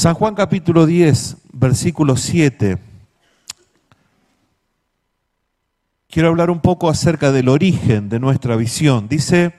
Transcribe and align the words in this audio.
San 0.00 0.14
Juan 0.14 0.34
capítulo 0.34 0.86
10, 0.86 1.36
versículo 1.52 2.16
7. 2.16 2.78
Quiero 6.08 6.28
hablar 6.30 6.48
un 6.48 6.60
poco 6.60 6.88
acerca 6.88 7.32
del 7.32 7.50
origen 7.50 8.08
de 8.08 8.18
nuestra 8.18 8.56
visión. 8.56 9.10
Dice, 9.10 9.52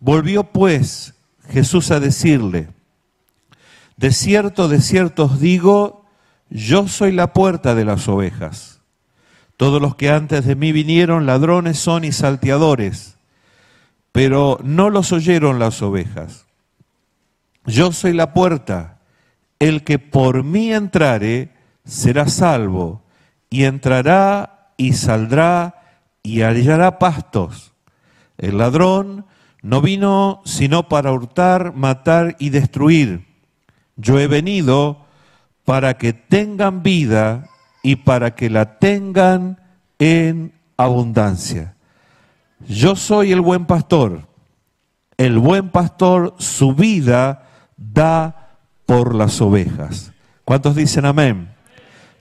volvió 0.00 0.44
pues 0.44 1.12
Jesús 1.50 1.90
a 1.90 2.00
decirle, 2.00 2.70
de 3.98 4.10
cierto, 4.12 4.68
de 4.68 4.80
cierto 4.80 5.24
os 5.24 5.38
digo, 5.38 6.06
yo 6.48 6.88
soy 6.88 7.12
la 7.12 7.34
puerta 7.34 7.74
de 7.74 7.84
las 7.84 8.08
ovejas. 8.08 8.80
Todos 9.58 9.82
los 9.82 9.96
que 9.96 10.08
antes 10.08 10.46
de 10.46 10.56
mí 10.56 10.72
vinieron 10.72 11.26
ladrones 11.26 11.78
son 11.78 12.04
y 12.04 12.12
salteadores, 12.12 13.18
pero 14.12 14.58
no 14.64 14.88
los 14.88 15.12
oyeron 15.12 15.58
las 15.58 15.82
ovejas. 15.82 16.46
Yo 17.66 17.92
soy 17.92 18.14
la 18.14 18.32
puerta 18.32 18.93
el 19.64 19.82
que 19.82 19.98
por 19.98 20.44
mí 20.44 20.74
entrare 20.74 21.48
será 21.86 22.28
salvo, 22.28 23.02
y 23.48 23.64
entrará 23.64 24.72
y 24.76 24.92
saldrá 24.92 25.76
y 26.22 26.42
hallará 26.42 26.98
pastos. 26.98 27.72
El 28.36 28.58
ladrón 28.58 29.24
no 29.62 29.80
vino 29.80 30.42
sino 30.44 30.88
para 30.90 31.12
hurtar, 31.12 31.72
matar 31.74 32.36
y 32.38 32.50
destruir. 32.50 33.26
Yo 33.96 34.18
he 34.20 34.26
venido 34.26 35.06
para 35.64 35.94
que 35.94 36.12
tengan 36.12 36.82
vida 36.82 37.48
y 37.82 37.96
para 37.96 38.34
que 38.34 38.50
la 38.50 38.78
tengan 38.78 39.60
en 39.98 40.52
abundancia. 40.76 41.74
Yo 42.68 42.96
soy 42.96 43.32
el 43.32 43.40
buen 43.40 43.64
pastor. 43.64 44.28
El 45.16 45.38
buen 45.38 45.70
pastor 45.70 46.34
su 46.38 46.74
vida 46.74 47.48
da 47.78 48.43
por 48.86 49.14
las 49.14 49.40
ovejas. 49.40 50.12
¿Cuántos 50.44 50.74
dicen 50.76 51.04
amén? 51.04 51.54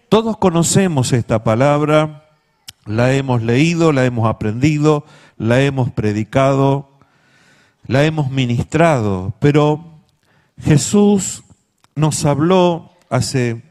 Todos 0.10 0.38
conocemos 0.38 1.12
esta 1.12 1.44
palabra, 1.44 2.30
la 2.86 3.14
hemos 3.14 3.42
leído, 3.42 3.92
la 3.92 4.06
hemos 4.06 4.30
aprendido, 4.30 5.06
la 5.38 5.62
hemos 5.62 5.92
predicado, 5.92 6.90
la 7.88 8.04
hemos 8.04 8.30
ministrado, 8.30 9.34
pero 9.40 9.84
Jesús 10.62 11.44
nos 11.96 12.26
habló 12.26 12.92
hace 13.10 13.64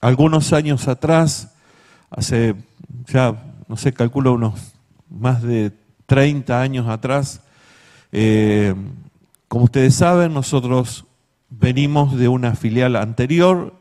algunos 0.00 0.52
años 0.52 0.88
atrás, 0.88 1.54
hace 2.10 2.54
ya, 3.06 3.34
no 3.66 3.76
sé, 3.76 3.92
calculo 3.92 4.34
unos 4.34 4.74
más 5.10 5.42
de 5.42 5.72
30 6.06 6.60
años 6.60 6.88
atrás. 6.88 7.42
Eh, 8.12 8.74
como 9.48 9.64
ustedes 9.64 9.94
saben, 9.94 10.32
nosotros 10.32 11.04
Venimos 11.50 12.14
de 12.16 12.28
una 12.28 12.54
filial 12.54 12.94
anterior, 12.96 13.72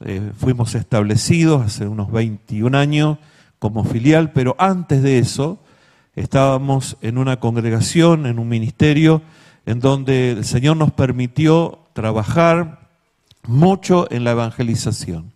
eh, 0.00 0.32
fuimos 0.36 0.74
establecidos 0.74 1.64
hace 1.64 1.88
unos 1.88 2.12
21 2.12 2.76
años 2.76 3.16
como 3.58 3.84
filial, 3.84 4.32
pero 4.32 4.54
antes 4.58 5.02
de 5.02 5.18
eso 5.18 5.58
estábamos 6.14 6.98
en 7.00 7.16
una 7.16 7.40
congregación, 7.40 8.26
en 8.26 8.38
un 8.38 8.48
ministerio, 8.48 9.22
en 9.64 9.80
donde 9.80 10.32
el 10.32 10.44
Señor 10.44 10.76
nos 10.76 10.92
permitió 10.92 11.78
trabajar 11.94 12.80
mucho 13.46 14.06
en 14.10 14.22
la 14.24 14.32
evangelización. 14.32 15.32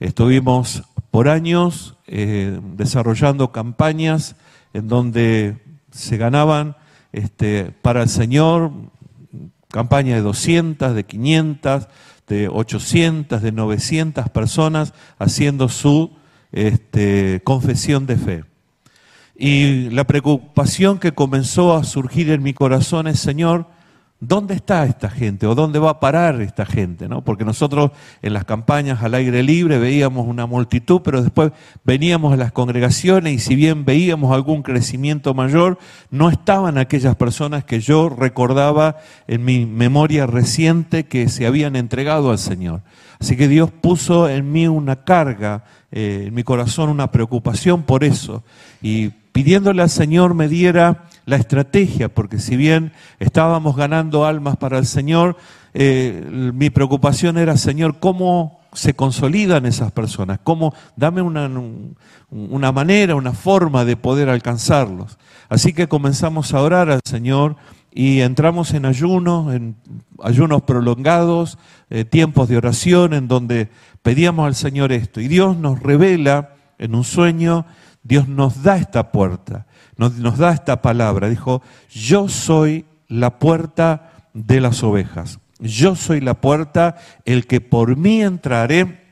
Estuvimos 0.00 0.84
por 1.10 1.28
años 1.28 1.96
eh, 2.06 2.58
desarrollando 2.74 3.52
campañas 3.52 4.34
en 4.72 4.88
donde 4.88 5.58
se 5.90 6.16
ganaban 6.16 6.76
este, 7.12 7.72
para 7.82 8.02
el 8.02 8.08
Señor 8.08 8.72
campaña 9.70 10.16
de 10.16 10.22
200, 10.22 10.94
de 10.94 11.04
500, 11.04 11.88
de 12.26 12.48
800, 12.48 13.42
de 13.42 13.52
900 13.52 14.28
personas 14.30 14.94
haciendo 15.18 15.68
su 15.68 16.12
este, 16.52 17.40
confesión 17.44 18.06
de 18.06 18.16
fe. 18.16 18.44
Y 19.36 19.90
la 19.90 20.04
preocupación 20.04 20.98
que 20.98 21.12
comenzó 21.12 21.74
a 21.74 21.84
surgir 21.84 22.30
en 22.30 22.42
mi 22.42 22.54
corazón 22.54 23.06
es, 23.06 23.20
Señor, 23.20 23.68
¿Dónde 24.20 24.54
está 24.54 24.84
esta 24.84 25.08
gente 25.10 25.46
o 25.46 25.54
dónde 25.54 25.78
va 25.78 25.90
a 25.90 26.00
parar 26.00 26.40
esta 26.40 26.66
gente? 26.66 27.08
¿no? 27.08 27.22
Porque 27.22 27.44
nosotros 27.44 27.92
en 28.20 28.32
las 28.32 28.44
campañas 28.44 29.00
al 29.00 29.14
aire 29.14 29.44
libre 29.44 29.78
veíamos 29.78 30.26
una 30.26 30.44
multitud, 30.44 31.02
pero 31.04 31.22
después 31.22 31.52
veníamos 31.84 32.32
a 32.32 32.36
las 32.36 32.50
congregaciones 32.50 33.34
y 33.34 33.38
si 33.38 33.54
bien 33.54 33.84
veíamos 33.84 34.34
algún 34.34 34.62
crecimiento 34.62 35.34
mayor, 35.34 35.78
no 36.10 36.30
estaban 36.30 36.78
aquellas 36.78 37.14
personas 37.14 37.62
que 37.62 37.78
yo 37.78 38.08
recordaba 38.08 38.96
en 39.28 39.44
mi 39.44 39.66
memoria 39.66 40.26
reciente 40.26 41.06
que 41.06 41.28
se 41.28 41.46
habían 41.46 41.76
entregado 41.76 42.32
al 42.32 42.38
Señor. 42.38 42.82
Así 43.20 43.36
que 43.36 43.46
Dios 43.46 43.70
puso 43.70 44.28
en 44.28 44.50
mí 44.50 44.66
una 44.66 45.04
carga, 45.04 45.62
eh, 45.92 46.24
en 46.26 46.34
mi 46.34 46.42
corazón 46.42 46.90
una 46.90 47.12
preocupación 47.12 47.84
por 47.84 48.02
eso 48.02 48.42
y 48.82 49.10
pidiéndole 49.38 49.82
al 49.82 49.90
Señor 49.90 50.34
me 50.34 50.48
diera 50.48 51.04
la 51.28 51.36
estrategia, 51.36 52.08
porque 52.08 52.38
si 52.38 52.56
bien 52.56 52.92
estábamos 53.18 53.76
ganando 53.76 54.24
almas 54.24 54.56
para 54.56 54.78
el 54.78 54.86
Señor, 54.86 55.36
eh, 55.74 56.50
mi 56.54 56.70
preocupación 56.70 57.36
era, 57.36 57.58
Señor, 57.58 57.98
¿cómo 58.00 58.60
se 58.72 58.94
consolidan 58.94 59.66
esas 59.66 59.92
personas? 59.92 60.40
¿Cómo? 60.42 60.72
Dame 60.96 61.20
una, 61.20 61.50
una 62.30 62.72
manera, 62.72 63.14
una 63.14 63.34
forma 63.34 63.84
de 63.84 63.98
poder 63.98 64.30
alcanzarlos. 64.30 65.18
Así 65.50 65.74
que 65.74 65.86
comenzamos 65.86 66.54
a 66.54 66.62
orar 66.62 66.88
al 66.88 67.00
Señor 67.04 67.56
y 67.92 68.22
entramos 68.22 68.72
en 68.72 68.86
ayunos, 68.86 69.54
en 69.54 69.76
ayunos 70.22 70.62
prolongados, 70.62 71.58
eh, 71.90 72.06
tiempos 72.06 72.48
de 72.48 72.56
oración 72.56 73.12
en 73.12 73.28
donde 73.28 73.68
pedíamos 74.00 74.46
al 74.46 74.54
Señor 74.54 74.92
esto. 74.92 75.20
Y 75.20 75.28
Dios 75.28 75.58
nos 75.58 75.78
revela 75.78 76.54
en 76.78 76.94
un 76.94 77.04
sueño, 77.04 77.66
Dios 78.02 78.28
nos 78.28 78.62
da 78.62 78.78
esta 78.78 79.12
puerta 79.12 79.66
nos, 79.98 80.38
da 80.38 80.52
esta 80.52 80.80
palabra. 80.80 81.28
Dijo, 81.28 81.60
yo 81.90 82.28
soy 82.28 82.86
la 83.08 83.38
puerta 83.38 84.12
de 84.32 84.60
las 84.60 84.82
ovejas. 84.82 85.40
Yo 85.58 85.96
soy 85.96 86.20
la 86.20 86.34
puerta, 86.34 86.96
el 87.24 87.46
que 87.46 87.60
por 87.60 87.96
mí 87.96 88.22
entraré 88.22 89.02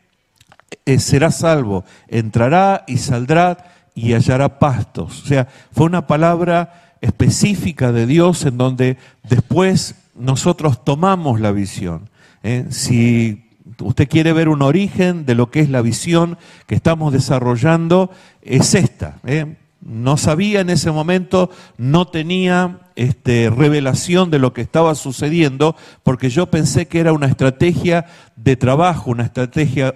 eh, 0.87 0.99
será 1.01 1.31
salvo. 1.33 1.85
Entrará 2.09 2.85
y 2.87 2.99
saldrá 2.99 3.59
y 3.95 4.15
hallará 4.15 4.61
pastos. 4.61 5.25
O 5.25 5.27
sea, 5.27 5.49
fue 5.73 5.87
una 5.87 6.07
palabra 6.07 6.95
específica 7.01 7.93
de 7.93 8.07
Dios 8.07 8.45
en 8.45 8.57
donde 8.57 8.97
después 9.29 9.97
nosotros 10.15 10.85
tomamos 10.85 11.41
la 11.41 11.51
visión. 11.51 12.09
¿eh? 12.43 12.67
Si 12.71 13.51
usted 13.81 14.09
quiere 14.09 14.33
ver 14.33 14.49
un 14.49 14.63
origen 14.63 15.27
de 15.27 15.35
lo 15.35 15.51
que 15.51 15.61
es 15.61 15.71
la 15.71 15.83
visión 15.83 16.39
que 16.67 16.77
estamos 16.77 17.13
desarrollando, 17.13 18.11
es 18.43 18.75
esta. 18.75 19.19
¿eh? 19.27 19.57
No 19.87 20.17
sabía 20.17 20.61
en 20.61 20.71
ese 20.71 20.91
momento, 20.91 21.49
no 21.79 22.09
tenía 22.09 22.81
este, 22.97 23.51
revelación 23.51 24.31
de 24.31 24.41
lo 24.41 24.53
que 24.53 24.61
estaba 24.61 24.95
sucediendo, 24.97 25.77
porque 26.03 26.29
yo 26.29 26.47
pensé 26.47 26.89
que 26.89 26.99
era 26.99 27.13
una 27.13 27.27
estrategia 27.27 28.07
de 28.35 28.57
trabajo, 28.57 29.13
una 29.13 29.25
estrategia 29.25 29.95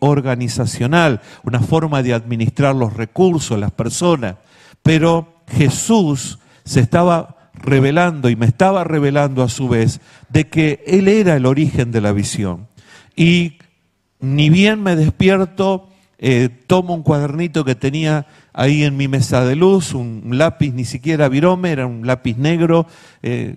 organizacional, 0.00 1.22
una 1.42 1.60
forma 1.60 2.02
de 2.02 2.12
administrar 2.12 2.74
los 2.74 2.92
recursos, 2.92 3.58
las 3.58 3.70
personas. 3.70 4.36
Pero 4.82 5.42
Jesús 5.48 6.38
se 6.64 6.80
estaba 6.80 7.50
revelando 7.54 8.28
y 8.28 8.36
me 8.36 8.46
estaba 8.46 8.84
revelando 8.84 9.42
a 9.42 9.48
su 9.48 9.68
vez 9.68 10.00
de 10.28 10.48
que 10.48 10.84
Él 10.86 11.08
era 11.08 11.34
el 11.36 11.46
origen 11.46 11.92
de 11.92 12.00
la 12.02 12.12
visión. 12.12 12.68
Y 13.16 13.58
ni 14.20 14.50
bien 14.50 14.82
me 14.82 14.96
despierto, 14.96 15.88
eh, 16.18 16.50
tomo 16.66 16.94
un 16.94 17.02
cuadernito 17.02 17.64
que 17.64 17.74
tenía 17.74 18.26
ahí 18.52 18.84
en 18.84 18.96
mi 18.96 19.08
mesa 19.08 19.44
de 19.44 19.56
luz, 19.56 19.94
un 19.94 20.22
lápiz 20.32 20.72
ni 20.72 20.84
siquiera 20.84 21.28
virome, 21.28 21.72
era 21.72 21.86
un 21.86 22.06
lápiz 22.06 22.36
negro. 22.36 22.86
Eh, 23.22 23.56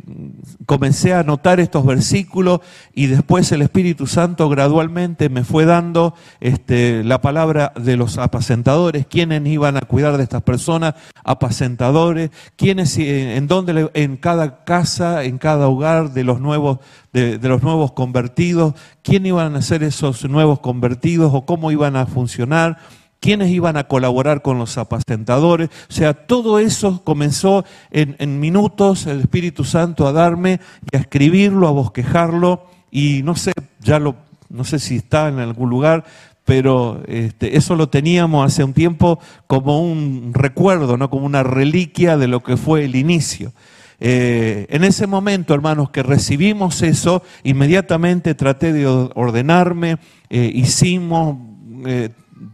comencé 0.66 1.14
a 1.14 1.20
anotar 1.20 1.62
estos 1.62 1.86
versículos 1.86 2.60
y 2.94 3.06
después 3.08 3.50
el 3.54 3.62
Espíritu 3.62 4.08
Santo 4.08 4.50
gradualmente 4.50 5.30
me 5.30 5.46
fue 5.46 5.64
dando 5.64 6.16
este, 6.42 7.04
la 7.04 7.22
palabra 7.22 7.72
de 7.80 7.96
los 7.96 8.18
apacentadores, 8.18 9.06
quiénes 9.08 9.46
iban 9.46 9.78
a 9.78 9.82
cuidar 9.82 10.18
de 10.18 10.24
estas 10.24 10.42
personas, 10.42 10.96
apacentadores, 11.24 12.32
quiénes, 12.58 12.98
eh, 12.98 13.38
en 13.38 13.48
dónde, 13.48 13.90
en 13.94 14.18
cada 14.18 14.64
casa, 14.66 15.24
en 15.24 15.38
cada 15.38 15.68
hogar 15.68 16.12
de 16.12 16.26
los 16.26 16.42
nuevos, 16.42 16.80
de, 17.14 17.38
de 17.38 17.50
los 17.50 17.64
nuevos 17.64 17.94
convertidos, 17.94 18.74
quiénes 19.02 19.30
iban 19.30 19.56
a 19.56 19.62
ser 19.62 19.84
esos 19.84 20.28
nuevos 20.30 20.60
convertidos 20.60 21.32
o 21.34 21.46
cómo 21.46 21.72
iban 21.72 21.96
a 21.96 22.06
funcionar 22.06 22.78
quiénes 23.24 23.52
iban 23.52 23.78
a 23.78 23.86
colaborar 23.86 24.42
con 24.42 24.60
los 24.60 24.78
apacentadores. 24.78 25.70
O 25.90 25.94
sea, 25.94 26.14
todo 26.14 26.60
eso 26.60 27.02
comenzó 27.06 27.64
en, 27.90 28.40
minutos 28.42 29.08
el 29.08 29.22
Espíritu 29.22 29.64
Santo 29.64 30.06
a 30.06 30.12
darme 30.12 30.60
y 30.92 30.98
a 30.98 31.00
escribirlo, 31.00 31.70
a 31.70 31.72
bosquejarlo. 31.72 32.66
Y 32.92 33.22
no 33.24 33.38
sé, 33.38 33.54
ya 33.80 33.98
lo, 33.98 34.18
no 34.50 34.66
sé 34.66 34.78
si 34.78 34.98
está 34.98 35.30
en 35.30 35.40
algún 35.40 35.70
lugar, 35.70 36.04
pero 36.44 37.02
este, 37.08 37.56
eso 37.56 37.78
lo 37.78 37.88
teníamos 37.88 38.46
hace 38.46 38.62
un 38.62 38.74
tiempo 38.74 39.20
como 39.48 39.82
un 39.82 40.34
recuerdo, 40.34 40.98
¿no? 40.98 41.10
como 41.10 41.26
una 41.26 41.44
reliquia 41.44 42.18
de 42.18 42.28
lo 42.28 42.44
que 42.44 42.58
fue 42.58 42.84
el 42.84 42.98
inicio. 42.98 43.54
eh, 44.02 44.66
en 44.70 44.84
ese 44.84 45.08
momento, 45.08 45.54
hermanos, 45.54 45.92
que 45.92 46.04
recibimos 46.04 46.82
eso, 46.82 47.24
inmediatamente 47.44 48.36
traté 48.36 48.74
de 48.74 48.86
ordenarme, 48.86 49.98
eh, 50.30 50.52
hicimos, 50.54 51.38
eh, 51.86 52.10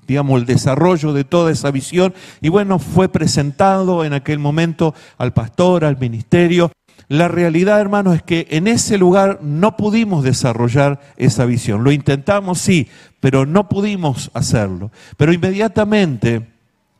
digamos, 0.07 0.39
el 0.39 0.45
desarrollo 0.45 1.13
de 1.13 1.23
toda 1.23 1.51
esa 1.51 1.71
visión 1.71 2.13
y 2.41 2.49
bueno, 2.49 2.79
fue 2.79 3.09
presentado 3.09 4.03
en 4.05 4.13
aquel 4.13 4.39
momento 4.39 4.93
al 5.17 5.33
pastor, 5.33 5.85
al 5.85 5.97
ministerio. 5.97 6.71
La 7.07 7.27
realidad, 7.27 7.79
hermanos, 7.79 8.15
es 8.15 8.23
que 8.23 8.47
en 8.51 8.67
ese 8.67 8.97
lugar 8.97 9.39
no 9.41 9.75
pudimos 9.77 10.23
desarrollar 10.23 10.99
esa 11.17 11.45
visión. 11.45 11.83
Lo 11.83 11.91
intentamos, 11.91 12.59
sí, 12.59 12.87
pero 13.19 13.45
no 13.45 13.67
pudimos 13.67 14.29
hacerlo. 14.33 14.91
Pero 15.17 15.33
inmediatamente 15.33 16.45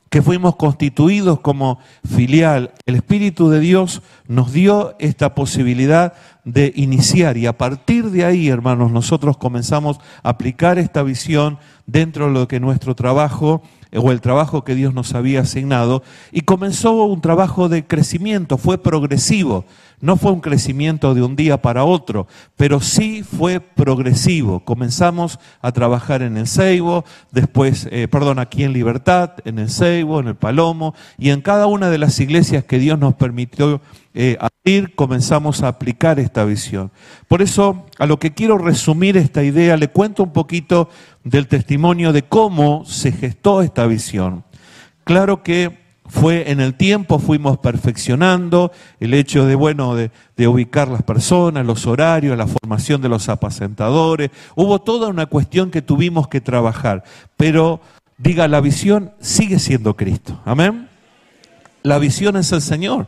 que 0.09 0.23
fuimos 0.23 0.55
constituidos 0.55 1.39
como 1.39 1.79
filial, 2.03 2.73
el 2.87 2.95
Espíritu 2.95 3.49
de 3.49 3.59
Dios 3.59 4.01
nos 4.27 4.51
dio 4.51 4.95
esta 4.99 5.35
posibilidad 5.35 6.13
de 6.51 6.73
iniciar 6.75 7.37
y 7.37 7.45
a 7.45 7.57
partir 7.57 8.09
de 8.09 8.25
ahí, 8.25 8.49
hermanos, 8.49 8.91
nosotros 8.91 9.37
comenzamos 9.37 9.99
a 10.23 10.29
aplicar 10.29 10.79
esta 10.79 11.03
visión 11.03 11.59
dentro 11.85 12.27
de 12.27 12.33
lo 12.33 12.47
que 12.47 12.59
nuestro 12.59 12.95
trabajo 12.95 13.61
o 13.95 14.11
el 14.11 14.21
trabajo 14.21 14.63
que 14.63 14.75
Dios 14.75 14.93
nos 14.93 15.13
había 15.15 15.41
asignado 15.41 16.03
y 16.31 16.41
comenzó 16.41 17.03
un 17.05 17.21
trabajo 17.21 17.69
de 17.69 17.85
crecimiento, 17.85 18.57
fue 18.57 18.77
progresivo. 18.77 19.65
No 20.01 20.15
fue 20.15 20.31
un 20.31 20.39
crecimiento 20.39 21.13
de 21.13 21.21
un 21.21 21.35
día 21.35 21.61
para 21.61 21.83
otro, 21.83 22.27
pero 22.55 22.79
sí 22.79 23.23
fue 23.23 23.59
progresivo. 23.59 24.61
Comenzamos 24.61 25.39
a 25.61 25.71
trabajar 25.73 26.21
en 26.21 26.37
el 26.37 26.47
Seibo, 26.47 27.03
después, 27.31 27.87
eh, 27.91 28.07
perdón, 28.07 28.39
aquí 28.39 28.63
en 28.63 28.71
Libertad, 28.71 29.31
en 29.43 29.59
el 29.59 29.69
Seibo, 29.69 30.21
en 30.21 30.29
el 30.29 30.35
Palomo, 30.35 30.95
y 31.17 31.31
en 31.31 31.41
cada 31.41 31.67
una 31.67 31.89
de 31.89 31.97
las 31.97 32.19
iglesias 32.19 32.63
que 32.63 32.79
Dios 32.79 32.97
nos 32.97 33.15
permitió 33.15 33.81
eh, 34.13 34.37
abrir, 34.39 34.95
comenzamos 34.95 35.63
a 35.63 35.67
aplicar 35.67 36.19
esta 36.19 36.45
visión. 36.45 36.91
Por 37.27 37.41
eso, 37.41 37.85
a 37.97 38.05
lo 38.05 38.19
que 38.19 38.33
quiero 38.33 38.57
resumir 38.57 39.17
esta 39.17 39.43
idea, 39.43 39.75
le 39.75 39.89
cuento 39.89 40.23
un 40.23 40.31
poquito 40.31 40.89
del 41.23 41.47
testimonio 41.47 42.13
de 42.13 42.23
cómo 42.23 42.85
se 42.85 43.11
gestó 43.11 43.61
esta 43.61 43.85
visión. 43.85 44.45
Claro 45.03 45.43
que 45.43 45.78
fue 46.09 46.49
en 46.51 46.59
el 46.59 46.73
tiempo, 46.73 47.19
fuimos 47.19 47.59
perfeccionando 47.59 48.71
el 48.99 49.13
hecho 49.13 49.45
de, 49.45 49.53
bueno, 49.53 49.95
de, 49.95 50.09
ubicar 50.47 50.87
las 50.87 51.03
personas, 51.03 51.65
los 51.65 51.85
horarios, 51.85 52.35
la 52.35 52.47
formación 52.47 52.99
de 53.01 53.09
los 53.09 53.29
apacentadores. 53.29 54.31
Hubo 54.55 54.79
toda 54.79 55.07
una 55.07 55.27
cuestión 55.27 55.69
que 55.69 55.83
tuvimos 55.83 56.27
que 56.27 56.41
trabajar. 56.41 57.03
Pero, 57.37 57.79
diga, 58.17 58.47
la 58.47 58.59
visión 58.59 59.11
sigue 59.19 59.59
siendo 59.59 59.95
Cristo. 59.95 60.41
Amén. 60.45 60.89
La 61.83 61.99
visión 61.99 62.37
es 62.37 62.51
el 62.51 62.61
Señor. 62.61 63.07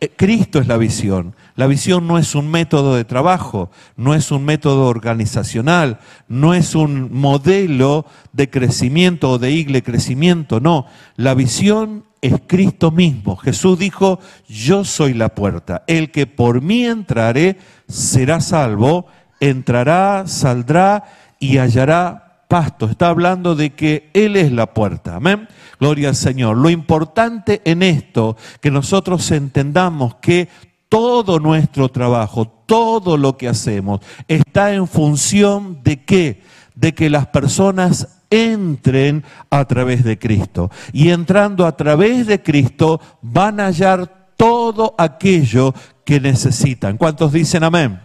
Eh, 0.00 0.10
Cristo 0.16 0.58
es 0.58 0.68
la 0.68 0.78
visión. 0.78 1.34
La 1.54 1.66
visión 1.66 2.06
no 2.06 2.18
es 2.18 2.34
un 2.34 2.50
método 2.50 2.94
de 2.94 3.04
trabajo, 3.04 3.70
no 3.96 4.14
es 4.14 4.30
un 4.30 4.44
método 4.44 4.86
organizacional, 4.86 5.98
no 6.28 6.54
es 6.54 6.74
un 6.74 7.12
modelo 7.12 8.06
de 8.32 8.48
crecimiento 8.48 9.32
o 9.32 9.38
de 9.38 9.50
igle 9.50 9.82
crecimiento, 9.82 10.60
no. 10.60 10.86
La 11.16 11.34
visión 11.34 12.04
es 12.20 12.34
Cristo 12.46 12.90
mismo. 12.90 13.36
Jesús 13.36 13.78
dijo, 13.78 14.18
yo 14.48 14.84
soy 14.84 15.14
la 15.14 15.30
puerta. 15.30 15.84
El 15.86 16.10
que 16.10 16.26
por 16.26 16.60
mí 16.60 16.84
entrare 16.84 17.58
será 17.88 18.40
salvo, 18.40 19.06
entrará, 19.40 20.26
saldrá 20.26 21.04
y 21.38 21.58
hallará 21.58 22.44
pasto. 22.48 22.86
Está 22.86 23.08
hablando 23.08 23.54
de 23.54 23.70
que 23.70 24.10
Él 24.14 24.36
es 24.36 24.50
la 24.50 24.72
puerta. 24.74 25.16
Amén. 25.16 25.48
Gloria 25.78 26.08
al 26.08 26.16
Señor. 26.16 26.56
Lo 26.56 26.70
importante 26.70 27.60
en 27.64 27.82
esto, 27.82 28.36
que 28.60 28.70
nosotros 28.70 29.30
entendamos 29.30 30.16
que 30.16 30.48
todo 30.88 31.38
nuestro 31.38 31.90
trabajo, 31.90 32.48
todo 32.66 33.16
lo 33.16 33.36
que 33.36 33.48
hacemos, 33.48 34.00
está 34.26 34.74
en 34.74 34.88
función 34.88 35.80
de 35.84 36.04
qué? 36.04 36.42
De 36.74 36.94
que 36.94 37.10
las 37.10 37.26
personas 37.26 38.17
entren 38.30 39.24
a 39.50 39.64
través 39.64 40.04
de 40.04 40.18
Cristo. 40.18 40.70
Y 40.92 41.10
entrando 41.10 41.66
a 41.66 41.76
través 41.76 42.26
de 42.26 42.42
Cristo 42.42 43.00
van 43.22 43.60
a 43.60 43.66
hallar 43.66 44.32
todo 44.36 44.94
aquello 44.98 45.74
que 46.04 46.20
necesitan. 46.20 46.96
¿Cuántos 46.96 47.32
dicen 47.32 47.64
amén? 47.64 48.00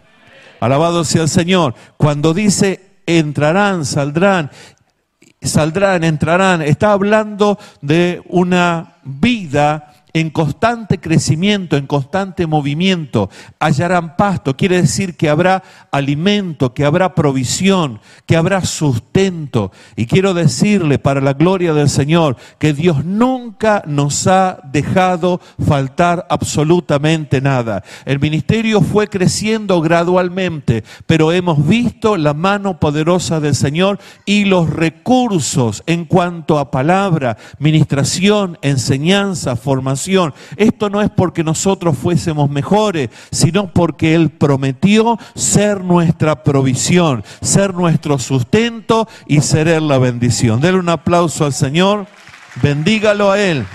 Alabado 0.60 1.04
sea 1.04 1.24
el 1.24 1.30
Señor. 1.30 1.76
Cuando 1.98 2.34
dice 2.34 2.94
entrarán, 3.06 3.86
saldrán, 3.86 4.50
saldrán, 5.42 6.04
entrarán, 6.04 6.62
está 6.62 6.94
hablando 6.94 7.60
de 7.82 8.22
una 8.28 8.96
vida 9.04 9.93
en 10.14 10.30
constante 10.30 11.00
crecimiento, 11.00 11.76
en 11.76 11.88
constante 11.88 12.46
movimiento, 12.46 13.32
hallarán 13.60 14.16
pasto, 14.16 14.56
quiere 14.56 14.80
decir 14.80 15.18
que 15.18 15.28
habrá 15.28 15.64
alimento, 15.92 16.74
que 16.76 16.86
habrá 16.86 17.16
provisión, 17.16 18.00
que 18.28 18.36
habrá 18.36 18.64
sustento. 18.64 19.72
Y 19.96 20.06
quiero 20.06 20.36
decirle 20.36 21.00
para 21.00 21.20
la 21.20 21.34
gloria 21.34 21.74
del 21.74 21.90
Señor 21.90 22.38
que 22.60 22.74
Dios 22.74 23.04
nunca 23.04 23.84
nos 23.88 24.28
ha 24.28 24.60
dejado 24.72 25.42
faltar 25.66 26.28
absolutamente 26.30 27.42
nada. 27.42 27.84
El 28.06 28.20
ministerio 28.20 28.82
fue 28.82 29.08
creciendo 29.08 29.82
gradualmente, 29.82 30.84
pero 31.08 31.32
hemos 31.32 31.68
visto 31.68 32.18
la 32.18 32.36
mano 32.36 32.80
poderosa 32.80 33.40
del 33.40 33.56
Señor 33.56 34.00
y 34.26 34.46
los 34.46 34.70
recursos 34.70 35.82
en 35.88 36.06
cuanto 36.06 36.60
a 36.60 36.70
palabra, 36.70 37.38
ministración, 37.58 38.60
enseñanza, 38.62 39.56
formación 39.56 40.03
esto 40.58 40.90
no 40.90 41.02
es 41.02 41.10
porque 41.10 41.44
nosotros 41.44 41.98
fuésemos 41.98 42.50
mejores, 42.50 43.10
sino 43.32 43.68
porque 43.68 44.16
Él 44.16 44.30
prometió 44.30 45.18
ser 45.36 45.84
nuestra 45.84 46.44
provisión, 46.44 47.24
ser 47.42 47.74
nuestro 47.74 48.20
sustento 48.20 49.08
y 49.28 49.42
ser 49.42 49.68
Él 49.68 49.88
la 49.88 49.98
bendición. 49.98 50.62
Denle 50.62 50.80
un 50.80 50.90
aplauso 50.90 51.46
al 51.46 51.54
Señor, 51.54 52.08
bendígalo 52.62 53.32
a 53.32 53.40
Él. 53.40 53.66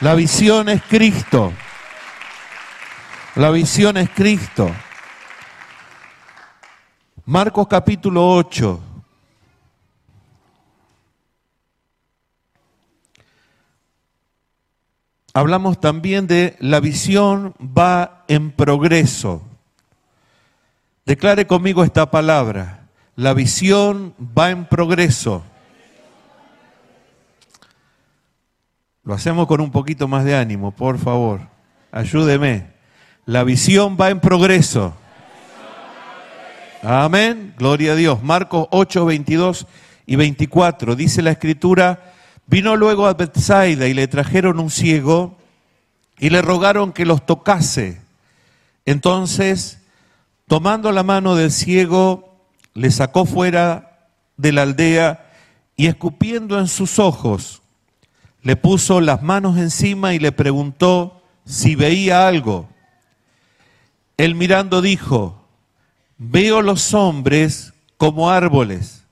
La 0.00 0.14
visión 0.14 0.68
es 0.68 0.82
Cristo. 0.82 1.52
La 3.36 3.50
visión 3.50 3.96
es 3.96 4.10
Cristo. 4.10 4.70
Marcos 7.26 7.66
capítulo 7.68 8.28
8. 8.34 8.93
Hablamos 15.34 15.80
también 15.80 16.26
de 16.28 16.56
la 16.60 16.80
visión 16.80 17.54
va 17.60 18.24
en 18.28 18.52
progreso. 18.52 19.42
Declare 21.04 21.46
conmigo 21.46 21.84
esta 21.84 22.10
palabra. 22.10 22.86
La 23.16 23.34
visión 23.34 24.14
va 24.18 24.50
en 24.50 24.64
progreso. 24.64 25.44
Lo 29.02 29.12
hacemos 29.12 29.46
con 29.46 29.60
un 29.60 29.70
poquito 29.70 30.08
más 30.08 30.24
de 30.24 30.34
ánimo, 30.34 30.70
por 30.70 30.98
favor. 30.98 31.40
Ayúdeme. 31.92 32.72
La 33.26 33.44
visión 33.44 33.98
va 34.00 34.10
en 34.10 34.20
progreso. 34.20 34.94
Amén. 36.82 37.54
Gloria 37.58 37.92
a 37.92 37.96
Dios. 37.96 38.22
Marcos 38.22 38.68
8, 38.70 39.04
22 39.04 39.66
y 40.06 40.16
24. 40.16 40.96
Dice 40.96 41.22
la 41.22 41.32
escritura 41.32 42.13
Vino 42.46 42.76
luego 42.76 43.06
a 43.06 43.14
Bethsaida 43.14 43.86
y 43.86 43.94
le 43.94 44.06
trajeron 44.08 44.60
un 44.60 44.70
ciego 44.70 45.36
y 46.18 46.30
le 46.30 46.42
rogaron 46.42 46.92
que 46.92 47.06
los 47.06 47.24
tocase. 47.24 48.00
Entonces, 48.84 49.78
tomando 50.46 50.92
la 50.92 51.02
mano 51.02 51.34
del 51.34 51.50
ciego, 51.50 52.36
le 52.74 52.90
sacó 52.90 53.24
fuera 53.24 54.08
de 54.36 54.52
la 54.52 54.62
aldea 54.62 55.30
y 55.76 55.86
escupiendo 55.86 56.58
en 56.58 56.68
sus 56.68 56.98
ojos, 56.98 57.62
le 58.42 58.56
puso 58.56 59.00
las 59.00 59.22
manos 59.22 59.56
encima 59.56 60.14
y 60.14 60.18
le 60.18 60.32
preguntó 60.32 61.22
si 61.46 61.74
veía 61.74 62.28
algo. 62.28 62.68
Él 64.16 64.34
mirando 64.34 64.82
dijo, 64.82 65.44
veo 66.18 66.62
los 66.62 66.94
hombres 66.94 67.72
como 67.96 68.30
árboles, 68.30 69.04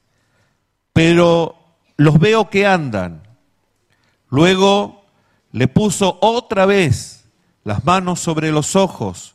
pero 0.93 1.57
los 1.97 2.19
veo 2.19 2.51
que 2.51 2.67
andan. 2.67 3.22
Luego 4.33 5.05
le 5.53 5.69
puso 5.69 6.17
otra 6.23 6.65
vez 6.65 7.27
las 7.65 7.85
manos 7.85 8.19
sobre 8.19 8.51
los 8.51 8.77
ojos 8.77 9.35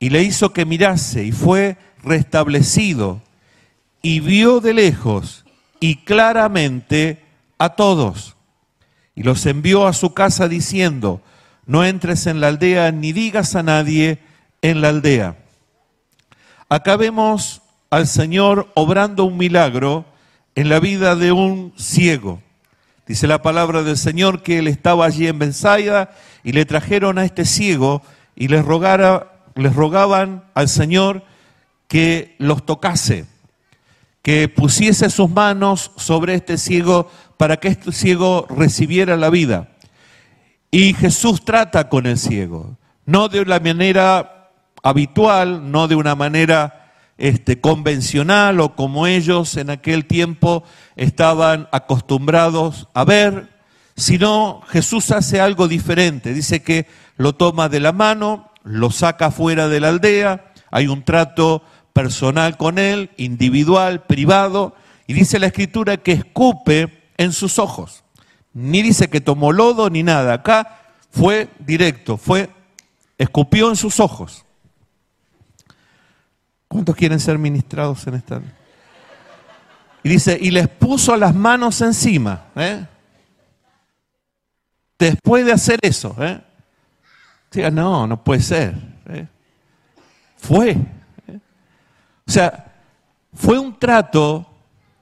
y 0.00 0.10
le 0.10 0.24
hizo 0.24 0.52
que 0.52 0.66
mirase 0.66 1.22
y 1.22 1.30
fue 1.30 1.76
restablecido 2.02 3.22
y 4.02 4.18
vio 4.18 4.58
de 4.58 4.74
lejos 4.74 5.44
y 5.78 5.98
claramente 5.98 7.22
a 7.56 7.76
todos. 7.76 8.34
Y 9.14 9.22
los 9.22 9.46
envió 9.46 9.86
a 9.86 9.92
su 9.92 10.12
casa 10.12 10.48
diciendo, 10.48 11.20
no 11.64 11.84
entres 11.84 12.26
en 12.26 12.40
la 12.40 12.48
aldea 12.48 12.90
ni 12.90 13.12
digas 13.12 13.54
a 13.54 13.62
nadie 13.62 14.18
en 14.60 14.80
la 14.80 14.88
aldea. 14.88 15.36
Acá 16.68 16.96
vemos 16.96 17.62
al 17.90 18.08
Señor 18.08 18.72
obrando 18.74 19.22
un 19.22 19.36
milagro 19.36 20.04
en 20.56 20.68
la 20.68 20.80
vida 20.80 21.14
de 21.14 21.30
un 21.30 21.72
ciego. 21.76 22.42
Dice 23.06 23.28
la 23.28 23.40
palabra 23.40 23.84
del 23.84 23.96
Señor 23.96 24.42
que 24.42 24.58
él 24.58 24.66
estaba 24.66 25.06
allí 25.06 25.28
en 25.28 25.38
Benzaya 25.38 26.10
y 26.42 26.50
le 26.50 26.64
trajeron 26.64 27.18
a 27.18 27.24
este 27.24 27.44
ciego 27.44 28.02
y 28.34 28.48
les, 28.48 28.64
rogara, 28.64 29.42
les 29.54 29.74
rogaban 29.76 30.44
al 30.54 30.68
Señor 30.68 31.22
que 31.86 32.34
los 32.38 32.66
tocase, 32.66 33.24
que 34.22 34.48
pusiese 34.48 35.08
sus 35.08 35.30
manos 35.30 35.92
sobre 35.96 36.34
este 36.34 36.58
ciego 36.58 37.08
para 37.36 37.58
que 37.58 37.68
este 37.68 37.92
ciego 37.92 38.44
recibiera 38.50 39.16
la 39.16 39.30
vida. 39.30 39.68
Y 40.72 40.92
Jesús 40.94 41.44
trata 41.44 41.88
con 41.88 42.06
el 42.06 42.18
ciego, 42.18 42.76
no 43.04 43.28
de 43.28 43.40
una 43.40 43.60
manera 43.60 44.50
habitual, 44.82 45.70
no 45.70 45.86
de 45.86 45.94
una 45.94 46.16
manera 46.16 46.75
este, 47.18 47.60
convencional 47.60 48.60
o 48.60 48.76
como 48.76 49.06
ellos 49.06 49.56
en 49.56 49.70
aquel 49.70 50.06
tiempo 50.06 50.64
estaban 50.96 51.68
acostumbrados 51.72 52.88
a 52.94 53.04
ver, 53.04 53.48
sino 53.96 54.62
Jesús 54.68 55.10
hace 55.10 55.40
algo 55.40 55.68
diferente. 55.68 56.34
Dice 56.34 56.62
que 56.62 56.86
lo 57.16 57.34
toma 57.34 57.68
de 57.68 57.80
la 57.80 57.92
mano, 57.92 58.50
lo 58.62 58.90
saca 58.90 59.30
fuera 59.30 59.68
de 59.68 59.80
la 59.80 59.88
aldea, 59.88 60.52
hay 60.70 60.88
un 60.88 61.04
trato 61.04 61.62
personal 61.92 62.56
con 62.56 62.78
él, 62.78 63.10
individual, 63.16 64.04
privado, 64.04 64.74
y 65.06 65.14
dice 65.14 65.38
la 65.38 65.46
escritura 65.46 65.96
que 65.96 66.12
escupe 66.12 67.10
en 67.16 67.32
sus 67.32 67.58
ojos. 67.58 68.04
Ni 68.52 68.82
dice 68.82 69.08
que 69.08 69.20
tomó 69.20 69.52
lodo 69.52 69.88
ni 69.88 70.02
nada. 70.02 70.34
Acá 70.34 70.80
fue 71.10 71.48
directo, 71.58 72.16
fue, 72.16 72.50
escupió 73.18 73.70
en 73.70 73.76
sus 73.76 74.00
ojos. 74.00 74.45
¿Cuántos 76.68 76.96
quieren 76.96 77.20
ser 77.20 77.38
ministrados 77.38 78.06
en 78.06 78.14
esta? 78.14 78.40
Y 80.06 80.08
dice, 80.08 80.38
y 80.40 80.52
les 80.52 80.68
puso 80.68 81.16
las 81.16 81.34
manos 81.34 81.80
encima. 81.80 82.44
¿eh? 82.54 82.86
Después 84.98 85.44
de 85.44 85.52
hacer 85.52 85.80
eso, 85.82 86.14
¿eh? 86.20 86.40
Diga, 87.50 87.70
no, 87.70 88.06
no 88.06 88.22
puede 88.22 88.40
ser. 88.40 88.74
¿eh? 89.08 89.26
Fue. 90.36 90.70
¿eh? 90.70 91.40
O 92.24 92.30
sea, 92.30 92.72
fue 93.34 93.58
un 93.58 93.76
trato 93.78 94.46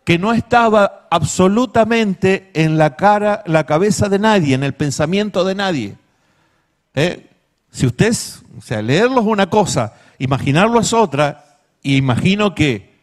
que 0.05 0.19
no 0.19 0.33
estaba 0.33 1.07
absolutamente 1.11 2.51
en 2.55 2.79
la 2.79 2.97
cara, 2.97 3.43
la 3.47 3.65
cabeza 3.65 4.09
de 4.09 4.19
nadie, 4.19 4.55
en 4.55 4.63
el 4.63 4.73
pensamiento 4.73 5.45
de 5.45 5.55
nadie. 5.55 5.97
Si 7.71 7.87
usted, 7.87 8.15
o 8.57 8.63
sea, 8.63 8.81
leerlo 8.81 9.21
es 9.21 9.27
una 9.27 9.51
cosa, 9.51 9.93
imaginarlo 10.19 10.81
es 10.81 10.93
otra, 10.93 11.44
y 11.85 11.97
imagino 11.97 12.55
que 12.55 12.99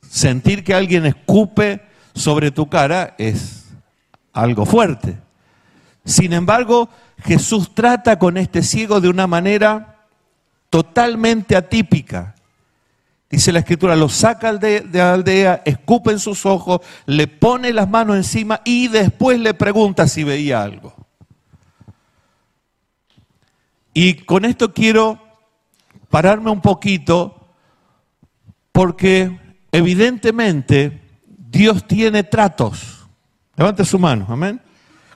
sentir 0.00 0.64
que 0.64 0.74
alguien 0.74 1.04
escupe 1.04 1.82
sobre 2.14 2.50
tu 2.50 2.68
cara 2.68 3.14
es 3.18 3.66
algo 4.32 4.64
fuerte. 4.64 5.18
Sin 6.04 6.32
embargo, 6.32 6.88
Jesús 7.22 7.74
trata 7.74 8.18
con 8.18 8.38
este 8.38 8.62
ciego 8.62 9.00
de 9.00 9.10
una 9.10 9.26
manera 9.26 10.06
totalmente 10.70 11.54
atípica. 11.54 12.34
Dice 13.28 13.52
la 13.52 13.58
escritura, 13.58 13.94
lo 13.94 14.08
saca 14.08 14.54
de, 14.54 14.86
la 14.90 15.12
aldea, 15.12 15.62
escupe 15.66 16.12
en 16.12 16.18
sus 16.18 16.46
ojos, 16.46 16.80
le 17.04 17.26
pone 17.26 17.74
las 17.74 17.90
manos 17.90 18.16
encima 18.16 18.62
y 18.64 18.88
después 18.88 19.38
le 19.38 19.52
pregunta 19.52 20.08
si 20.08 20.24
veía 20.24 20.62
algo. 20.62 20.94
Y 23.92 24.14
con 24.14 24.46
esto 24.46 24.72
quiero 24.72 25.20
pararme 26.08 26.50
un 26.50 26.62
poquito 26.62 27.35
porque 28.76 29.34
evidentemente 29.72 31.00
Dios 31.48 31.86
tiene 31.86 32.24
tratos. 32.24 33.06
Levante 33.56 33.86
su 33.86 33.98
mano, 33.98 34.26
amén. 34.28 34.60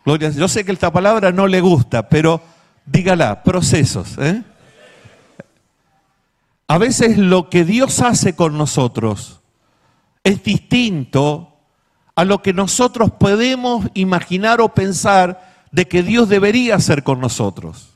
Gloria, 0.02 0.30
yo 0.30 0.48
sé 0.48 0.64
que 0.64 0.72
esta 0.72 0.90
palabra 0.90 1.30
no 1.30 1.46
le 1.46 1.60
gusta, 1.60 2.08
pero 2.08 2.40
dígala, 2.86 3.42
procesos. 3.42 4.16
¿eh? 4.16 4.42
A 6.68 6.78
veces 6.78 7.18
lo 7.18 7.50
que 7.50 7.66
Dios 7.66 8.00
hace 8.00 8.34
con 8.34 8.56
nosotros 8.56 9.42
es 10.24 10.42
distinto 10.42 11.58
a 12.14 12.24
lo 12.24 12.40
que 12.40 12.54
nosotros 12.54 13.10
podemos 13.10 13.88
imaginar 13.92 14.62
o 14.62 14.72
pensar 14.72 15.66
de 15.70 15.86
que 15.86 16.02
Dios 16.02 16.30
debería 16.30 16.76
hacer 16.76 17.02
con 17.02 17.20
nosotros. 17.20 17.89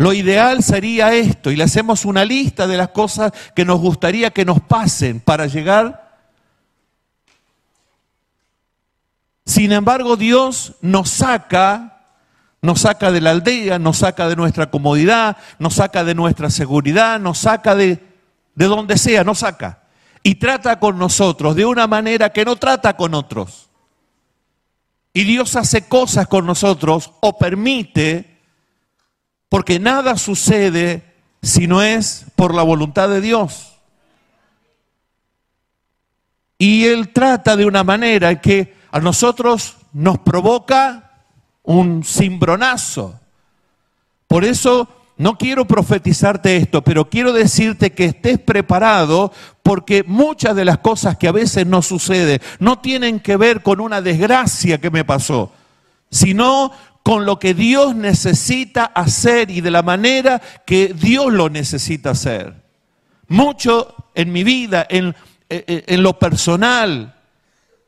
Lo 0.00 0.14
ideal 0.14 0.62
sería 0.62 1.12
esto, 1.12 1.50
y 1.50 1.56
le 1.56 1.64
hacemos 1.64 2.06
una 2.06 2.24
lista 2.24 2.66
de 2.66 2.78
las 2.78 2.88
cosas 2.88 3.32
que 3.54 3.66
nos 3.66 3.80
gustaría 3.80 4.30
que 4.30 4.46
nos 4.46 4.58
pasen 4.62 5.20
para 5.20 5.46
llegar. 5.46 6.16
Sin 9.44 9.72
embargo, 9.72 10.16
Dios 10.16 10.72
nos 10.80 11.10
saca 11.10 11.98
nos 12.62 12.80
saca 12.80 13.12
de 13.12 13.20
la 13.20 13.32
aldea, 13.32 13.78
nos 13.78 13.98
saca 13.98 14.26
de 14.26 14.36
nuestra 14.36 14.70
comodidad, 14.70 15.36
nos 15.58 15.74
saca 15.74 16.02
de 16.02 16.14
nuestra 16.14 16.48
seguridad, 16.48 17.20
nos 17.20 17.36
saca 17.36 17.74
de, 17.74 18.02
de 18.54 18.64
donde 18.64 18.96
sea, 18.96 19.22
nos 19.22 19.40
saca. 19.40 19.82
Y 20.22 20.36
trata 20.36 20.80
con 20.80 20.96
nosotros 20.98 21.54
de 21.54 21.66
una 21.66 21.86
manera 21.86 22.30
que 22.30 22.46
no 22.46 22.56
trata 22.56 22.96
con 22.96 23.12
otros. 23.12 23.68
Y 25.12 25.24
Dios 25.24 25.56
hace 25.56 25.88
cosas 25.88 26.26
con 26.26 26.46
nosotros 26.46 27.12
o 27.20 27.36
permite, 27.36 28.29
porque 29.50 29.78
nada 29.78 30.16
sucede 30.16 31.02
si 31.42 31.66
no 31.66 31.82
es 31.82 32.24
por 32.36 32.54
la 32.54 32.62
voluntad 32.62 33.10
de 33.10 33.20
Dios. 33.20 33.76
Y 36.56 36.86
Él 36.86 37.12
trata 37.12 37.56
de 37.56 37.66
una 37.66 37.84
manera 37.84 38.40
que 38.40 38.74
a 38.90 39.00
nosotros 39.00 39.76
nos 39.92 40.18
provoca 40.18 41.10
un 41.62 42.04
cimbronazo. 42.04 43.18
Por 44.28 44.44
eso 44.44 44.88
no 45.16 45.36
quiero 45.36 45.66
profetizarte 45.66 46.56
esto, 46.56 46.82
pero 46.82 47.10
quiero 47.10 47.32
decirte 47.32 47.92
que 47.92 48.06
estés 48.06 48.38
preparado 48.38 49.32
porque 49.62 50.02
muchas 50.02 50.54
de 50.54 50.64
las 50.64 50.78
cosas 50.78 51.18
que 51.18 51.28
a 51.28 51.32
veces 51.32 51.66
nos 51.66 51.86
suceden 51.86 52.40
no 52.58 52.78
tienen 52.78 53.20
que 53.20 53.36
ver 53.36 53.62
con 53.62 53.80
una 53.80 54.00
desgracia 54.00 54.78
que 54.78 54.90
me 54.90 55.04
pasó, 55.04 55.52
sino 56.10 56.72
con 57.02 57.24
lo 57.24 57.38
que 57.38 57.54
Dios 57.54 57.94
necesita 57.94 58.84
hacer 58.84 59.50
y 59.50 59.60
de 59.60 59.70
la 59.70 59.82
manera 59.82 60.40
que 60.66 60.94
Dios 60.94 61.32
lo 61.32 61.48
necesita 61.48 62.10
hacer. 62.10 62.54
Mucho 63.28 63.94
en 64.14 64.32
mi 64.32 64.44
vida, 64.44 64.86
en, 64.88 65.14
en 65.48 66.02
lo 66.02 66.18
personal, 66.18 67.14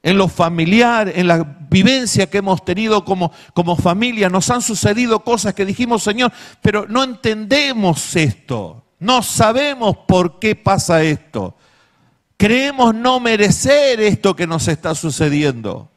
en 0.03 0.19
lo 0.19 0.29
familiar, 0.29 1.13
en 1.15 1.29
la 1.29 1.43
vivencia 1.71 2.29
que 2.29 2.39
hemos 2.39 2.65
tenido 2.65 3.05
como 3.05 3.77
familia, 3.77 4.29
nos 4.29 4.51
han 4.51 4.63
sucedido 4.63 5.21
cosas 5.21 5.55
que 5.55 5.65
dijimos, 5.65 6.03
Señor, 6.03 6.33
pero 6.61 6.87
no 6.89 7.05
entendemos 7.05 8.17
esto, 8.17 8.85
no 8.99 9.23
sabemos 9.23 9.97
por 10.07 10.39
qué 10.39 10.57
pasa 10.57 11.03
esto. 11.03 11.57
Creemos 12.37 12.93
no 12.93 13.21
merecer 13.21 14.01
esto 14.01 14.35
que 14.35 14.49
nos 14.49 14.67
está 14.67 14.97
sucediendo. 14.97 15.92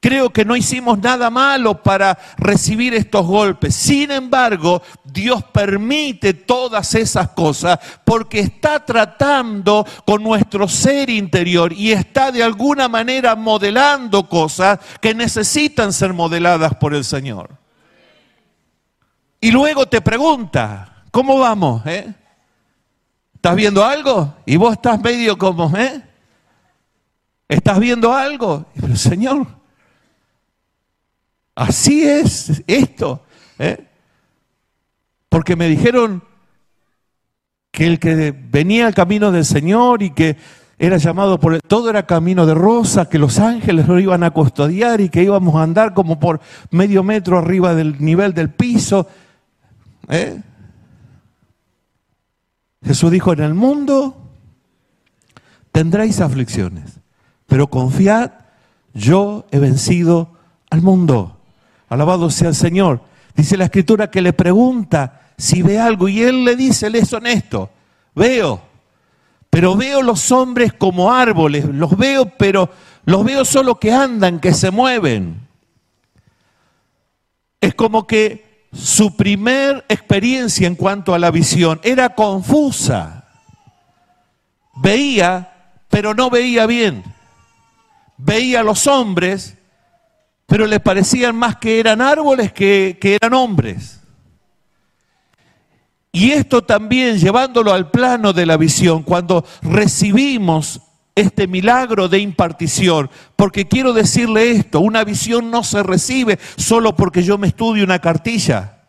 Creo 0.00 0.30
que 0.30 0.44
no 0.44 0.54
hicimos 0.54 0.98
nada 0.98 1.28
malo 1.28 1.82
para 1.82 2.16
recibir 2.36 2.94
estos 2.94 3.26
golpes. 3.26 3.74
Sin 3.74 4.12
embargo, 4.12 4.80
Dios 5.04 5.42
permite 5.44 6.34
todas 6.34 6.94
esas 6.94 7.30
cosas 7.30 7.78
porque 8.04 8.38
está 8.38 8.84
tratando 8.84 9.84
con 10.06 10.22
nuestro 10.22 10.68
ser 10.68 11.10
interior 11.10 11.72
y 11.72 11.90
está 11.90 12.30
de 12.30 12.44
alguna 12.44 12.86
manera 12.88 13.34
modelando 13.34 14.28
cosas 14.28 14.78
que 15.00 15.14
necesitan 15.14 15.92
ser 15.92 16.12
modeladas 16.12 16.76
por 16.76 16.94
el 16.94 17.04
Señor. 17.04 17.50
Y 19.40 19.50
luego 19.50 19.86
te 19.86 20.00
pregunta, 20.00 21.02
¿cómo 21.10 21.40
vamos? 21.40 21.84
Eh? 21.86 22.12
¿Estás 23.34 23.56
viendo 23.56 23.84
algo? 23.84 24.36
Y 24.46 24.56
vos 24.56 24.74
estás 24.74 25.00
medio 25.00 25.36
como, 25.36 25.76
¿eh? 25.76 26.02
¿Estás 27.48 27.80
viendo 27.80 28.12
algo? 28.12 28.66
Pero 28.80 28.94
Señor, 28.94 29.57
Así 31.58 32.04
es 32.04 32.62
esto. 32.68 33.24
¿eh? 33.58 33.84
Porque 35.28 35.56
me 35.56 35.66
dijeron 35.66 36.22
que 37.72 37.84
el 37.84 37.98
que 37.98 38.30
venía 38.30 38.86
al 38.86 38.94
camino 38.94 39.32
del 39.32 39.44
Señor 39.44 40.04
y 40.04 40.10
que 40.10 40.36
era 40.78 40.98
llamado 40.98 41.40
por 41.40 41.60
todo 41.62 41.90
era 41.90 42.06
camino 42.06 42.46
de 42.46 42.54
rosa, 42.54 43.08
que 43.08 43.18
los 43.18 43.40
ángeles 43.40 43.88
lo 43.88 43.98
iban 43.98 44.22
a 44.22 44.30
custodiar 44.30 45.00
y 45.00 45.08
que 45.08 45.24
íbamos 45.24 45.56
a 45.56 45.64
andar 45.64 45.94
como 45.94 46.20
por 46.20 46.40
medio 46.70 47.02
metro 47.02 47.36
arriba 47.36 47.74
del 47.74 48.00
nivel 48.04 48.34
del 48.34 48.50
piso. 48.50 49.08
¿eh? 50.08 50.40
Jesús 52.84 53.10
dijo, 53.10 53.32
en 53.32 53.40
el 53.40 53.54
mundo 53.54 54.30
tendréis 55.72 56.20
aflicciones, 56.20 57.00
pero 57.46 57.66
confiad, 57.66 58.30
yo 58.94 59.48
he 59.50 59.58
vencido 59.58 60.36
al 60.70 60.82
mundo. 60.82 61.34
Alabado 61.88 62.30
sea 62.30 62.48
el 62.48 62.54
Señor. 62.54 63.00
Dice 63.34 63.56
la 63.56 63.64
escritura 63.64 64.10
que 64.10 64.20
le 64.20 64.32
pregunta 64.32 65.32
si 65.36 65.62
ve 65.62 65.78
algo 65.78 66.08
y 66.08 66.22
él 66.22 66.44
le 66.44 66.56
dice, 66.56 66.88
él 66.88 66.96
es 66.96 67.12
honesto, 67.12 67.70
veo, 68.14 68.60
pero 69.50 69.76
veo 69.76 70.02
los 70.02 70.32
hombres 70.32 70.72
como 70.72 71.12
árboles, 71.12 71.64
los 71.64 71.96
veo, 71.96 72.28
pero 72.36 72.70
los 73.04 73.24
veo 73.24 73.44
solo 73.44 73.76
que 73.76 73.92
andan, 73.92 74.40
que 74.40 74.52
se 74.52 74.70
mueven. 74.70 75.46
Es 77.60 77.74
como 77.74 78.06
que 78.06 78.66
su 78.72 79.16
primer 79.16 79.84
experiencia 79.88 80.66
en 80.66 80.74
cuanto 80.74 81.14
a 81.14 81.18
la 81.18 81.30
visión 81.30 81.80
era 81.82 82.14
confusa. 82.14 83.28
Veía, 84.76 85.74
pero 85.88 86.14
no 86.14 86.30
veía 86.30 86.66
bien. 86.66 87.02
Veía 88.16 88.60
a 88.60 88.64
los 88.64 88.86
hombres, 88.86 89.56
pero 90.48 90.66
le 90.66 90.80
parecían 90.80 91.36
más 91.36 91.56
que 91.56 91.78
eran 91.78 92.00
árboles 92.00 92.54
que, 92.54 92.96
que 92.98 93.14
eran 93.14 93.34
hombres. 93.34 94.00
Y 96.10 96.30
esto 96.30 96.62
también 96.62 97.18
llevándolo 97.18 97.70
al 97.70 97.90
plano 97.90 98.32
de 98.32 98.46
la 98.46 98.56
visión, 98.56 99.02
cuando 99.02 99.44
recibimos 99.60 100.80
este 101.14 101.46
milagro 101.46 102.08
de 102.08 102.20
impartición, 102.20 103.10
porque 103.36 103.68
quiero 103.68 103.92
decirle 103.92 104.52
esto, 104.52 104.80
una 104.80 105.04
visión 105.04 105.50
no 105.50 105.62
se 105.62 105.82
recibe 105.82 106.38
solo 106.56 106.96
porque 106.96 107.22
yo 107.22 107.36
me 107.36 107.48
estudio 107.48 107.84
una 107.84 107.98
cartilla 107.98 108.84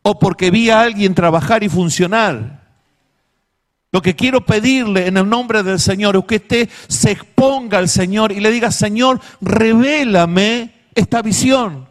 o 0.00 0.18
porque 0.18 0.50
vi 0.50 0.70
a 0.70 0.80
alguien 0.80 1.14
trabajar 1.14 1.62
y 1.62 1.68
funcionar. 1.68 2.59
Lo 3.92 4.00
que 4.00 4.14
quiero 4.14 4.46
pedirle 4.46 5.08
en 5.08 5.16
el 5.16 5.28
nombre 5.28 5.62
del 5.62 5.80
Señor 5.80 6.16
es 6.16 6.24
que 6.24 6.36
usted 6.36 6.68
se 6.86 7.10
exponga 7.10 7.78
al 7.78 7.88
Señor 7.88 8.30
y 8.30 8.38
le 8.38 8.50
diga, 8.50 8.70
Señor, 8.70 9.20
revélame 9.40 10.72
esta 10.94 11.22
visión. 11.22 11.88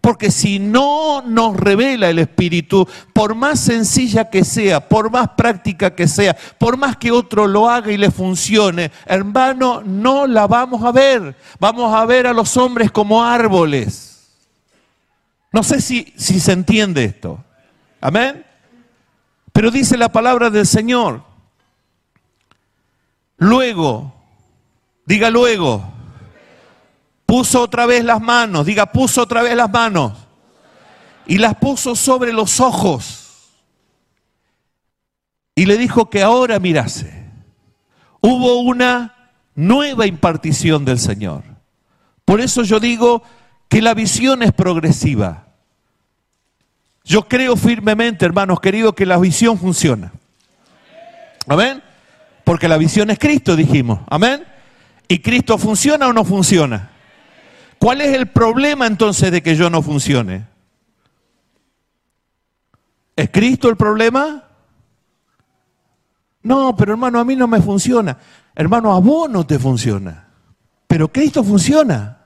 Porque 0.00 0.30
si 0.30 0.58
no 0.58 1.22
nos 1.22 1.56
revela 1.56 2.08
el 2.08 2.20
Espíritu, 2.20 2.88
por 3.12 3.34
más 3.34 3.60
sencilla 3.60 4.30
que 4.30 4.44
sea, 4.44 4.88
por 4.88 5.10
más 5.10 5.30
práctica 5.30 5.94
que 5.94 6.08
sea, 6.08 6.34
por 6.56 6.78
más 6.78 6.96
que 6.96 7.10
otro 7.10 7.46
lo 7.46 7.68
haga 7.68 7.92
y 7.92 7.98
le 7.98 8.10
funcione, 8.10 8.90
hermano, 9.04 9.82
no 9.84 10.26
la 10.26 10.46
vamos 10.46 10.82
a 10.84 10.92
ver. 10.92 11.36
Vamos 11.58 11.92
a 11.92 12.06
ver 12.06 12.26
a 12.26 12.32
los 12.32 12.56
hombres 12.56 12.90
como 12.90 13.22
árboles. 13.22 14.30
No 15.52 15.62
sé 15.62 15.82
si, 15.82 16.14
si 16.16 16.40
se 16.40 16.52
entiende 16.52 17.04
esto. 17.04 17.44
Amén. 18.00 18.46
Pero 19.52 19.70
dice 19.70 19.98
la 19.98 20.10
palabra 20.10 20.48
del 20.48 20.66
Señor. 20.66 21.29
Luego, 23.40 24.14
diga 25.04 25.30
luego 25.30 25.90
Puso 27.30 27.62
otra 27.62 27.86
vez 27.86 28.02
las 28.02 28.20
manos, 28.20 28.66
diga, 28.66 28.86
puso 28.86 29.22
otra 29.22 29.42
vez 29.42 29.54
las 29.54 29.70
manos. 29.70 30.14
Y 31.26 31.38
las 31.38 31.54
puso 31.54 31.94
sobre 31.94 32.32
los 32.32 32.58
ojos. 32.58 33.52
Y 35.54 35.66
le 35.66 35.78
dijo 35.78 36.10
que 36.10 36.24
ahora 36.24 36.58
mirase. 36.58 37.24
Hubo 38.20 38.58
una 38.62 39.30
nueva 39.54 40.08
impartición 40.08 40.84
del 40.84 40.98
Señor. 40.98 41.44
Por 42.24 42.40
eso 42.40 42.64
yo 42.64 42.80
digo 42.80 43.22
que 43.68 43.80
la 43.80 43.94
visión 43.94 44.42
es 44.42 44.50
progresiva. 44.50 45.46
Yo 47.04 47.28
creo 47.28 47.54
firmemente, 47.54 48.26
hermanos 48.26 48.58
queridos, 48.58 48.96
que 48.96 49.06
la 49.06 49.18
visión 49.18 49.56
funciona. 49.56 50.10
Amén. 51.46 51.80
Porque 52.50 52.66
la 52.66 52.78
visión 52.78 53.10
es 53.10 53.18
Cristo, 53.20 53.54
dijimos. 53.54 54.00
Amén. 54.08 54.44
¿Y 55.06 55.20
Cristo 55.20 55.56
funciona 55.56 56.08
o 56.08 56.12
no 56.12 56.24
funciona? 56.24 56.90
¿Cuál 57.78 58.00
es 58.00 58.12
el 58.12 58.26
problema 58.26 58.88
entonces 58.88 59.30
de 59.30 59.40
que 59.40 59.54
yo 59.54 59.70
no 59.70 59.82
funcione? 59.82 60.48
¿Es 63.14 63.30
Cristo 63.30 63.68
el 63.68 63.76
problema? 63.76 64.48
No, 66.42 66.74
pero 66.74 66.90
hermano, 66.90 67.20
a 67.20 67.24
mí 67.24 67.36
no 67.36 67.46
me 67.46 67.62
funciona. 67.62 68.18
Hermano, 68.56 68.96
a 68.96 68.98
vos 68.98 69.30
no 69.30 69.46
te 69.46 69.56
funciona. 69.56 70.26
Pero 70.88 71.06
Cristo 71.06 71.44
funciona. 71.44 72.18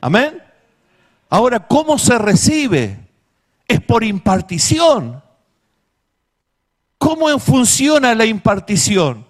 Amén. 0.00 0.40
Ahora, 1.28 1.66
¿cómo 1.66 1.98
se 1.98 2.16
recibe? 2.18 3.00
Es 3.66 3.80
por 3.80 4.04
impartición. 4.04 5.20
¿Cómo 6.98 7.36
funciona 7.40 8.14
la 8.14 8.26
impartición? 8.26 9.28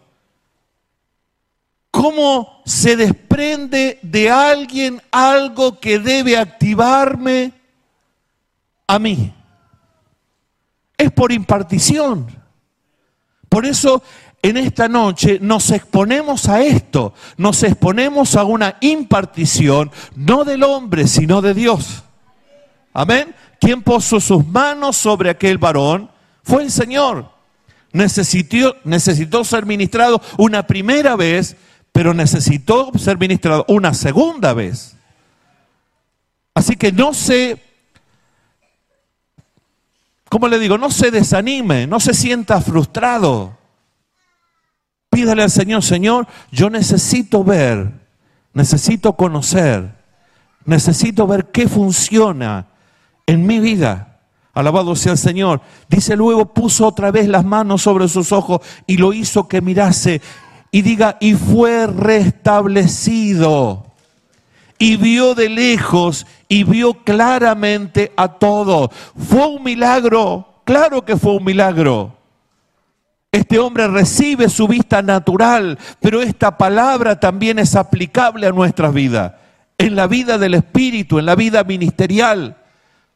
¿Cómo 1.90 2.62
se 2.64 2.96
desprende 2.96 3.98
de 4.02 4.30
alguien 4.30 5.02
algo 5.10 5.80
que 5.80 5.98
debe 5.98 6.36
activarme 6.36 7.52
a 8.86 8.98
mí? 8.98 9.34
Es 10.96 11.10
por 11.10 11.32
impartición. 11.32 12.26
Por 13.48 13.66
eso 13.66 14.02
en 14.42 14.56
esta 14.56 14.88
noche 14.88 15.38
nos 15.42 15.70
exponemos 15.70 16.48
a 16.48 16.62
esto, 16.62 17.12
nos 17.36 17.62
exponemos 17.62 18.36
a 18.36 18.44
una 18.44 18.76
impartición, 18.80 19.90
no 20.14 20.44
del 20.44 20.62
hombre, 20.62 21.06
sino 21.08 21.42
de 21.42 21.52
Dios. 21.52 22.04
Amén. 22.92 23.34
¿Quién 23.60 23.82
puso 23.82 24.20
sus 24.20 24.46
manos 24.46 24.96
sobre 24.96 25.30
aquel 25.30 25.58
varón? 25.58 26.10
Fue 26.42 26.62
el 26.62 26.70
Señor. 26.70 27.30
Necesitó, 27.92 28.76
necesitó 28.84 29.44
ser 29.44 29.66
ministrado 29.66 30.22
una 30.38 30.66
primera 30.66 31.16
vez 31.16 31.56
pero 32.00 32.14
necesitó 32.14 32.90
ser 32.98 33.18
ministrado 33.18 33.66
una 33.68 33.92
segunda 33.92 34.54
vez. 34.54 34.96
Así 36.54 36.74
que 36.74 36.92
no 36.92 37.12
se, 37.12 37.62
¿cómo 40.30 40.48
le 40.48 40.58
digo? 40.58 40.78
No 40.78 40.90
se 40.90 41.10
desanime, 41.10 41.86
no 41.86 42.00
se 42.00 42.14
sienta 42.14 42.62
frustrado. 42.62 43.54
Pídale 45.10 45.42
al 45.42 45.50
Señor, 45.50 45.82
Señor, 45.82 46.26
yo 46.50 46.70
necesito 46.70 47.44
ver, 47.44 47.92
necesito 48.54 49.12
conocer, 49.12 49.94
necesito 50.64 51.26
ver 51.26 51.50
qué 51.50 51.68
funciona 51.68 52.68
en 53.26 53.46
mi 53.46 53.60
vida. 53.60 54.20
Alabado 54.54 54.96
sea 54.96 55.12
el 55.12 55.18
Señor. 55.18 55.60
Dice 55.90 56.16
luego, 56.16 56.54
puso 56.54 56.86
otra 56.86 57.10
vez 57.10 57.28
las 57.28 57.44
manos 57.44 57.82
sobre 57.82 58.08
sus 58.08 58.32
ojos 58.32 58.62
y 58.86 58.96
lo 58.96 59.12
hizo 59.12 59.48
que 59.48 59.60
mirase 59.60 60.22
y 60.70 60.82
diga, 60.82 61.16
y 61.20 61.34
fue 61.34 61.86
restablecido. 61.86 63.86
Y 64.78 64.96
vio 64.96 65.34
de 65.34 65.50
lejos 65.50 66.26
y 66.48 66.64
vio 66.64 66.94
claramente 66.94 68.12
a 68.16 68.28
todo. 68.28 68.90
Fue 69.16 69.46
un 69.46 69.62
milagro, 69.62 70.62
claro 70.64 71.04
que 71.04 71.16
fue 71.16 71.36
un 71.36 71.44
milagro. 71.44 72.16
Este 73.32 73.58
hombre 73.58 73.86
recibe 73.86 74.48
su 74.48 74.66
vista 74.66 75.02
natural, 75.02 75.78
pero 76.00 76.20
esta 76.20 76.56
palabra 76.56 77.20
también 77.20 77.60
es 77.60 77.76
aplicable 77.76 78.46
a 78.46 78.52
nuestra 78.52 78.90
vida, 78.90 79.38
en 79.78 79.94
la 79.94 80.08
vida 80.08 80.36
del 80.36 80.54
Espíritu, 80.54 81.18
en 81.18 81.26
la 81.26 81.36
vida 81.36 81.62
ministerial, 81.62 82.56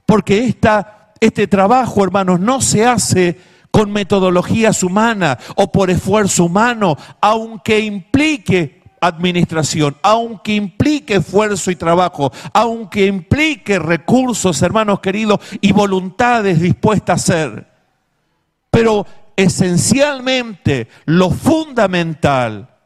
porque 0.07 0.45
esta, 0.45 1.13
este 1.19 1.49
trabajo, 1.49 2.05
hermanos, 2.05 2.39
no 2.39 2.61
se 2.61 2.87
hace 2.87 3.41
con 3.75 3.91
metodologías 3.91 4.85
humanas 4.85 5.39
o 5.57 5.73
por 5.73 5.91
esfuerzo 5.91 6.45
humano, 6.45 6.97
aunque 7.21 7.81
implique 7.81 8.85
administración, 9.01 9.97
aunque 10.01 10.55
implique 10.55 11.17
esfuerzo 11.17 11.73
y 11.73 11.75
trabajo, 11.75 12.31
aunque 12.53 13.07
implique 13.07 13.81
recursos, 13.81 14.63
hermanos 14.63 15.01
queridos, 15.01 15.41
y 15.61 15.73
voluntades 15.73 16.61
dispuestas 16.61 17.23
a 17.23 17.25
ser. 17.25 17.67
Pero 18.71 19.09
esencialmente 19.35 20.87
lo 21.07 21.31
fundamental 21.31 22.77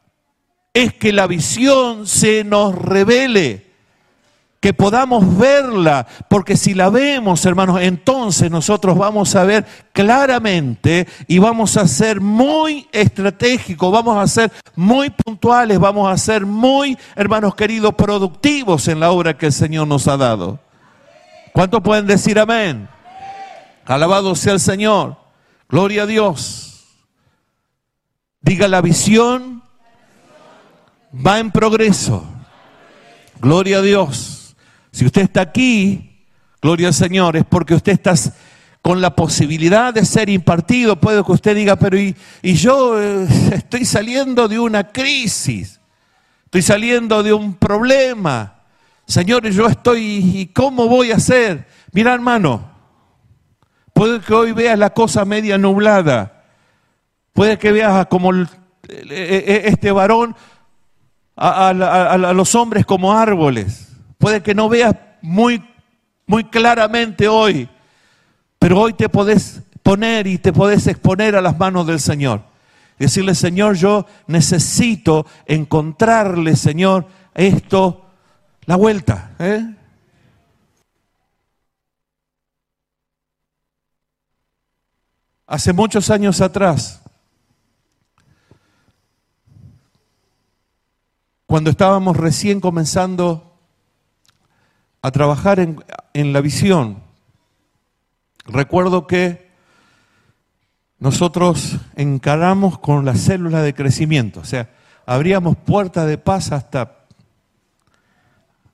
es 0.72 0.94
que 0.94 1.12
la 1.12 1.27
visión 1.27 2.07
se 2.07 2.44
nos 2.44 2.74
revele 2.74 3.68
que 4.61 4.75
podamos 4.75 5.38
verla, 5.38 6.07
porque 6.29 6.57
si 6.57 6.75
la 6.75 6.90
vemos, 6.90 7.47
hermanos, 7.47 7.81
entonces 7.81 8.51
nosotros 8.51 8.99
vamos 8.99 9.37
a 9.37 9.44
ver 9.44 9.64
claramente 9.92 11.07
y 11.29 11.38
vamos 11.38 11.77
a 11.77 11.87
ser 11.87 12.21
muy 12.21 12.88
estratégicos, 12.90 13.92
vamos 13.92 14.16
a 14.18 14.27
ser 14.27 14.51
muy 14.75 15.11
puntuales, 15.11 15.79
vamos 15.79 16.11
a 16.11 16.16
ser 16.16 16.44
muy, 16.44 16.99
hermanos 17.14 17.55
queridos, 17.55 17.94
productivos 17.94 18.88
en 18.88 19.01
la 19.01 19.12
obra 19.12 19.37
que 19.37 19.47
el 19.47 19.53
Señor 19.53 19.87
nos 19.87 20.09
ha 20.09 20.16
dado. 20.16 20.59
¿Cuántos 21.53 21.81
pueden 21.81 22.07
decir 22.07 22.38
amén? 22.38 22.88
Alabado 23.85 24.35
sea 24.35 24.53
el 24.53 24.61
Señor. 24.61 25.16
Gloria 25.68 26.03
a 26.03 26.07
Dios. 26.07 26.85
Diga 28.40 28.68
la 28.68 28.81
visión 28.81 29.62
va 31.14 31.38
en 31.38 31.51
progreso. 31.51 32.25
Gloria 33.40 33.79
a 33.79 33.83
Dios. 33.83 34.38
Si 34.99 35.07
usted 35.07 35.23
está 35.23 35.43
aquí, 35.43 36.27
gloria 36.61 36.89
al 36.89 36.95
Señor, 36.95 37.37
es 37.37 37.45
porque 37.45 37.73
usted 37.73 37.93
está 37.93 38.15
con 38.83 39.01
la 39.01 39.15
posibilidad 39.15 39.95
de 39.95 40.05
ser 40.05 40.29
impartido. 40.29 40.97
Puede 40.97 41.23
que 41.23 41.31
usted 41.31 41.55
diga, 41.55 41.77
pero 41.77 41.97
y, 41.97 42.17
yo 42.43 43.01
eh, 43.01 43.29
estoy 43.53 43.85
saliendo 43.85 44.49
de 44.49 44.59
una 44.59 44.89
crisis, 44.89 45.81
estoy 46.47 46.63
saliendo 46.63 47.23
de 47.23 47.33
un 47.33 47.55
problema. 47.55 48.65
Señor, 49.07 49.49
yo 49.49 49.69
estoy, 49.69 50.01
¿y 50.35 50.47
cómo 50.47 50.89
voy 50.89 51.13
a 51.13 51.17
hacer? 51.19 51.69
Mira, 51.93 52.13
hermano, 52.13 52.69
puede 53.93 54.19
que 54.19 54.35
hoy 54.35 54.51
veas 54.51 54.77
la 54.77 54.91
cosa 54.91 55.25
media 55.25 55.59
nublada, 55.59 56.43
puede 57.33 57.57
que 57.57 57.71
veas 57.71 58.07
como 58.07 58.33
este 58.83 59.93
varón 59.93 60.35
a 61.37 62.33
los 62.35 62.53
hombres 62.57 62.85
como 62.85 63.13
árboles. 63.13 63.88
Puede 64.19 64.43
que 64.43 64.55
no 64.55 64.69
veas 64.69 64.95
muy, 65.23 65.65
muy 66.27 66.45
claramente 66.45 67.29
hoy, 67.29 67.69
Pero 68.59 68.81
hoy 68.81 68.93
te 68.93 69.09
podés 69.09 69.63
poner 69.85 70.27
y 70.27 70.39
te 70.39 70.53
podés 70.53 70.87
exponer 70.89 71.37
a 71.37 71.41
las 71.41 71.57
manos 71.57 71.87
del 71.87 72.01
Señor. 72.01 72.43
Decirle, 72.99 73.37
Señor, 73.37 73.77
yo 73.77 74.05
necesito 74.27 75.25
encontrarle, 75.47 76.57
Señor, 76.57 77.07
esto, 77.33 78.05
la 78.67 78.75
vuelta. 78.75 79.37
¿eh? 79.39 79.65
Hace 85.47 85.73
muchos 85.73 86.11
años 86.11 86.41
atrás, 86.41 87.01
cuando 91.47 91.71
estábamos 91.71 92.17
recién 92.17 92.61
comenzando 92.61 93.48
a 95.03 95.11
trabajar 95.11 95.61
en, 95.61 96.33
la 96.33 96.41
visión, 96.41 97.03
recuerdo 98.47 99.07
que 99.07 99.49
nosotros 100.99 101.77
encaramos 101.95 102.79
con 102.79 103.05
la 103.05 103.15
célula 103.15 103.63
de 103.63 103.75
crecimiento, 103.75 104.41
o 104.41 104.45
sea, 104.45 104.71
abríamos 105.07 105.57
puertas 105.57 106.07
de 106.07 106.19
paz 106.19 106.53
hasta, 106.53 107.05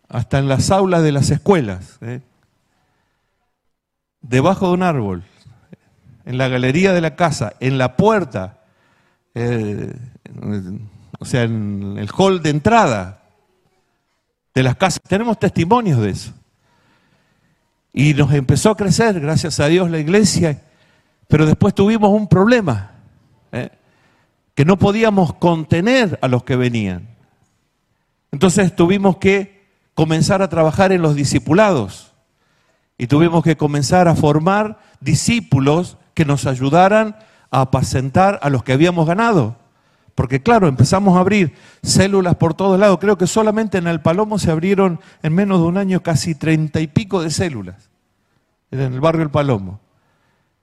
hasta 0.09 0.39
en 0.39 0.49
las 0.49 0.71
aulas 0.71 1.03
de 1.03 1.13
las 1.13 1.31
escuelas, 1.31 1.99
¿eh? 2.01 2.23
debajo 4.23 4.69
de 4.69 4.75
un 4.75 4.83
árbol, 4.83 5.25
en 6.25 6.39
la 6.39 6.49
galería 6.49 6.95
de 6.95 7.03
la 7.03 7.17
casa, 7.17 7.53
en 7.61 7.77
la 7.77 7.97
puerta, 7.97 8.61
eh, 9.35 9.95
o 11.19 11.25
sea, 11.27 11.43
en 11.43 11.97
el 11.99 12.09
hall 12.17 12.43
de 12.43 12.51
entrada 12.51 13.24
de 14.55 14.63
las 14.63 14.77
casas. 14.77 15.01
Tenemos 15.07 15.39
testimonios 15.39 16.01
de 16.01 16.11
eso. 16.11 16.33
Y 17.93 18.15
nos 18.15 18.33
empezó 18.33 18.71
a 18.71 18.77
crecer, 18.77 19.21
gracias 19.21 19.61
a 19.61 19.67
Dios, 19.67 19.91
la 19.91 19.99
iglesia 19.99 20.61
pero 21.29 21.47
después 21.47 21.75
tuvimos 21.75 22.11
un 22.11 22.29
problema, 22.29 22.93
¿eh? 23.53 23.71
que 24.55 24.65
no 24.65 24.79
podíamos 24.79 25.35
contener 25.35 26.19
a 26.23 26.29
los 26.29 26.45
que 26.45 26.57
venían. 26.57 27.09
Entonces 28.31 28.75
tuvimos 28.77 29.17
que 29.17 29.65
comenzar 29.95 30.43
a 30.43 30.49
trabajar 30.49 30.93
en 30.93 31.03
los 31.03 31.15
discipulados 31.15 32.13
y 32.99 33.07
tuvimos 33.07 33.43
que 33.43 33.57
comenzar 33.57 34.07
a 34.09 34.15
formar 34.15 34.79
discípulos 35.01 35.99
que 36.15 36.25
nos 36.25 36.47
ayudaran 36.47 37.17
a 37.51 37.63
apacentar 37.63 38.39
a 38.43 38.51
los 38.51 38.63
que 38.63 38.73
habíamos 38.73 39.07
ganado. 39.07 39.57
Porque 40.15 40.43
claro, 40.43 40.69
empezamos 40.69 41.17
a 41.17 41.21
abrir 41.21 41.55
células 41.83 42.37
por 42.37 42.55
todos 42.55 42.79
lados. 42.79 42.99
Creo 43.01 43.19
que 43.19 43.27
solamente 43.27 43.79
en 43.79 43.87
el 43.87 44.01
Palomo 44.01 44.39
se 44.39 44.51
abrieron 44.51 45.01
en 45.23 45.35
menos 45.35 45.61
de 45.61 45.67
un 45.67 45.77
año 45.77 46.03
casi 46.03 46.35
treinta 46.35 46.81
y 46.81 46.87
pico 46.87 47.23
de 47.23 47.31
células. 47.31 47.91
En 48.71 48.81
el 48.81 49.01
barrio 49.01 49.23
El 49.23 49.31
Palomo. 49.31 49.81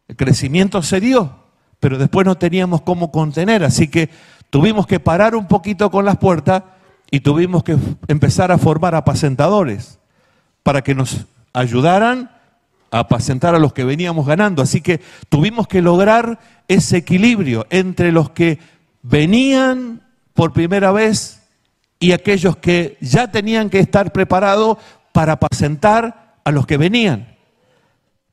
El 0.08 0.16
crecimiento 0.16 0.82
se 0.82 1.00
dio, 1.00 1.36
pero 1.80 1.98
después 1.98 2.26
no 2.26 2.36
teníamos 2.36 2.82
cómo 2.82 3.12
contener, 3.12 3.64
así 3.64 3.88
que 3.88 4.10
tuvimos 4.50 4.86
que 4.86 5.00
parar 5.00 5.36
un 5.36 5.48
poquito 5.48 5.90
con 5.90 6.04
las 6.04 6.18
puertas 6.18 6.64
y 7.10 7.22
tuvimos 7.22 7.64
que 7.64 7.78
empezar 8.10 8.52
a 8.52 8.58
formar 8.58 8.94
apacentadores 8.96 10.00
para 10.64 10.82
que 10.82 10.96
nos 10.96 11.26
ayudaran 11.54 12.30
a 12.92 13.00
apacentar 13.00 13.56
a 13.56 13.60
los 13.60 13.74
que 13.74 13.86
veníamos 13.86 14.28
ganando. 14.28 14.62
Así 14.62 14.82
que 14.82 15.00
tuvimos 15.30 15.68
que 15.68 15.82
lograr 15.82 16.40
ese 16.68 16.98
equilibrio 16.98 17.66
entre 17.70 18.12
los 18.12 18.32
que 18.32 18.60
venían 19.02 20.02
por 20.34 20.54
primera 20.54 20.92
vez 20.92 21.42
y 22.00 22.14
aquellos 22.14 22.58
que 22.58 22.98
ya 23.00 23.32
tenían 23.32 23.70
que 23.70 23.80
estar 23.80 24.12
preparados 24.12 24.78
para 25.12 25.34
apacentar 25.34 26.36
a 26.44 26.52
los 26.52 26.66
que 26.66 26.78
venían. 26.78 27.36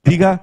Diga, 0.04 0.42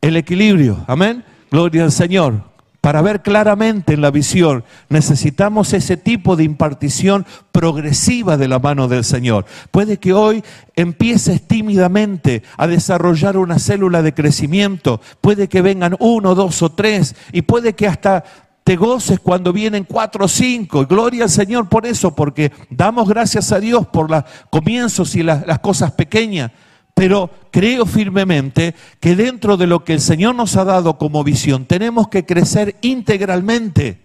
el 0.00 0.16
equilibrio. 0.16 0.84
Amén. 0.86 1.24
Gloria 1.50 1.84
al 1.84 1.92
Señor. 1.92 2.48
Para 2.80 3.02
ver 3.02 3.22
claramente 3.22 3.94
en 3.94 4.00
la 4.00 4.12
visión 4.12 4.64
necesitamos 4.88 5.72
ese 5.72 5.96
tipo 5.96 6.36
de 6.36 6.44
impartición 6.44 7.26
progresiva 7.50 8.36
de 8.36 8.46
la 8.46 8.60
mano 8.60 8.86
del 8.86 9.04
Señor. 9.04 9.46
Puede 9.72 9.98
que 9.98 10.12
hoy 10.12 10.44
empieces 10.76 11.46
tímidamente 11.46 12.44
a 12.56 12.68
desarrollar 12.68 13.36
una 13.36 13.58
célula 13.58 14.02
de 14.02 14.14
crecimiento, 14.14 15.00
puede 15.20 15.48
que 15.48 15.60
vengan 15.60 15.96
uno, 15.98 16.36
dos 16.36 16.62
o 16.62 16.70
tres, 16.70 17.16
y 17.32 17.42
puede 17.42 17.74
que 17.74 17.88
hasta 17.88 18.24
te 18.68 18.76
goces 18.76 19.18
cuando 19.18 19.50
vienen 19.50 19.84
cuatro 19.84 20.26
o 20.26 20.28
cinco. 20.28 20.84
Gloria 20.84 21.24
al 21.24 21.30
Señor 21.30 21.70
por 21.70 21.86
eso, 21.86 22.14
porque 22.14 22.52
damos 22.68 23.08
gracias 23.08 23.50
a 23.50 23.60
Dios 23.60 23.86
por 23.86 24.10
los 24.10 24.24
comienzos 24.50 25.16
y 25.16 25.22
las, 25.22 25.46
las 25.46 25.60
cosas 25.60 25.92
pequeñas. 25.92 26.50
Pero 26.92 27.30
creo 27.50 27.86
firmemente 27.86 28.74
que 29.00 29.16
dentro 29.16 29.56
de 29.56 29.66
lo 29.66 29.84
que 29.84 29.94
el 29.94 30.02
Señor 30.02 30.34
nos 30.34 30.54
ha 30.58 30.66
dado 30.66 30.98
como 30.98 31.24
visión, 31.24 31.64
tenemos 31.64 32.08
que 32.08 32.26
crecer 32.26 32.76
integralmente. 32.82 34.02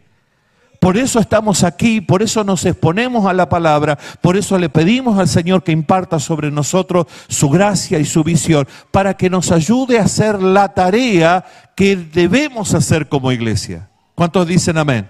Por 0.80 0.96
eso 0.96 1.20
estamos 1.20 1.66
aquí, 1.66 2.00
por 2.00 2.24
eso 2.24 2.46
nos 2.46 2.66
exponemos 2.66 3.26
a 3.26 3.34
la 3.34 3.50
palabra, 3.50 4.00
por 4.22 4.38
eso 4.38 4.58
le 4.58 4.70
pedimos 4.70 5.20
al 5.20 5.28
Señor 5.28 5.66
que 5.66 5.74
imparta 5.74 6.20
sobre 6.20 6.52
nosotros 6.52 7.08
su 7.28 7.50
gracia 7.50 8.00
y 8.00 8.06
su 8.06 8.24
visión, 8.24 8.66
para 8.92 9.16
que 9.16 9.30
nos 9.30 9.52
ayude 9.52 10.00
a 10.00 10.04
hacer 10.04 10.42
la 10.42 10.74
tarea 10.74 11.44
que 11.76 11.98
debemos 11.98 12.74
hacer 12.74 13.10
como 13.10 13.34
iglesia. 13.34 13.90
¿Cuántos 14.16 14.48
dicen 14.48 14.78
amén? 14.78 15.10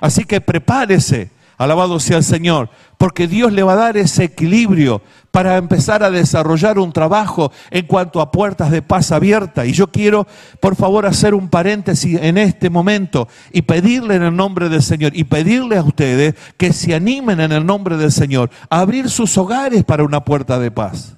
Así 0.00 0.24
que 0.24 0.40
prepárese, 0.40 1.30
alabado 1.56 2.00
sea 2.00 2.18
el 2.18 2.24
Señor, 2.24 2.68
porque 2.98 3.28
Dios 3.28 3.52
le 3.52 3.62
va 3.62 3.74
a 3.74 3.76
dar 3.76 3.96
ese 3.96 4.24
equilibrio 4.24 5.02
para 5.30 5.56
empezar 5.56 6.02
a 6.02 6.10
desarrollar 6.10 6.78
un 6.78 6.92
trabajo 6.92 7.52
en 7.70 7.86
cuanto 7.86 8.20
a 8.20 8.30
puertas 8.30 8.70
de 8.70 8.82
paz 8.82 9.12
abierta. 9.12 9.64
Y 9.66 9.72
yo 9.72 9.90
quiero, 9.90 10.26
por 10.60 10.76
favor, 10.76 11.06
hacer 11.06 11.34
un 11.34 11.48
paréntesis 11.48 12.18
en 12.20 12.38
este 12.38 12.70
momento 12.70 13.28
y 13.52 13.62
pedirle 13.62 14.16
en 14.16 14.24
el 14.24 14.36
nombre 14.36 14.68
del 14.68 14.82
Señor 14.82 15.12
y 15.14 15.24
pedirle 15.24 15.76
a 15.76 15.82
ustedes 15.82 16.34
que 16.56 16.72
se 16.72 16.94
animen 16.94 17.40
en 17.40 17.52
el 17.52 17.64
nombre 17.64 17.96
del 17.96 18.12
Señor 18.12 18.50
a 18.68 18.80
abrir 18.80 19.08
sus 19.08 19.36
hogares 19.38 19.84
para 19.84 20.04
una 20.04 20.24
puerta 20.24 20.58
de 20.58 20.70
paz. 20.70 21.16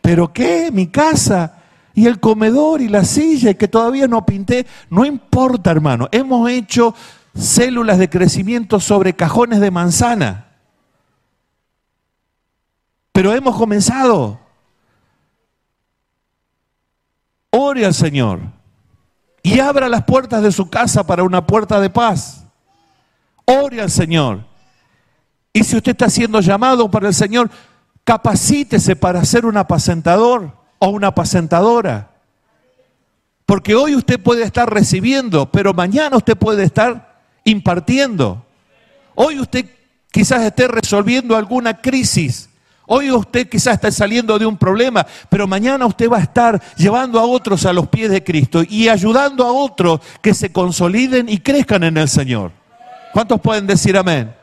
¿Pero 0.00 0.32
qué? 0.32 0.70
Mi 0.72 0.86
casa 0.86 1.57
y 1.98 2.06
el 2.06 2.20
comedor 2.20 2.80
y 2.80 2.88
la 2.88 3.04
silla 3.04 3.54
que 3.54 3.68
todavía 3.68 4.06
no 4.06 4.24
pinté. 4.24 4.66
No 4.90 5.04
importa, 5.04 5.70
hermano. 5.70 6.08
Hemos 6.12 6.50
hecho 6.50 6.94
células 7.34 7.98
de 7.98 8.08
crecimiento 8.08 8.80
sobre 8.80 9.14
cajones 9.14 9.60
de 9.60 9.70
manzana 9.70 10.48
pero 13.18 13.34
hemos 13.34 13.56
comenzado. 13.56 14.38
Ore 17.50 17.84
al 17.84 17.92
Señor 17.92 18.38
y 19.42 19.58
abra 19.58 19.88
las 19.88 20.04
puertas 20.04 20.40
de 20.40 20.52
su 20.52 20.70
casa 20.70 21.04
para 21.04 21.24
una 21.24 21.44
puerta 21.44 21.80
de 21.80 21.90
paz. 21.90 22.44
Ore 23.44 23.80
al 23.80 23.90
Señor. 23.90 24.44
Y 25.52 25.64
si 25.64 25.76
usted 25.76 25.90
está 25.90 26.08
siendo 26.08 26.38
llamado 26.38 26.88
para 26.92 27.08
el 27.08 27.14
Señor, 27.14 27.50
capacítese 28.04 28.94
para 28.94 29.24
ser 29.24 29.46
un 29.46 29.56
apacentador 29.56 30.52
o 30.78 30.88
una 30.88 31.08
apacentadora. 31.08 32.10
Porque 33.46 33.74
hoy 33.74 33.94
usted 33.94 34.20
puede 34.20 34.42
estar 34.42 34.72
recibiendo, 34.72 35.50
pero 35.50 35.72
mañana 35.72 36.16
usted 36.16 36.36
puede 36.36 36.64
estar 36.64 37.22
impartiendo. 37.44 38.44
Hoy 39.14 39.40
usted 39.40 39.66
quizás 40.10 40.42
esté 40.42 40.68
resolviendo 40.68 41.36
alguna 41.36 41.80
crisis 41.80 42.48
Hoy 42.90 43.10
usted 43.10 43.46
quizás 43.50 43.74
está 43.74 43.90
saliendo 43.90 44.38
de 44.38 44.46
un 44.46 44.56
problema, 44.56 45.06
pero 45.28 45.46
mañana 45.46 45.84
usted 45.84 46.08
va 46.10 46.16
a 46.16 46.22
estar 46.22 46.58
llevando 46.74 47.20
a 47.20 47.26
otros 47.26 47.66
a 47.66 47.72
los 47.74 47.86
pies 47.88 48.10
de 48.10 48.24
Cristo 48.24 48.62
y 48.66 48.88
ayudando 48.88 49.44
a 49.44 49.52
otros 49.52 50.00
que 50.22 50.32
se 50.32 50.50
consoliden 50.50 51.28
y 51.28 51.36
crezcan 51.36 51.84
en 51.84 51.98
el 51.98 52.08
Señor. 52.08 52.50
¿Cuántos 53.12 53.42
pueden 53.42 53.66
decir 53.66 53.94
amén? 53.94 54.34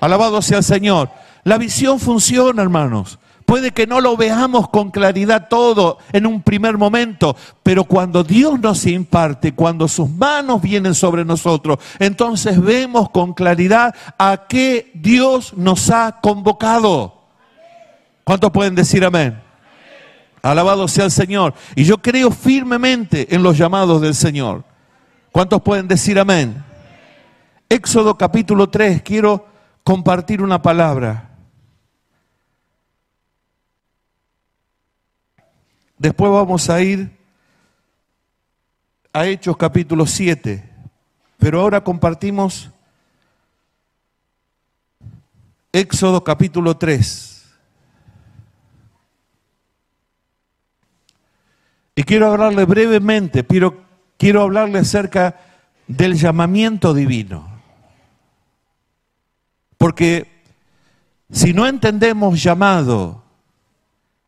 Alabado 0.00 0.42
sea 0.42 0.58
el 0.58 0.64
Señor. 0.64 1.08
La 1.44 1.56
visión 1.56 2.00
funciona, 2.00 2.62
hermanos. 2.62 3.20
Puede 3.48 3.70
que 3.70 3.86
no 3.86 4.02
lo 4.02 4.14
veamos 4.14 4.68
con 4.68 4.90
claridad 4.90 5.48
todo 5.48 5.96
en 6.12 6.26
un 6.26 6.42
primer 6.42 6.76
momento, 6.76 7.34
pero 7.62 7.84
cuando 7.84 8.22
Dios 8.22 8.60
nos 8.60 8.84
imparte, 8.84 9.54
cuando 9.54 9.88
sus 9.88 10.10
manos 10.10 10.60
vienen 10.60 10.94
sobre 10.94 11.24
nosotros, 11.24 11.78
entonces 11.98 12.60
vemos 12.60 13.08
con 13.08 13.32
claridad 13.32 13.94
a 14.18 14.44
qué 14.46 14.90
Dios 14.92 15.54
nos 15.56 15.88
ha 15.88 16.20
convocado. 16.20 17.22
¿Cuántos 18.22 18.50
pueden 18.50 18.74
decir 18.74 19.02
amén? 19.02 19.40
Alabado 20.42 20.86
sea 20.86 21.06
el 21.06 21.10
Señor. 21.10 21.54
Y 21.74 21.84
yo 21.84 21.96
creo 22.02 22.30
firmemente 22.30 23.34
en 23.34 23.42
los 23.42 23.56
llamados 23.56 24.02
del 24.02 24.14
Señor. 24.14 24.62
¿Cuántos 25.32 25.62
pueden 25.62 25.88
decir 25.88 26.18
amén? 26.18 26.62
Éxodo 27.70 28.18
capítulo 28.18 28.68
3, 28.68 29.00
quiero 29.00 29.46
compartir 29.84 30.42
una 30.42 30.60
palabra. 30.60 31.27
Después 35.98 36.30
vamos 36.30 36.70
a 36.70 36.80
ir 36.80 37.10
a 39.12 39.26
Hechos 39.26 39.56
capítulo 39.56 40.06
7, 40.06 40.62
pero 41.38 41.60
ahora 41.60 41.82
compartimos 41.82 42.70
Éxodo 45.72 46.22
capítulo 46.22 46.76
3. 46.76 47.44
Y 51.96 52.04
quiero 52.04 52.30
hablarle 52.30 52.64
brevemente, 52.64 53.42
pero 53.42 53.82
quiero 54.16 54.42
hablarle 54.42 54.78
acerca 54.78 55.40
del 55.88 56.14
llamamiento 56.14 56.94
divino. 56.94 57.60
Porque 59.76 60.42
si 61.28 61.52
no 61.52 61.66
entendemos 61.66 62.40
llamado, 62.40 63.24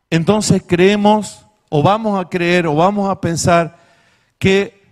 entonces 0.09 0.61
creemos 0.67 1.40
o 1.73 1.81
vamos 1.81 2.19
a 2.19 2.27
creer 2.27 2.67
o 2.67 2.75
vamos 2.75 3.09
a 3.09 3.21
pensar 3.21 3.77
que 4.37 4.83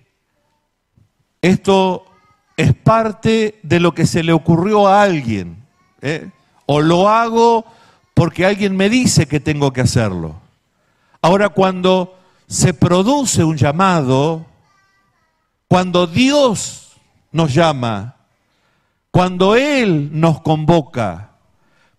esto 1.41 2.05
es 2.55 2.73
parte 2.73 3.59
de 3.63 3.81
lo 3.81 3.93
que 3.93 4.05
se 4.05 4.23
le 4.23 4.31
ocurrió 4.31 4.87
a 4.87 5.03
alguien. 5.03 5.65
¿eh? 6.01 6.29
O 6.65 6.79
lo 6.79 7.09
hago 7.09 7.65
porque 8.13 8.45
alguien 8.45 8.77
me 8.77 8.89
dice 8.89 9.27
que 9.27 9.41
tengo 9.41 9.73
que 9.73 9.81
hacerlo. 9.81 10.39
Ahora, 11.21 11.49
cuando 11.49 12.17
se 12.47 12.73
produce 12.73 13.43
un 13.43 13.57
llamado, 13.57 14.45
cuando 15.67 16.07
Dios 16.07 16.93
nos 17.33 17.53
llama, 17.53 18.15
cuando 19.11 19.57
Él 19.57 20.11
nos 20.13 20.39
convoca, 20.39 21.31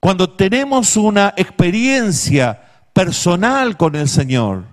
cuando 0.01 0.31
tenemos 0.31 0.97
una 0.97 1.35
experiencia 1.37 2.63
personal 2.95 3.77
con 3.77 3.95
el 3.95 4.09
Señor, 4.09 4.70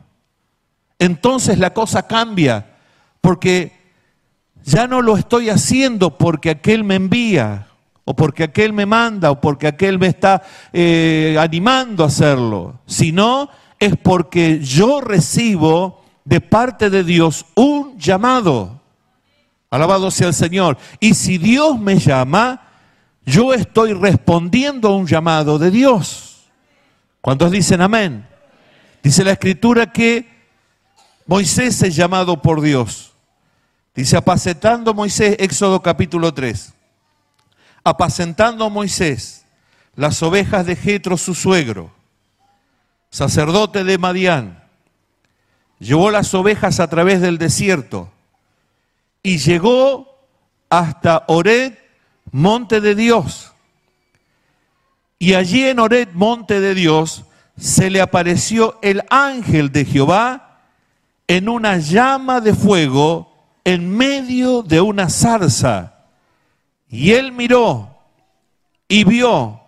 entonces 1.00 1.60
la 1.60 1.74
cosa 1.74 2.08
cambia, 2.08 2.78
porque 3.22 3.72
ya 4.64 4.88
no 4.88 5.02
lo 5.02 5.18
estoy 5.18 5.50
haciendo 5.50 6.18
porque 6.18 6.50
aquel 6.50 6.84
me 6.84 6.96
envía, 6.96 7.68
o 8.04 8.16
porque 8.16 8.44
aquel 8.44 8.74
me 8.74 8.86
manda, 8.86 9.32
o 9.32 9.42
porque 9.42 9.68
aquel 9.68 10.00
me 10.00 10.08
está 10.08 10.42
eh, 10.74 11.38
animando 11.40 12.04
a 12.04 12.08
hacerlo, 12.08 12.80
sino 12.86 13.50
es 13.80 13.96
porque 13.98 14.60
yo 14.60 15.02
recibo 15.02 16.04
de 16.26 16.42
parte 16.42 16.90
de 16.90 17.04
Dios 17.04 17.46
un 17.56 17.98
llamado. 17.98 18.82
Alabado 19.70 20.12
sea 20.12 20.28
el 20.28 20.34
Señor. 20.34 20.78
Y 21.00 21.14
si 21.14 21.38
Dios 21.38 21.80
me 21.80 21.98
llama, 21.98 22.62
yo 23.26 23.54
estoy 23.54 23.94
respondiendo 23.94 24.90
a 24.90 24.96
un 24.96 25.06
llamado 25.06 25.60
de 25.60 25.72
Dios. 25.72 26.46
¿Cuántos 27.22 27.52
dicen 27.52 27.82
amén? 27.82 28.26
Dice 29.04 29.24
la 29.24 29.32
escritura 29.34 29.92
que 29.92 30.37
Moisés 31.28 31.82
es 31.84 31.96
llamado 31.96 32.42
por 32.42 32.62
Dios. 32.62 33.12
Dice, 33.94 34.16
apacentando 34.16 34.94
Moisés, 34.94 35.36
Éxodo 35.40 35.82
capítulo 35.82 36.34
3. 36.34 36.74
Apacentando 37.84 38.70
Moisés 38.70 39.46
las 39.96 40.22
ovejas 40.24 40.66
de 40.66 40.76
Jetro, 40.76 41.18
su 41.18 41.34
suegro, 41.34 41.92
sacerdote 43.10 43.84
de 43.84 43.98
Madián, 43.98 44.64
llevó 45.80 46.12
las 46.12 46.34
ovejas 46.34 46.80
a 46.80 46.88
través 46.88 47.20
del 47.20 47.40
desierto 47.40 48.12
y 49.24 49.40
llegó 49.40 50.20
hasta 50.70 51.26
Ored, 51.28 51.74
monte 52.32 52.80
de 52.80 52.94
Dios. 52.94 53.54
Y 55.18 55.34
allí 55.34 55.66
en 55.66 55.80
Ored, 55.80 56.10
monte 56.14 56.62
de 56.62 56.76
Dios, 56.76 57.26
se 57.58 57.90
le 57.90 58.00
apareció 58.00 58.78
el 58.84 59.04
ángel 59.10 59.72
de 59.72 59.84
Jehová 59.84 60.47
en 61.28 61.50
una 61.50 61.78
llama 61.78 62.42
de 62.42 62.54
fuego 62.54 63.34
en 63.64 63.90
medio 63.90 64.64
de 64.64 64.80
una 64.80 65.10
zarza. 65.10 65.94
Y 66.90 67.12
él 67.12 67.34
miró 67.34 67.98
y 68.88 69.04
vio 69.04 69.60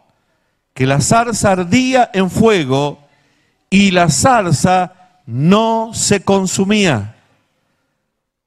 que 0.73 0.85
la 0.85 1.01
zarza 1.01 1.51
ardía 1.51 2.09
en 2.13 2.29
fuego 2.29 2.99
y 3.69 3.91
la 3.91 4.09
zarza 4.09 4.93
no 5.25 5.91
se 5.93 6.23
consumía. 6.23 7.17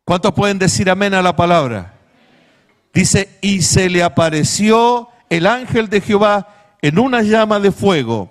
¿Cuántos 0.05 0.33
pueden 0.33 0.59
decir 0.59 0.89
amén 0.89 1.13
a 1.13 1.23
la 1.23 1.37
palabra? 1.37 1.95
Dice, 2.95 3.39
y 3.43 3.63
se 3.63 3.91
le 3.91 4.03
apareció 4.03 5.09
el 5.29 5.47
ángel 5.47 5.89
de 5.89 6.01
Jehová 6.01 6.49
en 6.81 6.99
una 6.99 7.23
llama 7.23 7.61
de 7.61 7.73
fuego, 7.73 8.31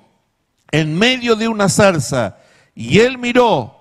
en 0.72 0.98
medio 0.98 1.36
de 1.36 1.48
una 1.48 1.70
zarza, 1.70 2.38
y 2.76 3.00
él 3.00 3.18
miró 3.18 3.81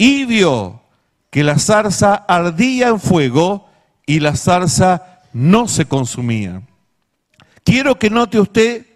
y 0.00 0.24
vio 0.24 0.80
que 1.28 1.44
la 1.44 1.58
zarza 1.58 2.14
ardía 2.14 2.88
en 2.88 2.98
fuego 2.98 3.68
y 4.06 4.20
la 4.20 4.34
zarza 4.34 5.20
no 5.34 5.68
se 5.68 5.84
consumía. 5.84 6.62
Quiero 7.64 7.98
que 7.98 8.08
note 8.08 8.40
usted 8.40 8.86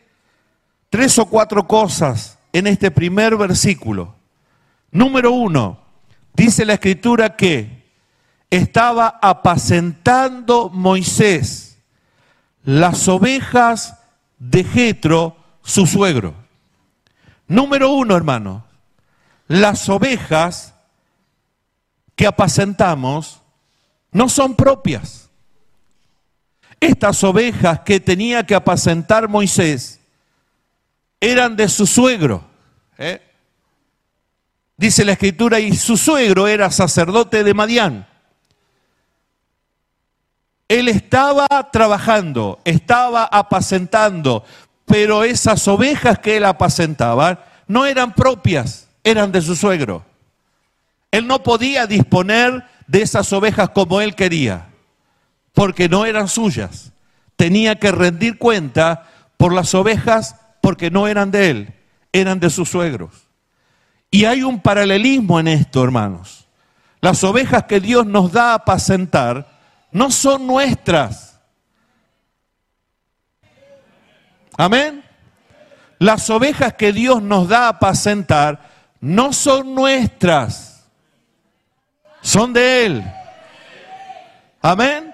tres 0.88 1.18
o 1.18 1.26
cuatro 1.26 1.68
cosas 1.68 2.38
en 2.54 2.66
este 2.66 2.90
primer 2.90 3.36
versículo. 3.36 4.14
Número 4.92 5.30
uno, 5.30 5.78
dice 6.32 6.64
la 6.64 6.72
escritura 6.72 7.36
que 7.36 7.84
estaba 8.48 9.18
apacentando 9.20 10.70
Moisés 10.70 11.82
las 12.64 13.08
ovejas 13.08 13.98
de 14.38 14.64
Jetro, 14.64 15.36
su 15.62 15.86
suegro. 15.86 16.32
Número 17.46 17.90
uno, 17.92 18.16
hermano, 18.16 18.64
las 19.48 19.86
ovejas 19.90 20.73
que 22.16 22.27
apacentamos 22.27 23.40
no 24.12 24.29
son 24.29 24.55
propias. 24.55 25.31
Estas 26.81 27.22
ovejas 27.24 27.81
que 27.81 28.00
tenía 28.00 28.44
que 28.44 28.55
apacentar 28.55 29.29
Moisés 29.29 30.00
eran 31.20 31.57
de 31.57 31.68
su 31.68 31.87
suegro. 31.87 32.44
¿eh? 32.98 33.22
Dice 34.77 35.05
la 35.05 35.12
escritura, 35.12 35.61
y 35.61 35.74
su 35.74 35.96
suegro 35.96 36.46
era 36.46 36.70
sacerdote 36.70 37.44
de 37.44 37.55
Madián. 37.55 38.07
Él 40.68 40.88
estaba 40.88 41.46
trabajando, 41.72 42.61
estaba 42.64 43.24
apacentando, 43.24 44.44
pero 44.85 45.24
esas 45.24 45.66
ovejas 45.68 46.18
que 46.18 46.37
él 46.37 46.44
apacentaba 46.44 47.44
no 47.66 47.87
eran 47.87 48.14
propias, 48.14 48.88
eran 49.03 49.31
de 49.31 49.42
su 49.42 49.57
suegro. 49.57 50.05
Él 51.14 51.29
no 51.29 51.44
podía 51.44 51.87
disponer 51.87 52.64
de 52.88 53.03
esas 53.03 53.33
ovejas 53.33 53.70
como 53.70 54.00
él 54.00 54.16
quería, 54.16 54.66
porque 55.53 55.88
no 55.88 56.07
eran 56.07 56.27
suyas. 56.27 56.92
Tenía 57.37 57.79
que 57.79 57.92
rendir 57.92 58.37
cuenta 58.37 59.07
por 59.37 59.55
las 59.55 59.77
ovejas 59.77 60.35
porque 60.61 60.90
no 60.90 61.07
eran 61.07 61.31
de 61.31 61.50
él, 61.50 61.74
eran 62.12 62.40
de 62.40 62.50
sus 62.50 62.68
suegros. 62.68 63.29
Y 64.11 64.24
hay 64.24 64.42
un 64.42 64.61
paralelismo 64.61 65.38
en 65.38 65.46
esto, 65.46 65.85
hermanos. 65.85 66.48
Las 67.00 67.22
ovejas 67.22 67.62
que 67.66 67.79
Dios 67.79 68.05
nos 68.05 68.33
da 68.33 68.50
a 68.50 68.55
apacentar 68.55 69.46
no 69.92 70.11
son 70.11 70.48
nuestras. 70.48 71.38
Amén. 74.59 75.05
Las 76.00 76.29
ovejas 76.29 76.74
que 76.74 76.92
Dios 76.92 77.22
nos 77.22 77.46
da 77.46 77.66
a 77.66 77.68
apacentar 77.68 78.68
no 79.00 79.33
son 79.33 79.77
nuestras, 79.77 80.73
son 82.24 82.54
de 82.54 82.87
Él. 82.87 83.04
Amén. 84.62 85.12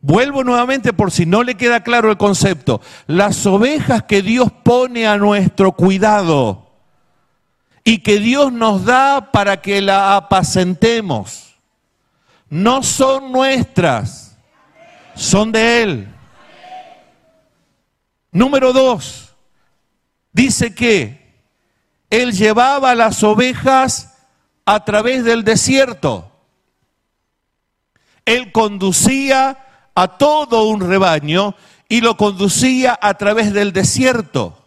Vuelvo 0.00 0.44
nuevamente 0.44 0.92
por 0.92 1.10
si 1.10 1.26
no 1.26 1.42
le 1.42 1.56
queda 1.56 1.82
claro 1.82 2.10
el 2.10 2.16
concepto. 2.16 2.80
Las 3.08 3.44
ovejas 3.44 4.04
que 4.04 4.22
Dios 4.22 4.52
pone 4.62 5.08
a 5.08 5.16
nuestro 5.16 5.72
cuidado 5.72 6.70
y 7.82 7.98
que 7.98 8.20
Dios 8.20 8.52
nos 8.52 8.84
da 8.84 9.32
para 9.32 9.60
que 9.60 9.82
la 9.82 10.16
apacentemos, 10.16 11.56
no 12.48 12.84
son 12.84 13.32
nuestras, 13.32 14.38
son 15.16 15.50
de 15.50 15.82
Él. 15.82 16.14
Número 18.30 18.72
dos, 18.72 19.34
dice 20.32 20.74
que 20.74 21.42
Él 22.08 22.32
llevaba 22.32 22.94
las 22.94 23.22
ovejas 23.24 24.13
a 24.64 24.84
través 24.84 25.24
del 25.24 25.44
desierto. 25.44 26.30
Él 28.24 28.52
conducía 28.52 29.90
a 29.94 30.18
todo 30.18 30.64
un 30.64 30.80
rebaño 30.80 31.54
y 31.88 32.00
lo 32.00 32.16
conducía 32.16 32.98
a 33.00 33.14
través 33.14 33.52
del 33.52 33.72
desierto. 33.72 34.58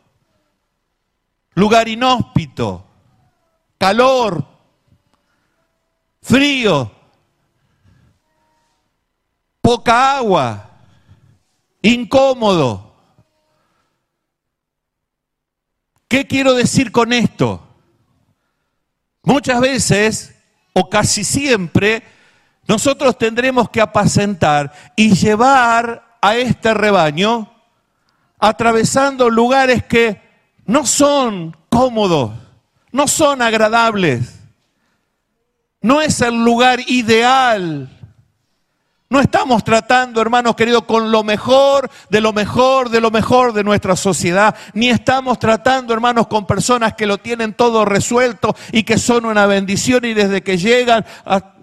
Lugar 1.55 1.87
inhóspito, 1.87 2.85
calor, 3.79 4.45
frío, 6.21 6.91
poca 9.61 10.17
agua, 10.17 10.69
incómodo. 11.81 12.95
¿Qué 16.07 16.27
quiero 16.27 16.53
decir 16.53 16.91
con 16.91 17.11
esto? 17.11 17.66
Muchas 19.27 19.59
veces, 19.59 20.33
o 20.71 20.89
casi 20.89 21.25
siempre, 21.25 22.01
nosotros 22.65 23.17
tendremos 23.17 23.69
que 23.69 23.81
apacentar 23.81 24.71
y 24.95 25.13
llevar 25.15 26.17
a 26.21 26.37
este 26.37 26.73
rebaño 26.73 27.51
atravesando 28.39 29.29
lugares 29.29 29.83
que 29.83 30.21
no 30.65 30.85
son 30.85 31.57
cómodos, 31.67 32.31
no 32.93 33.05
son 33.05 33.41
agradables. 33.41 34.39
no 35.81 36.01
es 36.01 36.21
el 36.21 36.41
lugar 36.41 36.79
ideal. 36.87 37.96
No 39.09 39.21
estamos 39.21 39.63
tratando, 39.63 40.21
hermanos 40.21 40.57
queridos, 40.57 40.83
con 40.83 41.11
lo 41.11 41.23
mejor, 41.23 41.89
de 42.09 42.19
lo 42.19 42.33
mejor, 42.33 42.89
de 42.89 42.99
lo 42.99 43.09
mejor 43.09 43.53
de 43.53 43.63
nuestra 43.63 43.95
sociedad. 43.95 44.53
Ni 44.73 44.89
estamos 44.89 45.39
tratando, 45.39 45.93
hermanos, 45.93 46.27
con 46.27 46.45
personas 46.45 46.93
que 46.93 47.07
lo 47.07 47.17
tienen 47.17 47.53
todo 47.53 47.85
resuelto 47.85 48.53
y 48.73 48.83
que 48.83 48.97
son 48.97 49.23
una 49.23 49.45
bendición 49.45 50.03
y 50.03 50.13
desde 50.13 50.43
que 50.43 50.57
llegan 50.57 51.05
a 51.25 51.56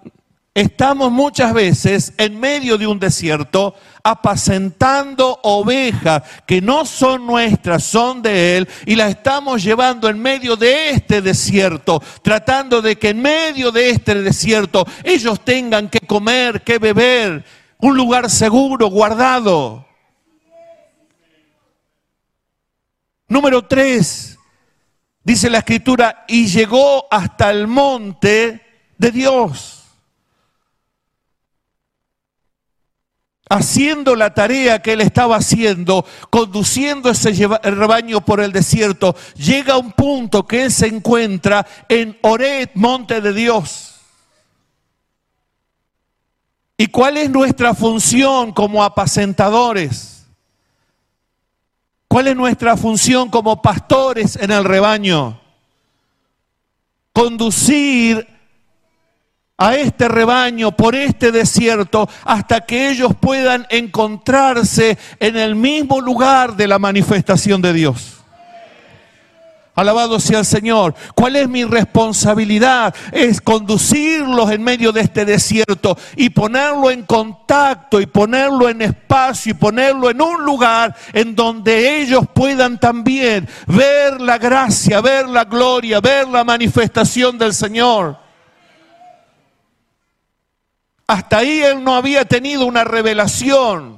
Estamos 0.55 1.11
muchas 1.11 1.53
veces 1.53 2.13
en 2.17 2.39
medio 2.39 2.79
de 2.79 2.87
un 2.87 3.01
desierto 3.01 3.75
apacentando 4.05 5.41
ovejas 5.43 6.23
que 6.47 6.61
no 6.61 6.85
son 6.85 7.27
nuestras, 7.27 7.83
son 7.83 8.23
de 8.23 8.59
Él, 8.59 8.69
y 8.87 8.95
las 8.95 9.11
estamos 9.11 9.65
llevando 9.65 10.09
en 10.09 10.21
medio 10.21 10.55
de 10.55 10.91
este 10.91 11.21
desierto, 11.21 12.01
tratando 12.23 12.81
de 12.81 12.97
que 12.97 13.09
en 13.09 13.21
medio 13.21 13.73
de 13.73 13.91
este 13.91 14.15
desierto 14.15 14.87
ellos 15.03 15.41
tengan 15.41 15.89
que 15.89 15.99
comer, 16.01 16.63
que 16.63 16.79
beber, 16.79 17.45
un 17.79 17.97
lugar 17.97 18.31
seguro, 18.31 18.87
guardado. 18.87 19.85
Número 23.27 23.67
tres, 23.67 24.39
dice 25.25 25.51
la 25.51 25.59
escritura, 25.59 26.25
y 26.29 26.47
llegó 26.47 27.07
hasta 27.11 27.51
el 27.51 27.67
monte 27.67 28.63
de 28.97 29.11
Dios. 29.11 29.84
Haciendo 33.55 34.17
la 34.17 34.35
tarea 34.35 34.83
que 34.83 34.93
él 34.93 35.01
estaba 35.01 35.37
haciendo, 35.37 36.05
conduciendo 36.31 37.11
ese 37.11 37.31
rebaño 37.63 38.21
por 38.21 38.41
el 38.41 38.53
desierto, 38.53 39.15
llega 39.37 39.75
a 39.75 39.79
un 39.79 39.93
punto 39.93 40.47
que 40.47 40.65
él 40.65 40.73
se 40.73 40.89
encuentra 40.89 41.67
en 41.89 42.19
Oret, 42.23 42.73
monte 42.75 43.21
de 43.21 43.33
Dios. 43.33 43.95
¿Y 46.77 46.89
cuál 46.89 47.17
es 47.17 47.31
nuestra 47.31 47.75
función 47.75 48.53
como 48.53 48.83
apacentadores? 48.83 50.27
¿Cuál 52.09 52.29
es 52.29 52.37
nuestra 52.37 52.77
función 52.77 53.31
como 53.31 53.63
pastores 53.63 54.37
en 54.37 54.51
el 54.51 54.65
rebaño? 54.65 55.41
Conducir 57.13 58.34
a 59.57 59.77
este 59.77 60.09
rebaño 60.09 60.73
por 60.73 60.97
este 60.97 61.31
desierto 61.31 62.09
hasta 62.25 62.63
que 62.63 62.91
ellos 62.91 63.13
puedan 63.21 63.67
encontrarse 63.71 64.99
en 65.21 65.37
el 65.37 65.55
mismo 65.55 66.01
lugar 66.01 66.57
de 66.57 66.67
la 66.67 66.79
manifestación 66.79 67.63
de 67.63 67.73
Dios. 67.73 68.11
Alabado 69.77 70.21
sea 70.21 70.41
el 70.41 70.45
Señor. 70.45 70.95
¿Cuál 71.17 71.35
es 71.35 71.49
mi 71.49 71.65
responsabilidad? 71.65 72.95
Es 73.11 73.41
conducirlos 73.41 74.51
en 74.53 74.63
medio 74.63 74.93
de 74.93 75.01
este 75.01 75.25
desierto 75.25 75.99
y 76.15 76.31
ponerlo 76.31 76.93
en 76.93 77.03
contacto 77.03 78.01
y 78.01 78.07
ponerlo 78.07 78.69
en 78.69 78.83
espacio 78.83 79.51
y 79.51 79.55
ponerlo 79.55 80.11
en 80.11 80.23
un 80.23 80.45
lugar 80.45 80.95
en 81.13 81.35
donde 81.35 82.01
ellos 82.01 82.25
puedan 82.33 82.79
también 82.79 83.49
ver 83.67 84.21
la 84.21 84.39
gracia, 84.39 85.01
ver 85.01 85.29
la 85.29 85.45
gloria, 85.45 86.01
ver 86.01 86.29
la 86.29 86.45
manifestación 86.45 87.37
del 87.37 87.53
Señor. 87.53 88.24
Hasta 91.15 91.39
ahí 91.39 91.63
él 91.63 91.85
no 91.85 91.95
había 91.95 92.25
tenido 92.25 92.67
una 92.67 92.83
revelación. 92.83 93.97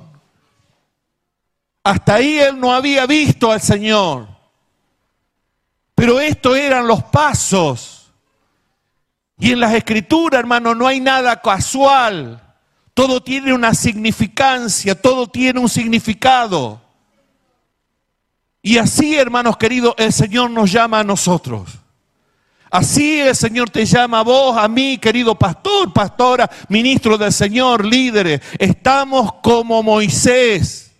Hasta 1.83 2.17
ahí 2.17 2.39
él 2.39 2.61
no 2.61 2.75
había 2.75 3.07
visto 3.07 3.51
al 3.51 3.63
Señor. 3.63 4.29
Pero 5.95 6.21
estos 6.21 6.59
eran 6.59 6.87
los 6.87 7.03
pasos. 7.05 8.13
Y 9.39 9.53
en 9.53 9.61
las 9.61 9.73
escrituras, 9.73 10.41
hermano, 10.41 10.75
no 10.75 10.87
hay 10.87 11.01
nada 11.01 11.41
casual. 11.41 12.55
Todo 12.93 13.23
tiene 13.23 13.55
una 13.55 13.73
significancia, 13.73 15.01
todo 15.01 15.27
tiene 15.27 15.59
un 15.59 15.71
significado. 15.71 16.83
Y 18.61 18.77
así, 18.77 19.17
hermanos 19.17 19.57
queridos, 19.57 19.95
el 19.97 20.13
Señor 20.13 20.51
nos 20.51 20.71
llama 20.71 21.01
a 21.01 21.05
nosotros. 21.05 21.79
Así 22.77 23.23
el 23.23 23.35
Señor 23.35 23.71
te 23.71 23.87
llama 23.87 24.21
a 24.21 24.23
vos, 24.23 24.55
a 24.55 24.69
mí, 24.69 24.99
querido 24.99 25.35
pastor, 25.35 25.95
pastora, 25.95 26.51
ministro 26.69 27.17
del 27.17 27.33
Señor, 27.33 27.87
líderes. 27.87 28.43
Estamos 28.59 29.33
como 29.43 29.83
Moisés, 29.83 30.93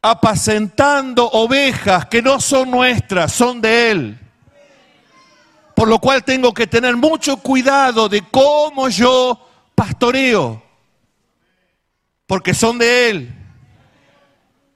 apacentando 0.00 1.28
ovejas 1.28 2.06
que 2.06 2.22
no 2.22 2.40
son 2.40 2.70
nuestras, 2.70 3.32
son 3.32 3.60
de 3.60 3.90
Él. 3.90 4.18
Por 5.74 5.88
lo 5.88 5.98
cual 5.98 6.24
tengo 6.24 6.54
que 6.54 6.66
tener 6.66 6.96
mucho 6.96 7.36
cuidado 7.36 8.08
de 8.08 8.22
cómo 8.30 8.88
yo 8.88 9.46
pastoreo, 9.74 10.62
porque 12.26 12.54
son 12.54 12.78
de 12.78 13.10
Él. 13.10 13.34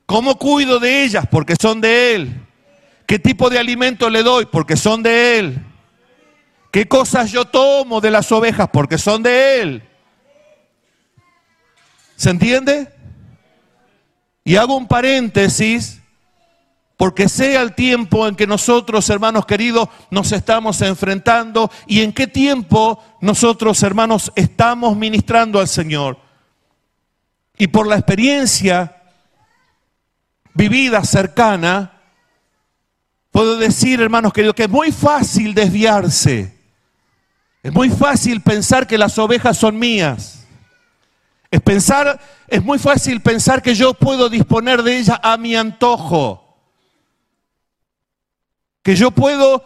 ¿Cómo 0.05 0.37
cuido 0.37 0.79
de 0.79 1.05
ellas? 1.05 1.25
Porque 1.31 1.57
son 1.59 1.81
de 1.81 2.15
Él. 2.15 2.50
¿Qué 3.11 3.19
tipo 3.19 3.51
de 3.51 3.59
alimento 3.59 4.09
le 4.09 4.23
doy? 4.23 4.47
Porque 4.47 4.77
son 4.77 5.03
de 5.03 5.41
Él. 5.41 5.67
¿Qué 6.71 6.87
cosas 6.87 7.33
yo 7.33 7.45
tomo 7.45 8.01
de 8.01 8.09
las 8.09 8.31
ovejas? 8.31 8.69
Porque 8.73 8.99
son 8.99 9.25
de 9.25 9.61
Él. 9.61 9.83
¿Se 12.15 12.31
entiende? 12.31 12.89
Y 14.45 14.55
hago 14.55 14.77
un 14.77 14.87
paréntesis 14.87 16.01
porque 16.97 17.29
sea 17.29 17.63
el 17.63 17.75
tiempo 17.75 18.29
en 18.29 18.37
que 18.37 18.47
nosotros, 18.47 19.11
hermanos 19.11 19.45
queridos, 19.45 19.89
nos 20.13 20.31
estamos 20.31 20.81
enfrentando 20.81 21.69
y 21.89 22.03
en 22.03 22.13
qué 22.13 22.29
tiempo 22.29 23.03
nosotros, 23.21 23.83
hermanos, 23.83 24.31
estamos 24.37 24.97
ministrando 24.97 25.59
al 25.59 25.67
Señor. 25.67 26.17
Y 27.59 27.67
por 27.67 27.89
la 27.89 27.97
experiencia 27.97 29.03
vivida 30.55 31.03
cercana, 31.03 31.97
Puedo 33.31 33.57
decir, 33.57 34.01
hermanos 34.01 34.33
queridos, 34.33 34.55
que 34.55 34.65
es 34.65 34.71
muy 34.71 34.91
fácil 34.91 35.55
desviarse. 35.55 36.59
Es 37.63 37.73
muy 37.73 37.91
fácil 37.91 38.41
pensar 38.41 38.87
que 38.87 38.99
las 38.99 39.19
ovejas 39.19 39.57
son 39.57 39.79
mías. 39.79 40.47
Es 41.51 41.61
pensar, 41.61 42.21
es 42.49 42.63
muy 42.63 42.79
fácil 42.79 43.21
pensar 43.21 43.63
que 43.63 43.75
yo 43.75 43.95
puedo 43.95 44.29
disponer 44.29 44.83
de 44.83 44.99
ellas 44.99 45.19
a 45.23 45.37
mi 45.37 45.55
antojo. 45.55 46.59
Que 48.83 48.97
yo 48.97 49.11
puedo, 49.11 49.65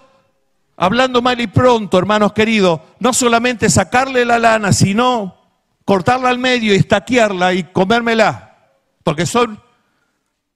hablando 0.76 1.22
mal 1.22 1.40
y 1.40 1.46
pronto, 1.46 1.98
hermanos 1.98 2.32
queridos, 2.32 2.80
no 2.98 3.12
solamente 3.12 3.70
sacarle 3.70 4.24
la 4.24 4.38
lana, 4.38 4.72
sino 4.72 5.36
cortarla 5.84 6.30
al 6.30 6.38
medio 6.38 6.74
y 6.74 6.78
estaquearla 6.78 7.54
y 7.54 7.64
comérmela. 7.64 8.56
Porque 9.02 9.24
son, 9.24 9.62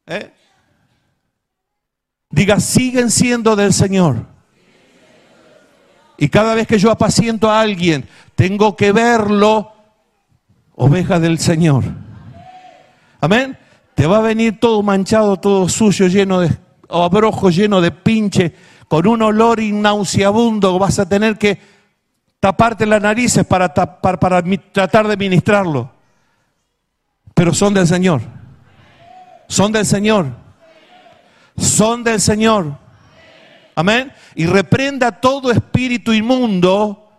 ¿eh? 0.07 0.33
Diga, 2.31 2.61
siguen 2.61 3.11
siendo 3.11 3.57
del 3.57 3.73
Señor. 3.73 4.27
Y 6.19 6.29
cada 6.29 6.55
vez 6.55 6.67
que 6.67 6.79
yo 6.79 6.91
apaciento 6.91 7.51
a 7.51 7.61
alguien, 7.61 8.09
tengo 8.35 8.77
que 8.77 8.93
verlo 8.93 9.73
oveja 10.75 11.19
del 11.19 11.39
Señor. 11.39 11.85
Amén. 13.21 13.57
Te 13.95 14.07
va 14.07 14.19
a 14.19 14.23
venir 14.23 14.61
todo 14.61 14.83
manchado, 14.83 15.39
todo 15.39 15.69
sucio, 15.69 16.07
lleno 16.09 16.41
de 16.41 16.51
abrojo, 16.89 17.51
lleno 17.51 17.81
de 17.81 17.91
pinche, 17.91 18.55
con 18.89 19.07
un 19.07 19.23
olor 19.23 19.61
innauseabundo. 19.61 20.79
Vas 20.79 20.99
a 20.99 21.09
tener 21.09 21.39
que 21.39 21.59
taparte 22.41 22.85
las 22.85 23.01
narices 23.01 23.45
para, 23.47 23.73
para 23.73 24.43
tratar 24.73 25.09
de 25.09 25.17
ministrarlo. 25.17 25.91
Pero 27.33 27.55
son 27.55 27.75
del 27.75 27.87
Señor. 27.87 28.21
Son 29.49 29.73
del 29.73 29.87
Señor 29.87 30.48
son 31.59 32.05
del 32.05 32.21
Señor. 32.21 32.79
Amén. 33.75 34.13
Y 34.35 34.47
reprenda 34.47 35.13
todo 35.13 35.51
espíritu 35.51 36.13
inmundo, 36.13 37.11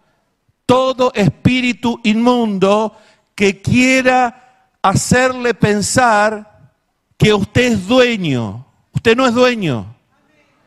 todo 0.66 1.12
espíritu 1.14 2.00
inmundo 2.04 2.96
que 3.36 3.62
quiera 3.62 4.72
hacerle 4.82 5.54
pensar 5.54 6.72
que 7.18 7.34
usted 7.34 7.74
es 7.74 7.88
dueño. 7.88 8.66
Usted 8.94 9.16
no 9.16 9.26
es 9.28 9.34
dueño. 9.34 9.96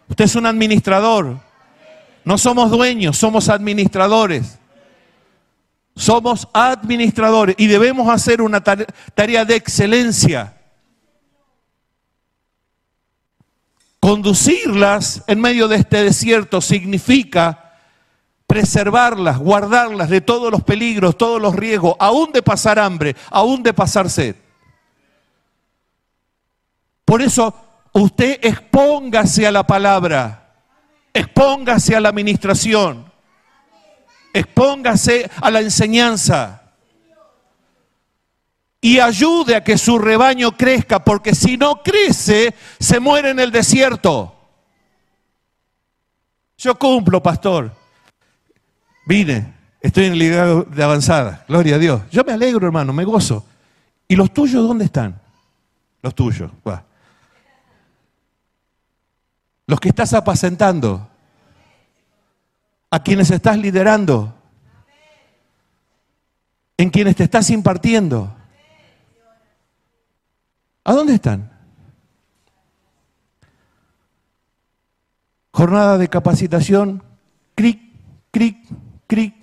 Usted 0.08 0.24
es 0.24 0.34
un 0.34 0.46
administrador. 0.46 1.40
No 2.24 2.38
somos 2.38 2.70
dueños, 2.70 3.18
somos 3.18 3.48
administradores. 3.48 4.58
Somos 5.94 6.48
administradores 6.52 7.54
y 7.58 7.66
debemos 7.66 8.08
hacer 8.08 8.40
una 8.40 8.62
tarea 8.62 9.44
de 9.44 9.56
excelencia. 9.56 10.54
Conducirlas 14.02 15.22
en 15.28 15.40
medio 15.40 15.68
de 15.68 15.76
este 15.76 16.02
desierto 16.02 16.60
significa 16.60 17.78
preservarlas, 18.48 19.38
guardarlas 19.38 20.10
de 20.10 20.20
todos 20.20 20.50
los 20.50 20.64
peligros, 20.64 21.16
todos 21.16 21.40
los 21.40 21.54
riesgos, 21.54 21.94
aún 22.00 22.32
de 22.32 22.42
pasar 22.42 22.80
hambre, 22.80 23.14
aún 23.30 23.62
de 23.62 23.72
pasar 23.72 24.10
sed. 24.10 24.34
Por 27.04 27.22
eso 27.22 27.54
usted 27.92 28.40
expóngase 28.42 29.46
a 29.46 29.52
la 29.52 29.64
palabra, 29.64 30.52
expóngase 31.14 31.94
a 31.94 32.00
la 32.00 32.08
administración. 32.08 33.08
expóngase 34.34 35.30
a 35.40 35.48
la 35.48 35.60
enseñanza 35.60 36.61
y 38.84 38.98
ayude 38.98 39.54
a 39.54 39.62
que 39.62 39.78
su 39.78 39.96
rebaño 39.96 40.56
crezca, 40.56 41.04
porque 41.04 41.36
si 41.36 41.56
no 41.56 41.84
crece, 41.84 42.52
se 42.80 42.98
muere 42.98 43.30
en 43.30 43.38
el 43.38 43.52
desierto. 43.52 44.34
Yo 46.58 46.76
cumplo, 46.76 47.22
pastor. 47.22 47.72
Vine, 49.06 49.54
estoy 49.80 50.06
en 50.06 50.12
el 50.14 50.18
liderazgo 50.18 50.62
de 50.64 50.82
avanzada, 50.82 51.44
gloria 51.46 51.76
a 51.76 51.78
Dios. 51.78 52.02
Yo 52.10 52.24
me 52.24 52.32
alegro, 52.32 52.66
hermano, 52.66 52.92
me 52.92 53.04
gozo. 53.04 53.46
¿Y 54.08 54.16
los 54.16 54.34
tuyos 54.34 54.66
dónde 54.66 54.86
están? 54.86 55.20
Los 56.02 56.16
tuyos. 56.16 56.50
Los 59.68 59.78
que 59.78 59.90
estás 59.90 60.12
apacentando, 60.12 61.08
a 62.90 63.00
quienes 63.00 63.30
estás 63.30 63.56
liderando, 63.56 64.34
en 66.76 66.90
quienes 66.90 67.14
te 67.14 67.22
estás 67.22 67.48
impartiendo. 67.50 68.41
¿A 70.84 70.92
dónde 70.92 71.14
están? 71.14 71.50
Jornada 75.52 75.98
de 75.98 76.08
capacitación, 76.08 77.02
cric, 77.54 77.80
cric, 78.30 78.56
cric. 79.06 79.34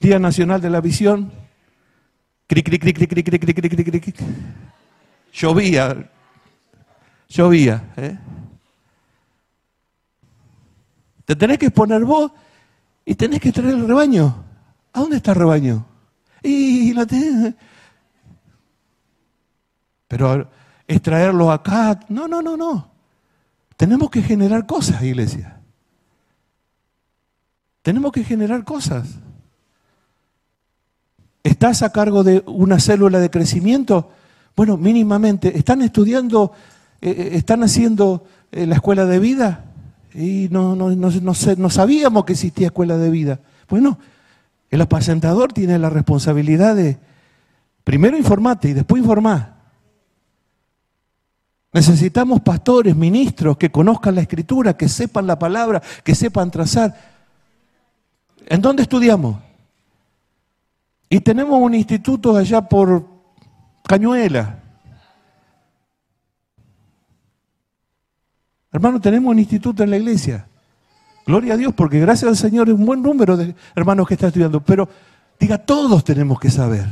Día 0.00 0.18
Nacional 0.18 0.62
de 0.62 0.70
la 0.70 0.80
Visión, 0.80 1.30
cric, 2.46 2.66
cric, 2.66 2.80
cric, 2.80 2.96
cric, 2.96 3.10
cric, 3.10 3.28
cric, 3.28 3.54
cric, 3.54 3.90
cric, 3.90 4.02
cric. 4.02 4.16
Llovía, 5.32 6.10
llovía. 7.28 7.92
¿eh? 7.96 8.18
Te 11.30 11.36
tenés 11.36 11.58
que 11.58 11.66
exponer 11.66 12.04
vos 12.04 12.32
y 13.04 13.14
tenés 13.14 13.38
que 13.38 13.52
traer 13.52 13.74
el 13.74 13.86
rebaño. 13.86 14.34
¿A 14.92 14.98
dónde 14.98 15.18
está 15.18 15.30
el 15.30 15.36
rebaño? 15.36 15.86
Y 16.42 16.92
lo 16.92 17.06
tenés. 17.06 17.54
Pero 20.08 20.50
es 20.88 21.00
traerlo 21.00 21.52
acá. 21.52 22.00
No, 22.08 22.26
no, 22.26 22.42
no, 22.42 22.56
no. 22.56 22.90
Tenemos 23.76 24.10
que 24.10 24.22
generar 24.22 24.66
cosas, 24.66 25.04
iglesia. 25.04 25.60
Tenemos 27.82 28.10
que 28.10 28.24
generar 28.24 28.64
cosas. 28.64 29.10
¿Estás 31.44 31.84
a 31.84 31.92
cargo 31.92 32.24
de 32.24 32.42
una 32.44 32.80
célula 32.80 33.20
de 33.20 33.30
crecimiento? 33.30 34.10
Bueno, 34.56 34.76
mínimamente. 34.76 35.56
¿Están 35.56 35.82
estudiando, 35.82 36.50
eh, 37.00 37.08
eh, 37.16 37.30
están 37.34 37.62
haciendo 37.62 38.26
eh, 38.50 38.66
la 38.66 38.74
escuela 38.74 39.06
de 39.06 39.20
vida? 39.20 39.69
Y 40.14 40.48
no, 40.50 40.74
no, 40.74 40.90
no, 40.90 41.10
no, 41.10 41.70
sabíamos 41.70 42.24
que 42.24 42.32
existía 42.32 42.68
escuela 42.68 42.96
de 42.96 43.10
vida. 43.10 43.40
Bueno, 43.68 43.98
el 44.70 44.80
apacentador 44.80 45.52
tiene 45.52 45.78
la 45.78 45.90
responsabilidad 45.90 46.74
de 46.76 46.98
primero 47.84 48.16
informate 48.16 48.68
y 48.68 48.72
después 48.72 49.00
informar. 49.02 49.60
Necesitamos 51.72 52.40
pastores, 52.40 52.96
ministros 52.96 53.56
que 53.56 53.70
conozcan 53.70 54.16
la 54.16 54.22
escritura, 54.22 54.76
que 54.76 54.88
sepan 54.88 55.26
la 55.26 55.38
palabra, 55.38 55.80
que 56.02 56.16
sepan 56.16 56.50
trazar. 56.50 56.94
¿En 58.46 58.60
dónde 58.60 58.82
estudiamos? 58.82 59.38
Y 61.08 61.20
tenemos 61.20 61.60
un 61.60 61.74
instituto 61.74 62.36
allá 62.36 62.62
por 62.62 63.06
Cañuela, 63.86 64.59
Hermano, 68.72 69.00
tenemos 69.00 69.32
un 69.32 69.38
instituto 69.38 69.82
en 69.82 69.90
la 69.90 69.96
iglesia. 69.96 70.46
Gloria 71.26 71.54
a 71.54 71.56
Dios, 71.56 71.74
porque 71.74 72.00
gracias 72.00 72.28
al 72.28 72.36
Señor 72.36 72.68
es 72.68 72.74
un 72.74 72.86
buen 72.86 73.02
número 73.02 73.36
de 73.36 73.54
hermanos 73.74 74.06
que 74.06 74.14
están 74.14 74.28
estudiando. 74.28 74.60
Pero 74.60 74.88
diga, 75.38 75.58
todos 75.58 76.04
tenemos 76.04 76.38
que 76.38 76.50
saber. 76.50 76.86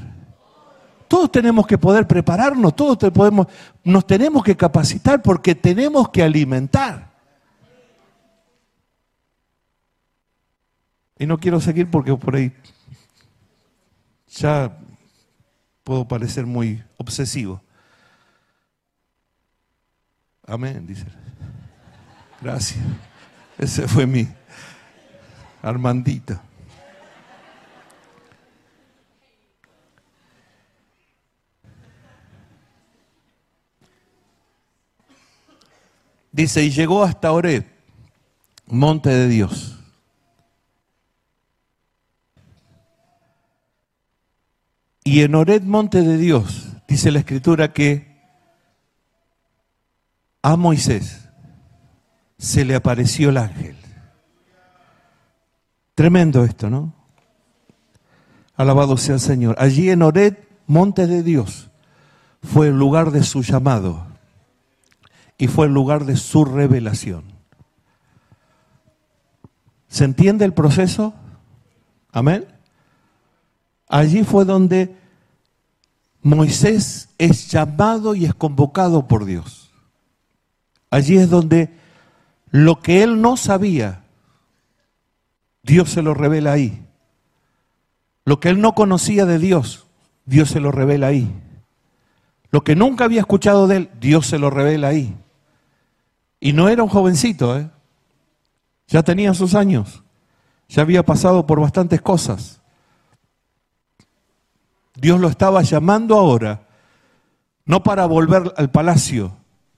Todos 1.09 1.33
tenemos 1.33 1.67
que 1.67 1.79
poder 1.79 2.07
prepararnos, 2.07 2.77
todos 2.77 2.99
podemos, 3.13 3.47
nos 3.83 4.07
tenemos 4.07 4.45
que 4.45 4.57
capacitar 4.57 5.23
porque 5.23 5.55
tenemos 5.55 6.11
que 6.11 6.23
alimentar. 6.23 7.09
Y 11.19 11.27
no 11.27 11.39
quiero 11.39 11.61
seguir 11.61 11.91
porque 11.91 12.15
por 12.15 12.37
ahí 12.37 12.53
ya 14.29 14.79
puedo 15.83 16.07
parecer 16.07 16.45
muy 16.45 16.83
obsesivo. 16.99 17.63
Amén, 20.47 20.87
dice. 20.87 21.07
Gracias. 22.41 22.79
Ese 23.59 23.89
fue 23.89 24.07
mi 24.07 24.29
Armandito. 25.63 26.41
Dice, 36.31 36.63
y 36.63 36.71
llegó 36.71 37.03
hasta 37.03 37.33
Oré, 37.33 37.67
monte 38.67 39.11
de 39.11 39.27
Dios. 39.27 39.77
Y 45.03 45.23
en 45.23 45.35
Ored, 45.35 45.63
monte 45.63 46.03
de 46.03 46.17
Dios, 46.17 46.69
dice 46.87 47.11
la 47.11 47.19
escritura 47.19 47.73
que 47.73 48.21
a 50.43 50.55
Moisés 50.55 51.28
se 52.39 52.65
le 52.65 52.75
apareció 52.75 53.31
el 53.31 53.37
ángel. 53.37 53.77
Tremendo 55.95 56.45
esto, 56.45 56.71
¿no? 56.71 56.95
Alabado 58.57 58.97
sea 58.97 59.15
el 59.15 59.21
Señor. 59.21 59.57
Allí 59.59 59.91
en 59.91 60.03
Ored, 60.03 60.37
monte 60.67 61.07
de 61.07 61.23
Dios, 61.23 61.71
fue 62.43 62.69
el 62.69 62.79
lugar 62.79 63.11
de 63.11 63.25
su 63.25 63.43
llamado 63.43 64.07
y 65.37 65.49
fue 65.49 65.67
el 65.67 65.75
lugar 65.75 66.05
de 66.05 66.17
su 66.17 66.45
revelación. 66.45 67.25
¿Se 69.89 70.05
entiende 70.05 70.45
el 70.45 70.53
proceso? 70.53 71.15
Amén. 72.13 72.47
Allí 73.89 74.23
fue 74.23 74.45
donde 74.45 74.95
Moisés 76.23 77.09
es 77.19 77.51
llamado 77.51 78.15
y 78.15 78.25
es 78.25 78.35
convocado 78.35 79.09
por 79.09 79.25
Dios. 79.25 79.71
Allí 80.91 81.17
es 81.17 81.31
donde 81.31 81.78
lo 82.51 82.81
que 82.81 83.03
él 83.03 83.21
no 83.21 83.37
sabía, 83.37 84.05
Dios 85.63 85.91
se 85.91 86.03
lo 86.03 86.15
revela 86.15 86.53
ahí. 86.53 86.85
Lo 88.25 88.41
que 88.41 88.49
él 88.51 88.61
no 88.61 88.75
conocía 88.75 89.27
de 89.27 89.39
Dios, 89.39 89.87
Dios 90.25 90.51
se 90.51 90.61
lo 90.61 90.71
revela 90.71 91.09
ahí. 91.09 91.33
Lo 92.51 92.63
que 92.63 92.77
nunca 92.77 93.05
había 93.05 93.21
escuchado 93.21 93.67
de 93.67 93.77
él, 93.77 93.91
Dios 94.01 94.27
se 94.27 94.39
lo 94.39 94.51
revela 94.51 94.89
ahí. 94.89 95.15
Y 96.41 96.53
no 96.53 96.69
era 96.69 96.83
un 96.83 96.89
jovencito, 96.89 97.59
¿eh? 97.59 97.71
ya 98.87 99.03
tenía 99.03 99.35
sus 99.35 99.55
años, 99.55 100.03
ya 100.69 100.83
había 100.83 101.03
pasado 101.03 101.47
por 101.47 101.61
bastantes 101.61 102.01
cosas. 102.01 102.61
Dios 104.95 105.21
lo 105.21 105.29
estaba 105.29 105.63
llamando 105.63 106.17
ahora, 106.17 106.67
no 107.65 107.83
para 107.83 108.07
volver 108.07 108.55
al 108.57 108.71
palacio, 108.71 109.37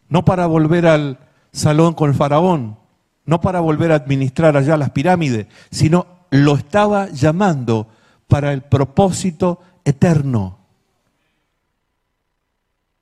no 0.09 0.25
para 0.25 0.47
volver 0.47 0.87
al, 0.87 1.19
salón 1.53 1.95
con 1.95 2.11
el 2.11 2.17
faraón, 2.17 2.77
no 3.25 3.41
para 3.41 3.61
volver 3.61 3.93
a 3.93 3.97
administrar 3.97 4.57
allá 4.57 4.77
las 4.77 4.91
pirámides, 4.91 5.47
sino 5.71 6.07
lo 6.31 6.57
estaba 6.57 7.09
llamando 7.11 7.89
para 8.29 8.53
el 8.53 8.63
propósito 8.63 9.61
eterno. 9.85 10.59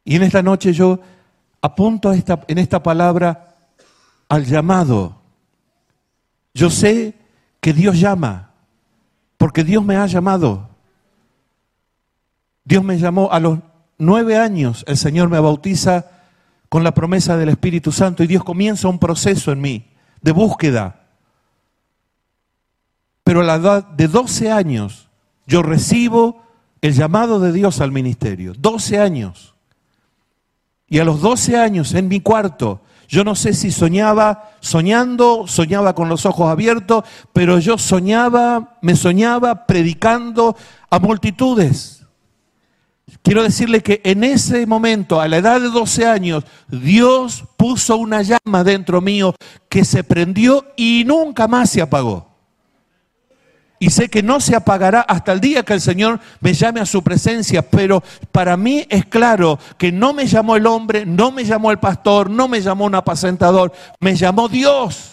Y 0.05 0.17
en 0.17 0.23
esta 0.23 0.43
noche 0.43 0.73
yo 0.73 1.01
apunto 1.61 2.13
en 2.13 2.59
esta 2.59 2.83
palabra 2.83 3.55
al 4.29 4.45
llamado. 4.45 5.17
Yo 6.55 6.71
sé 6.71 7.15
que 7.61 7.73
Dios 7.73 8.01
llama, 8.01 8.53
porque 9.37 9.65
Dios 9.65 9.85
me 9.85 9.97
ha 9.97 10.07
llamado. 10.07 10.69
Dios 12.65 12.85
me 12.85 12.99
llamó 12.99 13.31
a 13.33 13.41
los 13.41 13.59
nueve 13.99 14.37
años, 14.37 14.85
el 14.87 14.97
Señor 14.97 15.29
me 15.29 15.41
bautiza 15.41 16.18
con 16.69 16.85
la 16.85 16.93
promesa 16.93 17.37
del 17.37 17.49
Espíritu 17.49 17.93
Santo 17.93 18.23
y 18.23 18.27
Dios 18.27 18.45
comienza 18.45 18.89
un 18.89 18.99
proceso 18.99 19.53
en 19.53 19.61
mí 19.61 19.87
de 20.21 20.33
búsqueda. 20.33 21.07
Pero 23.25 23.41
a 23.41 23.45
la 23.45 23.55
edad 23.57 23.87
de 23.89 24.09
12 24.09 24.51
años 24.51 25.09
yo 25.47 25.63
recibo 25.63 26.43
el 26.81 26.95
llamado 26.95 27.41
de 27.41 27.53
Dios 27.53 27.81
al 27.81 27.93
ministerio. 27.93 28.53
12 28.57 28.99
años. 28.99 29.55
Y 30.89 30.99
a 30.99 31.05
los 31.05 31.21
12 31.21 31.57
años 31.59 31.95
en 31.95 32.09
mi 32.09 32.21
cuarto, 32.21 32.83
yo 33.09 33.25
no 33.25 33.35
sé 33.35 33.55
si 33.55 33.71
soñaba 33.71 34.51
soñando, 34.61 35.47
soñaba 35.47 35.95
con 35.95 36.09
los 36.09 36.27
ojos 36.27 36.51
abiertos, 36.51 37.05
pero 37.33 37.59
yo 37.59 37.79
soñaba, 37.79 38.79
me 38.83 38.97
soñaba 38.97 39.67
predicando 39.67 40.57
a 40.91 40.99
multitudes. 40.99 42.07
Quiero 43.23 43.43
decirle 43.43 43.83
que 43.83 44.01
en 44.05 44.25
ese 44.25 44.67
momento, 44.67 45.21
a 45.21 45.29
la 45.29 45.39
edad 45.39 45.61
de 45.61 45.69
12 45.69 46.07
años, 46.07 46.45
Dios 46.69 47.45
puso 47.57 47.97
una 47.97 48.23
llama 48.23 48.65
dentro 48.65 49.01
mío 49.01 49.35
que 49.69 49.85
se 49.85 50.05
prendió 50.05 50.67
y 50.77 51.05
nunca 51.07 51.49
más 51.49 51.71
se 51.71 51.83
apagó. 51.83 52.29
Y 53.81 53.91
sé 53.91 54.09
que 54.09 54.25
no 54.25 54.41
se 54.41 54.57
apagará 54.57 55.03
hasta 55.03 55.33
el 55.33 55.41
día 55.41 55.63
que 55.63 55.75
el 55.75 55.81
Señor 55.81 56.19
me 56.41 56.53
llame 56.53 56.81
a 56.81 56.87
su 56.87 57.03
presencia, 57.03 57.63
pero 57.63 58.03
para 58.33 58.57
mí 58.57 58.85
es 58.89 59.05
claro 59.07 59.59
que 59.79 59.93
no 59.93 60.13
me 60.13 60.27
llamó 60.27 60.57
el 60.57 60.67
hombre, 60.67 61.07
no 61.07 61.31
me 61.31 61.45
llamó 61.45 61.71
el 61.71 61.79
pastor, 61.79 62.29
no 62.29 62.49
me 62.49 62.61
llamó 62.61 62.87
un 62.87 62.97
apacentador, 62.97 63.73
me 64.01 64.17
llamó 64.17 64.49
Dios. 64.49 65.13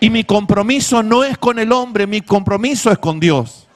Y 0.00 0.08
mi 0.08 0.24
compromiso 0.24 1.02
no 1.02 1.24
es 1.24 1.36
con 1.36 1.58
el 1.58 1.72
hombre, 1.72 2.06
mi 2.06 2.22
compromiso 2.22 2.90
es 2.90 2.98
con 2.98 3.20
Dios. 3.20 3.68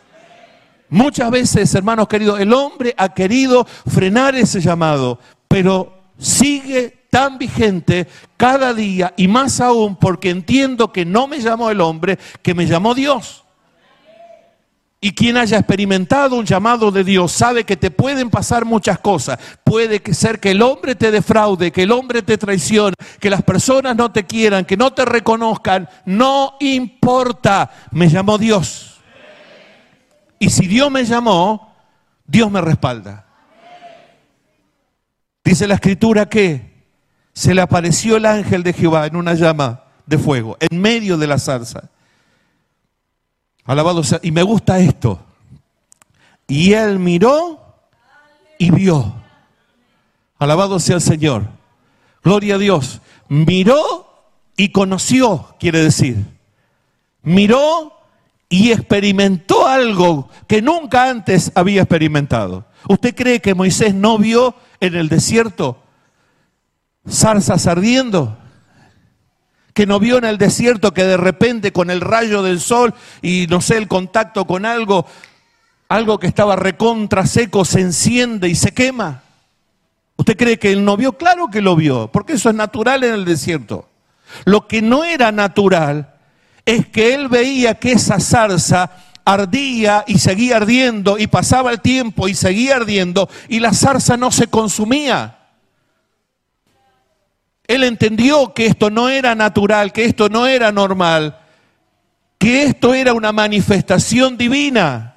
Muchas 0.89 1.31
veces, 1.31 1.75
hermanos 1.75 2.09
queridos, 2.09 2.41
el 2.41 2.53
hombre 2.53 2.95
ha 2.97 3.09
querido 3.09 3.67
frenar 3.87 4.35
ese 4.35 4.61
llamado, 4.61 5.19
pero 5.49 6.05
sigue 6.19 7.07
tan 7.11 7.39
vigente 7.39 8.09
cada 8.37 8.75
día 8.75 9.15
y 9.17 9.29
más 9.29 9.61
aún 9.61 9.97
porque 9.97 10.31
entiendo 10.31 10.93
que 10.93 11.05
no 11.05 11.27
me 11.27 11.41
llamó 11.41 11.71
el 11.71 11.81
hombre, 11.81 12.19
que 12.43 12.55
me 12.55 12.67
llamó 12.67 12.95
Dios. 12.95 13.45
Y 15.01 15.13
quien 15.13 15.37
haya 15.37 15.59
experimentado 15.59 16.35
un 16.35 16.47
llamado 16.47 16.91
de 16.91 17.05
Dios 17.05 17.31
sabe 17.31 17.65
que 17.65 17.77
te 17.77 17.91
pueden 17.91 18.31
pasar 18.31 18.65
muchas 18.65 18.99
cosas. 18.99 19.39
Puede 19.63 20.03
ser 20.15 20.41
que 20.41 20.53
el 20.53 20.63
hombre 20.63 20.95
te 20.95 21.11
defraude, 21.11 21.71
que 21.71 21.83
el 21.83 21.93
hombre 21.93 22.23
te 22.23 22.39
traicione, 22.39 22.95
que 23.21 23.29
las 23.29 23.43
personas 23.43 23.95
no 23.97 24.11
te 24.11 24.25
quieran, 24.25 24.65
que 24.65 24.79
no 24.79 24.95
te 24.95 25.05
reconozcan. 25.05 25.89
No 26.07 26.55
importa, 26.59 27.71
me 27.91 28.09
llamó 28.09 28.39
Dios. 28.39 28.94
Y 30.39 30.51
si 30.51 30.67
Dios 30.67 30.91
me 30.91 31.05
llamó, 31.05 31.75
Dios 32.27 32.51
me 32.51 32.61
respalda. 32.61 33.27
Dice 35.45 35.67
la 35.67 35.75
escritura 35.75 36.29
que 36.29 36.73
se 37.33 37.55
le 37.55 37.61
apareció 37.61 38.17
el 38.17 38.27
ángel 38.27 38.63
de 38.63 38.73
Jehová 38.73 39.07
en 39.07 39.17
una 39.17 39.35
llama 39.35 39.85
de 40.07 40.19
fuego, 40.19 40.57
en 40.61 40.81
medio 40.81 41.19
de 41.19 41.27
la 41.27 41.39
zarza. 41.39 41.91
Alabado 43.65 44.05
sea. 44.05 44.21
Y 44.23 44.31
me 44.31 44.43
gusta 44.43 44.79
esto. 44.79 45.21
Y 46.47 46.73
él 46.73 46.99
miró 46.99 47.77
y 48.59 48.71
vio. 48.71 49.15
Alabado 50.39 50.79
sea 50.79 50.97
el 50.97 51.03
Señor. 51.03 51.49
Gloria 52.23 52.57
a 52.57 52.59
Dios. 52.59 53.01
Miró 53.29 54.05
y 54.57 54.71
conoció, 54.71 55.55
quiere 55.59 55.83
decir. 55.83 56.25
Miró 57.23 57.93
y 58.49 58.73
experimentó 58.73 59.67
algo 59.67 60.29
que 60.47 60.63
nunca 60.63 61.09
antes 61.09 61.53
había 61.55 61.83
experimentado. 61.83 62.67
¿Usted 62.89 63.15
cree 63.15 63.41
que 63.41 63.55
Moisés 63.55 63.95
no 63.95 64.19
vio 64.19 64.55
en 64.81 64.95
el 64.95 65.09
desierto 65.09 65.83
zarzas 67.09 67.67
ardiendo? 67.67 68.39
que 69.75 69.87
no 69.87 69.99
vio 69.99 70.19
en 70.19 70.25
el 70.25 70.39
desierto 70.39 70.95
que 70.95 71.05
de 71.05 71.17
repente 71.17 71.73
con 71.73 71.91
el 71.91 72.01
rayo 72.01 72.43
del 72.43 72.61
sol 72.61 72.95
y 73.21 73.47
no 73.51 73.61
sé, 73.61 73.77
el 73.77 73.89
contacto 73.89 74.47
con 74.47 74.65
algo, 74.65 75.05
algo 75.89 76.19
que 76.21 76.29
estaba 76.29 76.55
recontra 76.55 77.27
seco 77.27 77.65
se 77.65 77.81
enciende 77.81 78.49
y 78.49 78.55
se 78.55 78.73
quema. 78.73 79.23
¿Usted 80.17 80.37
cree 80.37 80.61
que 80.61 80.71
él 80.71 80.85
no 80.85 80.97
vio? 80.97 81.15
Claro 81.15 81.49
que 81.49 81.61
lo 81.61 81.75
vio, 81.75 82.09
porque 82.13 82.35
eso 82.35 82.49
es 82.51 82.55
natural 82.55 83.03
en 83.03 83.15
el 83.15 83.25
desierto. 83.25 83.89
Lo 84.45 84.69
que 84.69 84.81
no 84.81 85.03
era 85.03 85.33
natural 85.33 86.14
es 86.65 86.87
que 86.89 87.15
él 87.15 87.29
veía 87.29 87.75
que 87.75 87.93
esa 87.93 88.21
zarza 88.21 88.91
ardía 89.25 90.05
y 90.07 90.19
seguía 90.19 90.57
ardiendo 90.57 91.19
y 91.19 91.27
pasaba 91.27 91.71
el 91.71 91.81
tiempo 91.81 92.29
y 92.29 92.35
seguía 92.35 92.77
ardiendo 92.77 93.29
y 93.49 93.61
la 93.61 93.73
zarza 93.73 94.17
no 94.17 94.31
se 94.31 94.47
consumía. 94.47 95.39
Él 97.67 97.85
entendió 97.85 98.53
que 98.53 98.67
esto 98.67 98.91
no 98.91 99.09
era 99.09 99.35
natural, 99.35 99.93
que 99.93 100.05
esto 100.05 100.29
no 100.29 100.47
era 100.47 100.71
normal, 100.71 101.39
que 102.39 102.65
esto 102.65 102.93
era 102.93 103.15
una 103.15 103.33
manifestación 103.33 104.37
divina, 104.37 105.17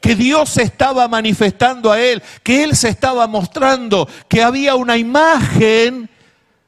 que 0.00 0.14
Dios 0.14 0.48
se 0.48 0.62
estaba 0.62 1.06
manifestando 1.06 1.92
a 1.92 2.00
él, 2.00 2.22
que 2.42 2.64
él 2.64 2.74
se 2.74 2.88
estaba 2.88 3.26
mostrando, 3.26 4.08
que 4.28 4.42
había 4.42 4.74
una 4.74 4.96
imagen 4.96 6.08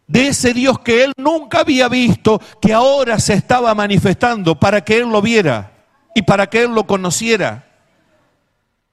de 0.09 0.29
ese 0.29 0.55
Dios 0.55 0.81
que 0.81 1.05
él 1.05 1.13
nunca 1.19 1.61
había 1.61 1.89
visto, 1.89 2.41
que 2.61 2.73
ahora 2.73 3.21
se 3.21 3.35
estaba 3.35 3.75
manifestando 3.75 4.59
para 4.59 4.81
que 4.81 4.99
él 4.99 5.11
lo 5.11 5.23
viera 5.23 5.71
y 6.15 6.23
para 6.23 6.49
que 6.49 6.63
él 6.63 6.75
lo 6.75 6.87
conociera. 6.87 7.67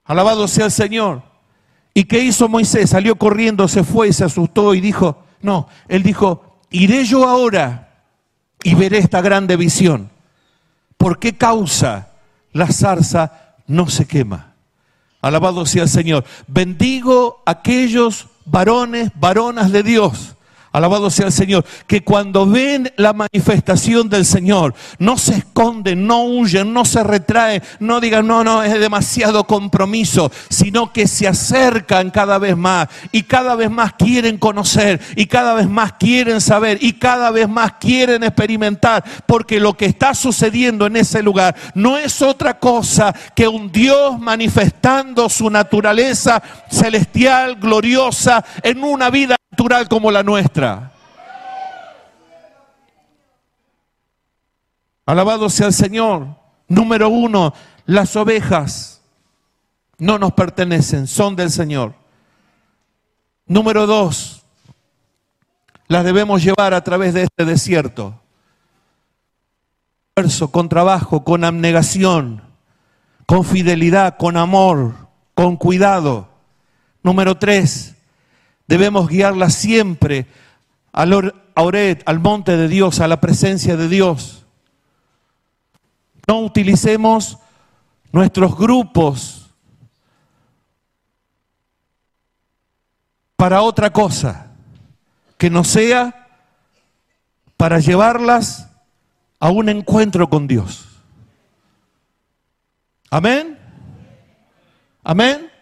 Alabado 0.03 0.47
sea 0.47 0.65
el 0.65 0.71
Señor. 0.71 1.23
¿Y 1.93 2.03
qué 2.03 2.19
hizo 2.19 2.49
Moisés? 2.49 2.89
Salió 2.89 3.15
corriendo, 3.15 3.67
se 3.69 3.85
fue, 3.85 4.11
se 4.11 4.25
asustó 4.25 4.73
y 4.75 4.81
dijo, 4.81 5.23
no, 5.41 5.69
él 5.87 6.03
dijo, 6.03 6.59
iré 6.69 7.05
yo 7.05 7.27
ahora 7.27 8.03
y 8.61 8.75
veré 8.75 8.97
esta 8.97 9.21
grande 9.21 9.55
visión. 9.55 10.11
¿Por 10.97 11.17
qué 11.17 11.37
causa 11.37 12.09
la 12.51 12.67
zarza 12.67 13.55
no 13.67 13.87
se 13.87 14.05
quema? 14.05 14.53
Alabado 15.21 15.65
sea 15.65 15.83
el 15.83 15.89
Señor. 15.89 16.25
Bendigo 16.47 17.41
aquellos 17.45 18.27
varones, 18.45 19.11
varonas 19.15 19.71
de 19.71 19.81
Dios 19.81 20.34
Alabado 20.75 21.09
sea 21.09 21.27
el 21.27 21.31
Señor. 21.31 21.63
Que 21.87 22.03
cuando 22.03 22.45
ven 22.45 22.91
la 22.97 23.13
manifestación 23.13 24.09
del 24.09 24.25
Señor, 24.25 24.73
no 24.99 25.17
se 25.17 25.35
esconden, 25.35 26.05
no 26.05 26.25
huyen, 26.25 26.73
no 26.73 26.83
se 26.83 27.01
retraen, 27.01 27.63
no 27.79 28.01
digan, 28.01 28.27
no, 28.27 28.43
no, 28.43 28.61
es 28.61 28.77
demasiado 28.77 29.45
compromiso, 29.45 30.29
sino 30.49 30.91
que 30.91 31.07
se 31.07 31.29
acercan 31.29 32.11
cada 32.11 32.39
vez 32.39 32.57
más 32.57 32.89
y 33.13 33.23
cada 33.23 33.55
vez 33.55 33.71
más 33.71 33.93
quieren 33.93 34.37
conocer 34.37 34.99
y 35.15 35.27
cada 35.27 35.53
vez 35.53 35.69
más 35.69 35.93
quieren 35.93 36.41
saber 36.41 36.77
y 36.81 36.91
cada 36.91 37.31
vez 37.31 37.47
más 37.47 37.75
quieren 37.79 38.23
experimentar, 38.23 39.01
porque 39.25 39.61
lo 39.61 39.77
que 39.77 39.85
está 39.85 40.13
sucediendo 40.13 40.87
en 40.87 40.97
ese 40.97 41.23
lugar 41.23 41.55
no 41.73 41.97
es 41.97 42.21
otra 42.21 42.59
cosa 42.59 43.15
que 43.33 43.47
un 43.47 43.71
Dios 43.71 44.19
manifestando 44.19 45.29
su 45.29 45.49
naturaleza 45.49 46.43
celestial, 46.69 47.55
gloriosa, 47.55 48.43
en 48.61 48.83
una 48.83 49.09
vida 49.09 49.37
natural 49.55 49.87
como 49.87 50.11
la 50.11 50.21
nuestra. 50.21 50.91
Alabado 55.05 55.49
sea 55.49 55.67
el 55.67 55.73
Señor. 55.73 56.27
Número 56.67 57.07
uno, 57.07 57.53
las 57.85 58.17
ovejas 58.17 59.01
no 59.97 60.19
nos 60.19 60.33
pertenecen, 60.33 61.07
son 61.07 61.37
del 61.37 61.51
Señor. 61.51 61.93
Número 63.45 63.87
dos, 63.87 64.43
las 65.87 66.03
debemos 66.03 66.43
llevar 66.43 66.73
a 66.73 66.83
través 66.83 67.13
de 67.13 67.23
este 67.23 67.45
desierto. 67.45 68.19
Con 70.51 70.67
trabajo, 70.67 71.23
con 71.23 71.45
abnegación, 71.45 72.41
con 73.25 73.45
fidelidad, 73.45 74.17
con 74.17 74.35
amor, 74.35 74.95
con 75.33 75.55
cuidado. 75.55 76.27
Número 77.03 77.37
tres, 77.37 77.94
Debemos 78.67 79.07
guiarla 79.07 79.49
siempre 79.49 80.25
al 80.91 81.33
Oret, 81.55 82.03
al 82.05 82.19
monte 82.19 82.57
de 82.57 82.67
Dios, 82.67 82.99
a 82.99 83.07
la 83.07 83.21
presencia 83.21 83.75
de 83.77 83.87
Dios. 83.87 84.45
No 86.27 86.39
utilicemos 86.39 87.37
nuestros 88.11 88.57
grupos 88.57 89.51
para 93.35 93.61
otra 93.61 93.91
cosa 93.91 94.51
que 95.37 95.49
no 95.49 95.63
sea 95.63 96.27
para 97.57 97.79
llevarlas 97.79 98.69
a 99.39 99.49
un 99.49 99.69
encuentro 99.69 100.29
con 100.29 100.47
Dios. 100.47 100.87
Amén. 103.09 103.59
Amén. 105.03 105.54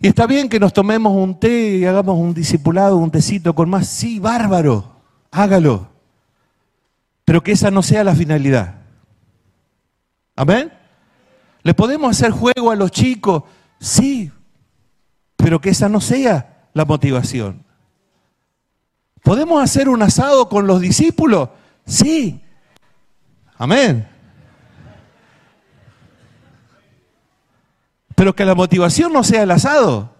Y 0.00 0.06
está 0.06 0.26
bien 0.26 0.48
que 0.48 0.60
nos 0.60 0.72
tomemos 0.72 1.12
un 1.12 1.40
té 1.40 1.78
y 1.78 1.84
hagamos 1.84 2.16
un 2.18 2.32
discipulado, 2.32 2.96
un 2.96 3.10
tecito 3.10 3.54
con 3.54 3.68
más. 3.68 3.88
Sí, 3.88 4.20
bárbaro, 4.20 4.96
hágalo. 5.30 5.88
Pero 7.24 7.42
que 7.42 7.52
esa 7.52 7.70
no 7.70 7.82
sea 7.82 8.04
la 8.04 8.14
finalidad. 8.14 8.76
Amén. 10.36 10.72
¿Le 11.62 11.74
podemos 11.74 12.10
hacer 12.10 12.30
juego 12.30 12.70
a 12.70 12.76
los 12.76 12.92
chicos? 12.92 13.42
Sí, 13.80 14.30
pero 15.36 15.60
que 15.60 15.70
esa 15.70 15.88
no 15.88 16.00
sea 16.00 16.68
la 16.74 16.84
motivación. 16.84 17.64
¿Podemos 19.22 19.62
hacer 19.62 19.88
un 19.88 20.00
asado 20.02 20.48
con 20.48 20.66
los 20.66 20.80
discípulos? 20.80 21.48
Sí. 21.84 22.40
Amén. 23.56 24.08
Pero 28.18 28.34
que 28.34 28.44
la 28.44 28.56
motivación 28.56 29.12
no 29.12 29.22
sea 29.22 29.44
el 29.44 29.50
asado. 29.52 30.10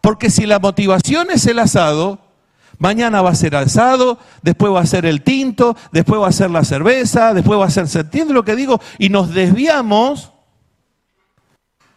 Porque 0.00 0.28
si 0.28 0.44
la 0.44 0.58
motivación 0.58 1.28
es 1.30 1.46
el 1.46 1.60
asado, 1.60 2.18
mañana 2.78 3.22
va 3.22 3.30
a 3.30 3.34
ser 3.36 3.54
asado, 3.54 4.18
después 4.42 4.72
va 4.72 4.80
a 4.80 4.86
ser 4.86 5.06
el 5.06 5.22
tinto, 5.22 5.76
después 5.92 6.20
va 6.20 6.26
a 6.26 6.32
ser 6.32 6.50
la 6.50 6.64
cerveza, 6.64 7.32
después 7.32 7.60
va 7.60 7.66
a 7.66 7.70
ser, 7.70 7.86
¿se 7.86 8.00
entiende 8.00 8.34
lo 8.34 8.44
que 8.44 8.56
digo? 8.56 8.80
Y 8.98 9.08
nos 9.08 9.32
desviamos 9.32 10.32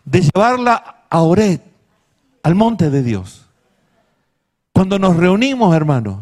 de 0.05 0.21
llevarla 0.21 1.05
a 1.09 1.21
Oret, 1.23 1.63
al 2.43 2.53
monte 2.53 2.91
de 2.91 3.01
Dios. 3.01 3.47
Cuando 4.73 4.99
nos 4.99 5.17
reunimos, 5.17 5.75
hermanos, 5.75 6.19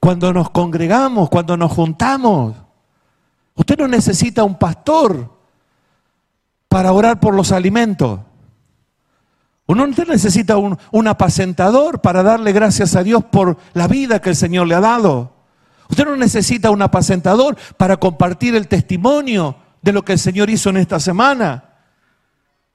cuando 0.00 0.34
nos 0.34 0.50
congregamos, 0.50 1.30
cuando 1.30 1.56
nos 1.56 1.72
juntamos, 1.72 2.54
usted 3.54 3.78
no 3.78 3.88
necesita 3.88 4.44
un 4.44 4.58
pastor 4.58 5.33
para 6.74 6.90
orar 6.90 7.20
por 7.20 7.36
los 7.36 7.52
alimentos. 7.52 8.18
Uno 9.66 9.86
no 9.86 10.04
necesita 10.06 10.56
un, 10.56 10.76
un, 10.90 11.06
apacentador 11.06 12.00
para 12.00 12.24
darle 12.24 12.50
gracias 12.50 12.96
a 12.96 13.04
Dios 13.04 13.22
por 13.22 13.58
la 13.74 13.86
vida 13.86 14.20
que 14.20 14.30
el 14.30 14.34
Señor 14.34 14.66
le 14.66 14.74
ha 14.74 14.80
dado. 14.80 15.36
Usted 15.88 16.04
no 16.04 16.16
necesita 16.16 16.72
un 16.72 16.82
apacentador 16.82 17.56
para 17.76 17.96
compartir 17.96 18.56
el 18.56 18.66
testimonio 18.66 19.54
de 19.82 19.92
lo 19.92 20.04
que 20.04 20.14
el 20.14 20.18
Señor 20.18 20.50
hizo 20.50 20.70
en 20.70 20.78
esta 20.78 20.98
semana. 20.98 21.62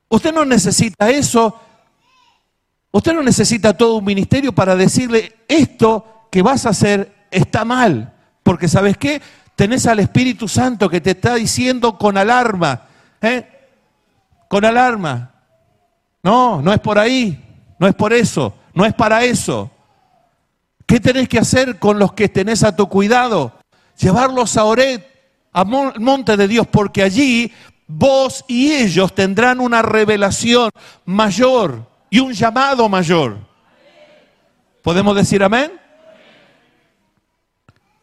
Usted 0.08 0.34
no 0.34 0.46
necesita 0.46 1.10
eso. 1.10 1.60
Usted 2.92 3.14
no 3.14 3.22
necesita 3.22 3.76
todo 3.76 3.96
un 3.96 4.06
ministerio 4.06 4.56
para 4.56 4.78
decirle 4.78 5.40
esto 5.50 6.30
que 6.32 6.42
vas 6.42 6.66
a 6.66 6.70
hacer 6.70 7.28
está 7.32 7.66
mal. 7.66 8.14
Porque 8.44 8.70
sabes 8.70 8.96
qué? 8.96 9.22
Tenés 9.58 9.88
al 9.88 10.00
Espíritu 10.00 10.48
Santo 10.48 10.88
que 10.88 11.02
te 11.02 11.12
está 11.12 11.36
diciendo 11.36 11.98
con 11.98 12.18
alarma. 12.18 12.84
¿eh? 13.22 13.59
Con 14.50 14.66
alarma. 14.66 15.32
No, 16.22 16.62
no 16.62 16.74
es 16.74 16.80
por 16.80 17.00
ahí. 17.00 17.42
No 17.80 17.88
es 17.88 17.96
por 17.96 18.12
eso. 18.12 18.54
No 18.74 18.84
es 18.84 18.94
para 18.94 19.24
eso. 19.24 19.72
¿Qué 20.86 21.00
tenés 21.00 21.30
que 21.30 21.40
hacer 21.40 21.80
con 21.80 22.00
los 22.00 22.14
que 22.14 22.28
tenés 22.28 22.64
a 22.64 22.76
tu 22.76 22.90
cuidado? 22.90 23.54
Llevarlos 23.98 24.58
a 24.58 24.66
Oret, 24.66 25.08
a 25.54 25.64
monte 25.64 26.36
de 26.36 26.48
Dios, 26.48 26.66
porque 26.66 27.04
allí 27.04 27.54
vos 27.88 28.44
y 28.48 28.72
ellos 28.72 29.14
tendrán 29.14 29.60
una 29.60 29.82
revelación 29.84 30.72
mayor 31.06 31.88
y 32.10 32.20
un 32.20 32.34
llamado 32.34 32.90
mayor. 32.90 33.38
¿Podemos 34.82 35.16
decir 35.16 35.44
amén? 35.44 35.72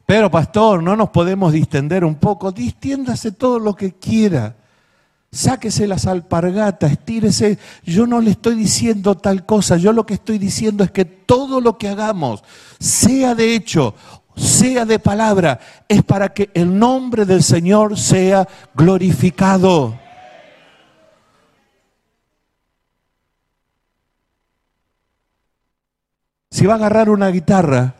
Pero 0.06 0.30
pastor, 0.30 0.80
no 0.80 0.94
nos 0.94 1.10
podemos 1.10 1.52
distender 1.52 2.04
un 2.04 2.14
poco. 2.14 2.52
Distiéndase 2.52 3.32
todo 3.32 3.58
lo 3.58 3.74
que 3.74 3.94
quiera. 3.94 4.54
Sáquese 5.36 5.86
las 5.86 6.06
alpargatas, 6.06 6.92
estírese. 6.92 7.58
Yo 7.84 8.06
no 8.06 8.22
le 8.22 8.30
estoy 8.30 8.54
diciendo 8.54 9.18
tal 9.18 9.44
cosa. 9.44 9.76
Yo 9.76 9.92
lo 9.92 10.06
que 10.06 10.14
estoy 10.14 10.38
diciendo 10.38 10.82
es 10.82 10.90
que 10.90 11.04
todo 11.04 11.60
lo 11.60 11.76
que 11.76 11.90
hagamos, 11.90 12.42
sea 12.80 13.34
de 13.34 13.54
hecho, 13.54 13.94
sea 14.34 14.86
de 14.86 14.98
palabra, 14.98 15.60
es 15.86 16.02
para 16.02 16.30
que 16.32 16.48
el 16.54 16.78
nombre 16.78 17.26
del 17.26 17.42
Señor 17.42 17.98
sea 17.98 18.48
glorificado. 18.74 19.98
Si 26.50 26.64
va 26.64 26.72
a 26.72 26.76
agarrar 26.76 27.10
una 27.10 27.28
guitarra, 27.28 27.94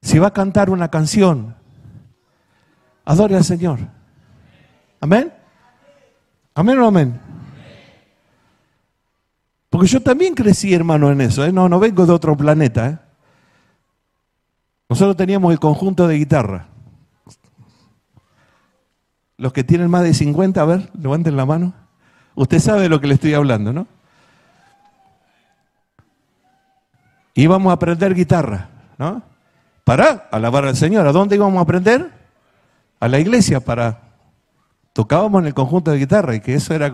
si 0.00 0.16
va 0.20 0.28
a 0.28 0.32
cantar 0.32 0.70
una 0.70 0.92
canción, 0.92 1.56
adore 3.04 3.34
al 3.36 3.44
Señor. 3.44 4.03
Amén. 5.04 5.30
Amén 6.54 6.78
o 6.78 6.86
amén. 6.86 7.20
Porque 9.68 9.86
yo 9.86 10.00
también 10.00 10.34
crecí, 10.34 10.72
hermano, 10.72 11.12
en 11.12 11.20
eso. 11.20 11.44
¿eh? 11.44 11.52
No, 11.52 11.68
no 11.68 11.78
vengo 11.78 12.06
de 12.06 12.12
otro 12.14 12.34
planeta. 12.34 12.88
¿eh? 12.88 12.98
Nosotros 14.88 15.14
teníamos 15.14 15.52
el 15.52 15.60
conjunto 15.60 16.08
de 16.08 16.16
guitarra. 16.16 16.68
Los 19.36 19.52
que 19.52 19.62
tienen 19.62 19.90
más 19.90 20.04
de 20.04 20.14
50, 20.14 20.58
a 20.58 20.64
ver, 20.64 20.90
levanten 20.98 21.36
la 21.36 21.44
mano. 21.44 21.74
Usted 22.34 22.58
sabe 22.58 22.80
de 22.80 22.88
lo 22.88 22.98
que 22.98 23.08
le 23.08 23.14
estoy 23.14 23.34
hablando, 23.34 23.74
¿no? 23.74 23.86
Íbamos 27.34 27.68
a 27.68 27.74
aprender 27.74 28.14
guitarra, 28.14 28.70
¿no? 28.96 29.22
Para 29.84 30.28
alabar 30.30 30.64
al 30.64 30.76
Señor. 30.76 31.06
¿A 31.06 31.12
dónde 31.12 31.36
íbamos 31.36 31.58
a 31.58 31.62
aprender? 31.62 32.10
A 33.00 33.08
la 33.08 33.18
iglesia 33.18 33.60
para 33.60 34.03
tocábamos 34.94 35.42
en 35.42 35.48
el 35.48 35.54
conjunto 35.54 35.90
de 35.90 35.98
guitarra 35.98 36.34
y 36.34 36.40
que 36.40 36.54
eso 36.54 36.72
era 36.72 36.90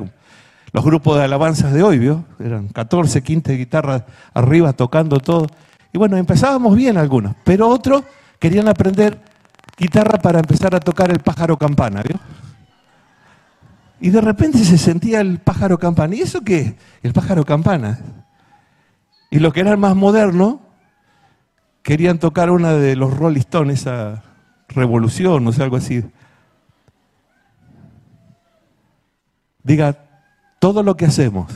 los 0.73 0.85
grupos 0.85 1.19
de 1.19 1.25
alabanzas 1.25 1.73
de 1.73 1.85
hoy, 1.85 1.99
¿vio? 1.99 2.25
Eran 2.41 2.67
14, 2.69 3.23
15 3.23 3.57
guitarras 3.57 4.03
arriba 4.35 4.73
tocando 4.73 5.21
todo. 5.21 5.47
Y 5.93 5.99
bueno, 5.99 6.17
empezábamos 6.17 6.75
bien 6.75 6.97
algunos, 6.97 7.37
pero 7.45 7.69
otros 7.69 8.03
querían 8.41 8.67
aprender 8.67 9.21
guitarra 9.77 10.19
para 10.19 10.41
empezar 10.41 10.75
a 10.75 10.81
tocar 10.81 11.11
el 11.11 11.21
pájaro 11.21 11.57
campana, 11.57 12.03
¿vio? 12.03 12.19
Y 14.01 14.11
de 14.11 14.21
repente 14.21 14.59
se 14.59 14.79
sentía 14.79 15.21
el 15.21 15.39
pájaro 15.39 15.79
campana. 15.79 16.15
¿Y 16.15 16.23
eso 16.23 16.41
qué? 16.41 16.77
El 17.03 17.13
pájaro 17.13 17.45
campana. 17.45 17.99
Y 19.31 19.41
los 19.41 19.53
que 19.53 19.61
eran 19.61 19.79
más 19.79 19.95
modernos 19.95 20.57
querían 21.83 22.19
tocar 22.19 22.51
una 22.51 22.73
de 22.73 22.97
los 22.97 23.17
Rolling 23.17 23.41
Stones, 23.41 23.81
esa 23.81 24.23
revolución, 24.69 25.47
o 25.47 25.53
sea, 25.53 25.65
algo 25.65 25.77
así. 25.77 26.03
Diga, 29.71 29.95
todo 30.59 30.83
lo 30.83 30.97
que 30.97 31.05
hacemos, 31.05 31.47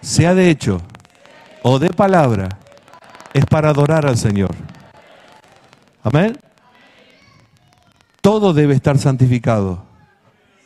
sea 0.00 0.34
de 0.34 0.48
hecho 0.48 0.80
o 1.62 1.78
de 1.78 1.90
palabra, 1.90 2.48
es 3.34 3.44
para 3.44 3.68
adorar 3.68 4.06
al 4.06 4.16
Señor. 4.16 4.54
Amén. 6.02 6.38
Todo 8.22 8.54
debe 8.54 8.72
estar 8.72 8.96
santificado. 8.96 9.84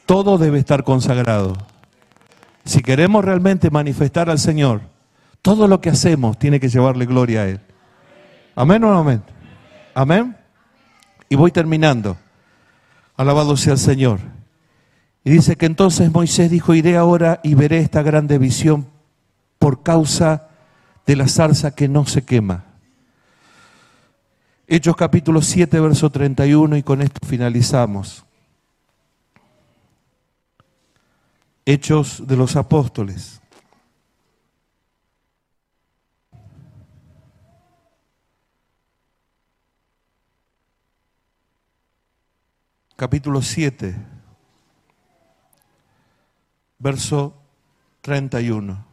Todo 0.06 0.38
debe 0.38 0.60
estar 0.60 0.84
consagrado. 0.84 1.56
Si 2.64 2.82
queremos 2.82 3.24
realmente 3.24 3.68
manifestar 3.72 4.30
al 4.30 4.38
Señor, 4.38 4.82
todo 5.42 5.66
lo 5.66 5.80
que 5.80 5.90
hacemos 5.90 6.38
tiene 6.38 6.60
que 6.60 6.68
llevarle 6.68 7.04
gloria 7.04 7.40
a 7.40 7.48
Él. 7.48 7.60
Amén 8.54 8.84
o 8.84 8.92
no 8.92 8.98
amén. 9.00 9.24
Amén. 9.92 10.36
Y 11.28 11.34
voy 11.34 11.50
terminando. 11.50 12.16
Alabado 13.16 13.56
sea 13.56 13.72
el 13.72 13.80
Señor. 13.80 14.20
Y 15.24 15.30
dice 15.30 15.56
que 15.56 15.66
entonces 15.66 16.10
Moisés 16.10 16.50
dijo, 16.50 16.74
iré 16.74 16.96
ahora 16.96 17.40
y 17.44 17.54
veré 17.54 17.78
esta 17.78 18.02
grande 18.02 18.38
visión 18.38 18.88
por 19.58 19.82
causa 19.82 20.48
de 21.06 21.14
la 21.14 21.28
zarza 21.28 21.74
que 21.74 21.86
no 21.86 22.06
se 22.06 22.24
quema. 22.24 22.64
Hechos 24.66 24.96
capítulo 24.96 25.40
7, 25.42 25.78
verso 25.78 26.10
31 26.10 26.76
y 26.76 26.82
con 26.82 27.02
esto 27.02 27.24
finalizamos. 27.26 28.24
Hechos 31.64 32.26
de 32.26 32.36
los 32.36 32.56
apóstoles. 32.56 33.40
Capítulo 42.96 43.42
7 43.42 44.21
verso 46.82 47.40
31. 48.00 48.84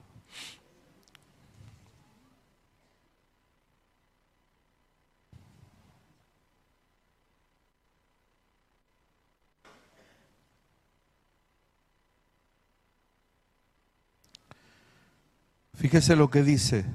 Fíjese 15.74 16.16
lo 16.16 16.30
que 16.30 16.44
dice, 16.44 16.86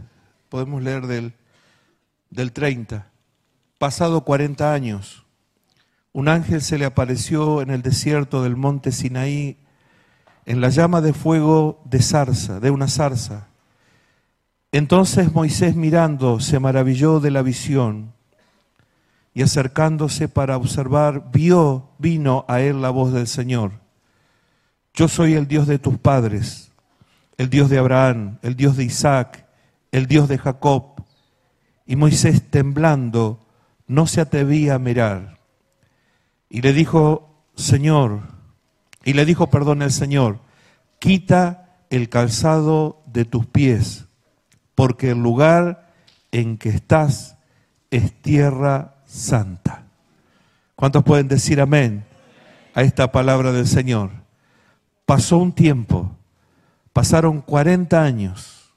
podemos 0.48 0.80
leer 0.80 1.08
del, 1.08 1.32
del 2.30 2.52
30. 2.52 3.10
Pasado 3.78 4.20
40 4.20 4.72
años, 4.72 5.24
un 6.12 6.28
ángel 6.28 6.62
se 6.62 6.78
le 6.78 6.84
apareció 6.84 7.62
en 7.62 7.70
el 7.70 7.82
desierto 7.82 8.44
del 8.44 8.54
monte 8.54 8.92
Sinaí 8.92 9.63
en 10.46 10.60
la 10.60 10.68
llama 10.68 11.00
de 11.00 11.12
fuego 11.12 11.82
de 11.84 12.02
zarza, 12.02 12.60
de 12.60 12.70
una 12.70 12.88
zarza. 12.88 13.48
Entonces 14.72 15.32
Moisés 15.32 15.76
mirando 15.76 16.40
se 16.40 16.58
maravilló 16.58 17.20
de 17.20 17.30
la 17.30 17.42
visión 17.42 18.12
y 19.32 19.42
acercándose 19.42 20.28
para 20.28 20.56
observar, 20.56 21.30
vio, 21.32 21.90
vino 21.98 22.44
a 22.48 22.60
él 22.60 22.82
la 22.82 22.90
voz 22.90 23.12
del 23.12 23.26
Señor. 23.26 23.72
Yo 24.94 25.08
soy 25.08 25.34
el 25.34 25.48
Dios 25.48 25.66
de 25.66 25.80
tus 25.80 25.98
padres, 25.98 26.70
el 27.36 27.50
Dios 27.50 27.68
de 27.68 27.78
Abraham, 27.78 28.38
el 28.42 28.54
Dios 28.54 28.76
de 28.76 28.84
Isaac, 28.84 29.44
el 29.90 30.06
Dios 30.06 30.28
de 30.28 30.38
Jacob. 30.38 31.04
Y 31.84 31.96
Moisés 31.96 32.48
temblando 32.48 33.40
no 33.88 34.06
se 34.06 34.20
atrevía 34.20 34.76
a 34.76 34.78
mirar. 34.78 35.38
Y 36.48 36.62
le 36.62 36.72
dijo, 36.72 37.28
Señor, 37.56 38.33
y 39.04 39.12
le 39.12 39.24
dijo, 39.24 39.50
perdón, 39.50 39.82
el 39.82 39.92
Señor, 39.92 40.40
quita 40.98 41.76
el 41.90 42.08
calzado 42.08 43.02
de 43.06 43.24
tus 43.24 43.46
pies, 43.46 44.06
porque 44.74 45.10
el 45.10 45.22
lugar 45.22 45.92
en 46.32 46.58
que 46.58 46.70
estás 46.70 47.36
es 47.90 48.12
tierra 48.22 48.96
santa. 49.06 49.84
¿Cuántos 50.74 51.04
pueden 51.04 51.28
decir 51.28 51.60
amén 51.60 52.04
a 52.74 52.82
esta 52.82 53.12
palabra 53.12 53.52
del 53.52 53.66
Señor? 53.66 54.24
pasó 55.06 55.38
un 55.38 55.52
tiempo, 55.52 56.16
pasaron 56.92 57.40
40 57.40 58.02
años, 58.02 58.72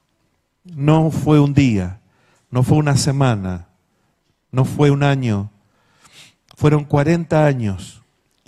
no 0.64 1.10
fue 1.10 1.40
un 1.40 1.54
día, 1.54 2.00
no 2.50 2.62
fue 2.62 2.78
una 2.78 2.96
semana, 2.96 3.68
no 4.50 4.64
fue 4.64 4.90
un 4.90 5.02
año, 5.02 5.50
fueron 6.56 6.84
40 6.84 7.46
años 7.46 7.97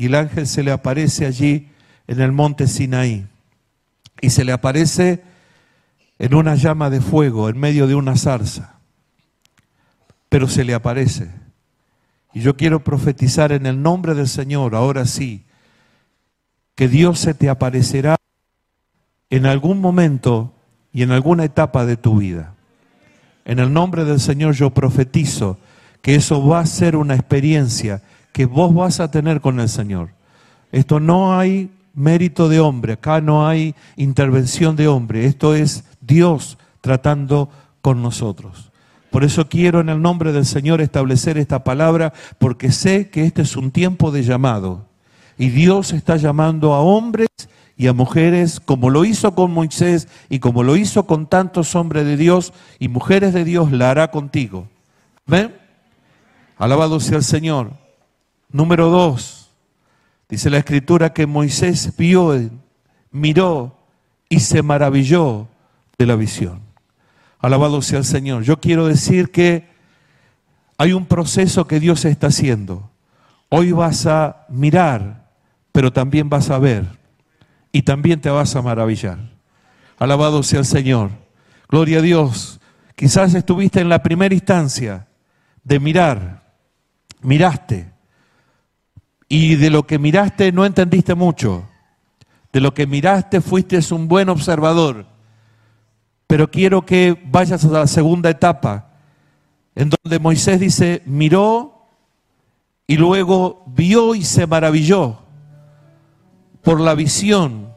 y 0.01 0.07
el 0.07 0.14
ángel 0.14 0.46
se 0.46 0.62
le 0.62 0.72
aparece 0.72 1.26
allí 1.26 1.68
en 2.07 2.22
el 2.22 2.32
monte 2.32 2.66
Sinaí 2.66 3.26
y 4.22 4.30
se 4.30 4.46
le 4.46 4.53
aparece 4.53 5.22
en 6.18 6.34
una 6.34 6.55
llama 6.55 6.88
de 6.88 7.03
fuego, 7.03 7.51
en 7.51 7.59
medio 7.59 7.86
de 7.86 7.94
una 7.94 8.16
zarza, 8.16 8.76
pero 10.30 10.48
se 10.48 10.64
le 10.64 10.72
aparece. 10.72 11.30
Y 12.32 12.40
yo 12.40 12.57
quiero 12.57 12.82
profetizar 12.82 13.53
en 13.53 13.66
el 13.66 13.82
nombre 13.82 14.14
del 14.14 14.26
Señor, 14.26 14.74
ahora 14.74 15.05
sí, 15.05 15.44
que 16.76 16.88
Dios 16.88 17.18
se 17.18 17.34
te 17.34 17.51
aparecerá 17.51 18.16
en 19.28 19.44
algún 19.44 19.82
momento 19.82 20.55
y 20.94 21.03
en 21.03 21.11
alguna 21.11 21.44
etapa 21.44 21.84
de 21.84 21.98
tu 21.98 22.20
vida. 22.20 22.55
En 23.44 23.59
el 23.59 23.70
nombre 23.70 24.07
del 24.07 24.18
Señor 24.18 24.55
yo 24.55 24.70
profetizo 24.70 25.59
que 26.01 26.14
eso 26.14 26.42
va 26.46 26.61
a 26.61 26.66
ser 26.66 26.96
una 26.96 27.16
experiencia 27.16 28.01
que 28.32 28.46
vos 28.46 28.74
vas 28.74 29.00
a 29.00 29.10
tener 29.10 29.40
con 29.40 29.60
el 29.60 29.68
Señor. 29.68 30.10
Esto 30.72 31.00
no 31.00 31.38
hay 31.38 31.70
mérito 31.94 32.48
de 32.48 32.60
hombre, 32.60 32.94
acá 32.94 33.20
no 33.20 33.46
hay 33.46 33.74
intervención 33.96 34.76
de 34.76 34.88
hombre, 34.88 35.26
esto 35.26 35.54
es 35.54 35.84
Dios 36.00 36.58
tratando 36.80 37.50
con 37.82 38.02
nosotros. 38.02 38.70
Por 39.10 39.24
eso 39.24 39.48
quiero 39.48 39.80
en 39.80 39.88
el 39.88 40.00
nombre 40.00 40.32
del 40.32 40.46
Señor 40.46 40.80
establecer 40.80 41.36
esta 41.36 41.64
palabra, 41.64 42.12
porque 42.38 42.70
sé 42.70 43.10
que 43.10 43.24
este 43.24 43.42
es 43.42 43.56
un 43.56 43.72
tiempo 43.72 44.12
de 44.12 44.22
llamado. 44.22 44.86
Y 45.36 45.48
Dios 45.48 45.92
está 45.92 46.16
llamando 46.16 46.74
a 46.74 46.80
hombres 46.80 47.28
y 47.76 47.88
a 47.88 47.92
mujeres, 47.92 48.60
como 48.60 48.90
lo 48.90 49.04
hizo 49.04 49.34
con 49.34 49.50
Moisés 49.50 50.06
y 50.28 50.38
como 50.38 50.62
lo 50.62 50.76
hizo 50.76 51.06
con 51.06 51.26
tantos 51.26 51.74
hombres 51.74 52.04
de 52.04 52.16
Dios 52.16 52.52
y 52.78 52.88
mujeres 52.88 53.32
de 53.32 53.44
Dios, 53.44 53.72
la 53.72 53.90
hará 53.90 54.10
contigo. 54.10 54.68
¿Ven? 55.26 55.56
Alabado 56.58 57.00
sea 57.00 57.16
el 57.16 57.24
Señor. 57.24 57.72
Número 58.53 58.88
dos, 58.88 59.51
dice 60.28 60.51
la 60.51 60.59
escritura 60.59 61.12
que 61.12 61.26
Moisés 61.26 61.96
vio, 61.96 62.36
miró 63.11 63.76
y 64.28 64.40
se 64.40 64.62
maravilló 64.62 65.48
de 65.98 66.07
la 66.07 66.16
visión. 66.16 66.61
Alabado 67.38 67.80
sea 67.80 67.98
el 67.98 68.05
Señor. 68.05 68.42
Yo 68.42 68.61
quiero 68.61 68.86
decir 68.86 69.30
que 69.30 69.68
hay 70.76 70.92
un 70.92 71.07
proceso 71.07 71.66
que 71.66 71.80
Dios 71.80 72.05
está 72.05 72.28
haciendo. 72.28 72.90
Hoy 73.48 73.72
vas 73.72 74.07
a 74.07 74.46
mirar, 74.48 75.30
pero 75.72 75.92
también 75.92 76.28
vas 76.28 76.51
a 76.51 76.59
ver 76.59 76.86
y 77.72 77.82
también 77.82 78.20
te 78.20 78.30
vas 78.30 78.57
a 78.57 78.62
maravillar. 78.62 79.18
Alabado 79.98 80.42
sea 80.42 80.61
el 80.61 80.64
Señor. 80.64 81.11
Gloria 81.68 81.98
a 81.98 82.03
Dios. 82.03 82.61
Quizás 82.96 83.34
estuviste 83.34 83.80
en 83.80 83.88
la 83.88 84.03
primera 84.03 84.34
instancia 84.34 85.07
de 85.62 85.80
mirar, 85.80 86.42
miraste, 87.22 87.90
y 89.30 89.56
de 89.56 89.70
lo 89.70 89.86
que 89.86 89.98
miraste 89.98 90.52
no 90.52 90.66
entendiste 90.66 91.14
mucho. 91.14 91.66
De 92.52 92.60
lo 92.60 92.74
que 92.74 92.86
miraste 92.86 93.40
fuiste 93.40 93.80
un 93.94 94.08
buen 94.08 94.28
observador 94.28 95.06
pero 96.30 96.48
quiero 96.48 96.86
que 96.86 97.20
vayas 97.24 97.64
a 97.64 97.68
la 97.70 97.88
segunda 97.88 98.30
etapa, 98.30 98.92
en 99.74 99.90
donde 99.90 100.20
Moisés 100.20 100.60
dice, 100.60 101.02
miró 101.04 101.88
y 102.86 102.96
luego 102.96 103.64
vio 103.66 104.14
y 104.14 104.22
se 104.22 104.46
maravilló 104.46 105.18
por 106.62 106.80
la 106.80 106.94
visión. 106.94 107.74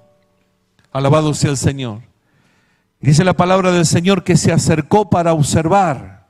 Alabado 0.92 1.34
sea 1.34 1.50
el 1.50 1.58
Señor. 1.58 2.02
Dice 3.02 3.24
la 3.24 3.34
palabra 3.34 3.72
del 3.72 3.88
Señor 3.88 4.24
que 4.24 4.38
se 4.38 4.52
acercó 4.52 5.10
para 5.10 5.34
observar. 5.34 6.28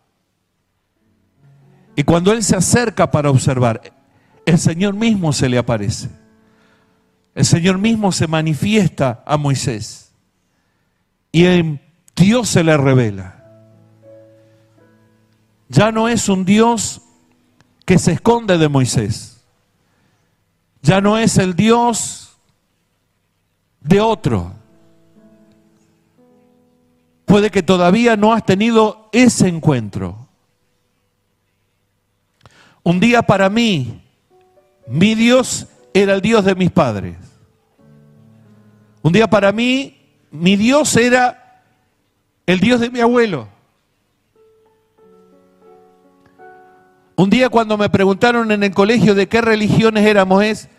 Y 1.97 2.03
cuando 2.03 2.32
Él 2.32 2.41
se 2.41 2.55
acerca 2.55 3.11
para 3.11 3.32
observar, 3.32 3.82
el 4.46 4.60
Señor 4.60 4.94
mismo 4.94 5.34
se 5.34 5.50
le 5.50 5.58
aparece. 5.58 6.10
El 7.36 7.46
Señor 7.46 7.78
mismo 7.78 8.12
se 8.12 8.28
manifiesta 8.28 9.24
a 9.26 9.38
Moisés. 9.38 10.12
Y 11.32 11.46
en 11.46 11.82
Dios 12.16 12.50
se 12.50 12.64
le 12.64 12.78
revela. 12.78 13.44
Ya 15.70 15.91
no 15.91 16.08
es 16.08 16.30
un 16.30 16.46
Dios 16.46 17.02
que 17.86 17.98
se 17.98 18.12
esconde 18.12 18.58
de 18.58 18.70
Moisés. 18.70 19.41
Ya 20.84 21.02
no 21.02 21.18
es 21.18 21.38
el 21.38 21.56
Dios 21.56 22.38
de 23.80 24.00
otro. 24.00 24.54
Puede 27.26 27.50
que 27.50 27.64
todavía 27.64 28.16
no 28.16 28.34
has 28.34 28.46
tenido 28.46 29.10
ese 29.12 29.48
encuentro. 29.48 30.28
Un 32.84 33.00
día 33.00 33.24
para 33.24 33.50
mí, 33.50 34.03
mi 34.88 35.16
Dios 35.16 35.68
era 35.94 36.14
el 36.14 36.22
Dios 36.22 36.46
de 36.46 36.56
mis 36.56 36.72
padres. 36.72 37.16
Un 39.02 39.14
día 39.14 39.28
para 39.28 39.52
mí, 39.52 40.00
mi 40.32 40.56
Dios 40.56 40.96
era 40.96 41.62
el 42.46 42.60
Dios 42.60 42.80
de 42.80 42.90
mi 42.90 43.00
abuelo. 43.00 43.48
Un 47.16 47.30
día 47.30 47.50
cuando 47.50 47.78
me 47.78 47.90
preguntaron 47.90 48.52
en 48.52 48.64
el 48.64 48.74
colegio 48.74 49.14
de 49.14 49.28
qué 49.28 49.42
religiones 49.42 50.06
éramos 50.06 50.44
es, 50.44 50.70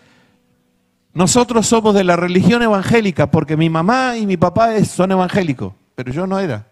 nosotros 1.12 1.66
somos 1.66 1.94
de 1.94 2.02
la 2.02 2.16
religión 2.16 2.62
evangélica 2.62 3.30
porque 3.30 3.56
mi 3.56 3.70
mamá 3.70 4.16
y 4.16 4.26
mi 4.26 4.36
papá 4.36 4.84
son 4.84 5.12
evangélicos, 5.12 5.72
pero 5.94 6.12
yo 6.12 6.26
no 6.26 6.40
era. 6.40 6.66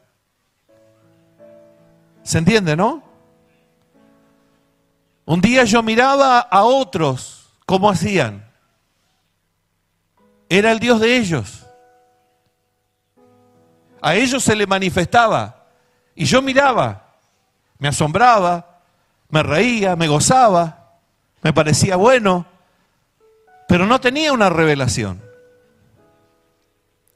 ¿Se 2.24 2.38
entiende, 2.38 2.76
no? 2.76 3.11
Un 5.24 5.40
día 5.40 5.64
yo 5.64 5.82
miraba 5.82 6.40
a 6.40 6.64
otros 6.64 7.50
cómo 7.66 7.90
hacían. 7.90 8.50
Era 10.48 10.72
el 10.72 10.78
Dios 10.78 11.00
de 11.00 11.16
ellos. 11.16 11.66
A 14.00 14.14
ellos 14.14 14.42
se 14.42 14.56
le 14.56 14.66
manifestaba. 14.66 15.66
Y 16.14 16.24
yo 16.24 16.42
miraba, 16.42 17.14
me 17.78 17.88
asombraba, 17.88 18.82
me 19.28 19.42
reía, 19.42 19.96
me 19.96 20.08
gozaba, 20.08 20.98
me 21.40 21.52
parecía 21.52 21.96
bueno, 21.96 22.46
pero 23.66 23.86
no 23.86 24.00
tenía 24.00 24.32
una 24.32 24.50
revelación. 24.50 25.22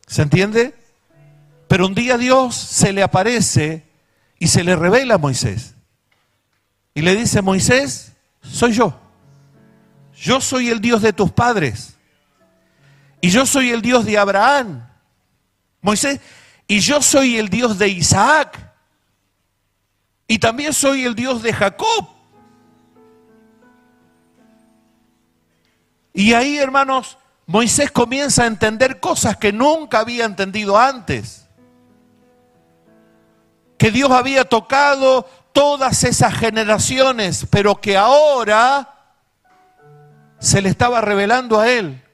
¿Se 0.06 0.22
entiende? 0.22 0.74
Pero 1.68 1.86
un 1.86 1.94
día 1.94 2.16
Dios 2.16 2.54
se 2.54 2.92
le 2.92 3.02
aparece 3.02 3.86
y 4.38 4.48
se 4.48 4.64
le 4.64 4.76
revela 4.76 5.16
a 5.16 5.18
Moisés. 5.18 5.75
Y 6.96 7.02
le 7.02 7.14
dice, 7.14 7.42
Moisés, 7.42 8.14
soy 8.40 8.72
yo. 8.72 8.98
Yo 10.14 10.40
soy 10.40 10.70
el 10.70 10.80
Dios 10.80 11.02
de 11.02 11.12
tus 11.12 11.30
padres. 11.30 11.98
Y 13.20 13.28
yo 13.28 13.44
soy 13.44 13.68
el 13.68 13.82
Dios 13.82 14.06
de 14.06 14.16
Abraham. 14.16 14.88
Moisés, 15.82 16.20
y 16.66 16.80
yo 16.80 17.02
soy 17.02 17.36
el 17.36 17.50
Dios 17.50 17.78
de 17.78 17.88
Isaac. 17.88 18.72
Y 20.26 20.38
también 20.38 20.72
soy 20.72 21.04
el 21.04 21.14
Dios 21.14 21.42
de 21.42 21.52
Jacob. 21.52 22.08
Y 26.14 26.32
ahí, 26.32 26.56
hermanos, 26.56 27.18
Moisés 27.44 27.90
comienza 27.90 28.44
a 28.44 28.46
entender 28.46 29.00
cosas 29.00 29.36
que 29.36 29.52
nunca 29.52 29.98
había 29.98 30.24
entendido 30.24 30.78
antes. 30.78 31.46
Que 33.76 33.90
Dios 33.90 34.10
había 34.10 34.46
tocado 34.46 35.28
todas 35.56 36.04
esas 36.04 36.34
generaciones, 36.34 37.46
pero 37.48 37.80
que 37.80 37.96
ahora 37.96 38.92
se 40.38 40.60
le 40.60 40.68
estaba 40.68 41.00
revelando 41.00 41.58
a 41.58 41.70
él 41.70 42.04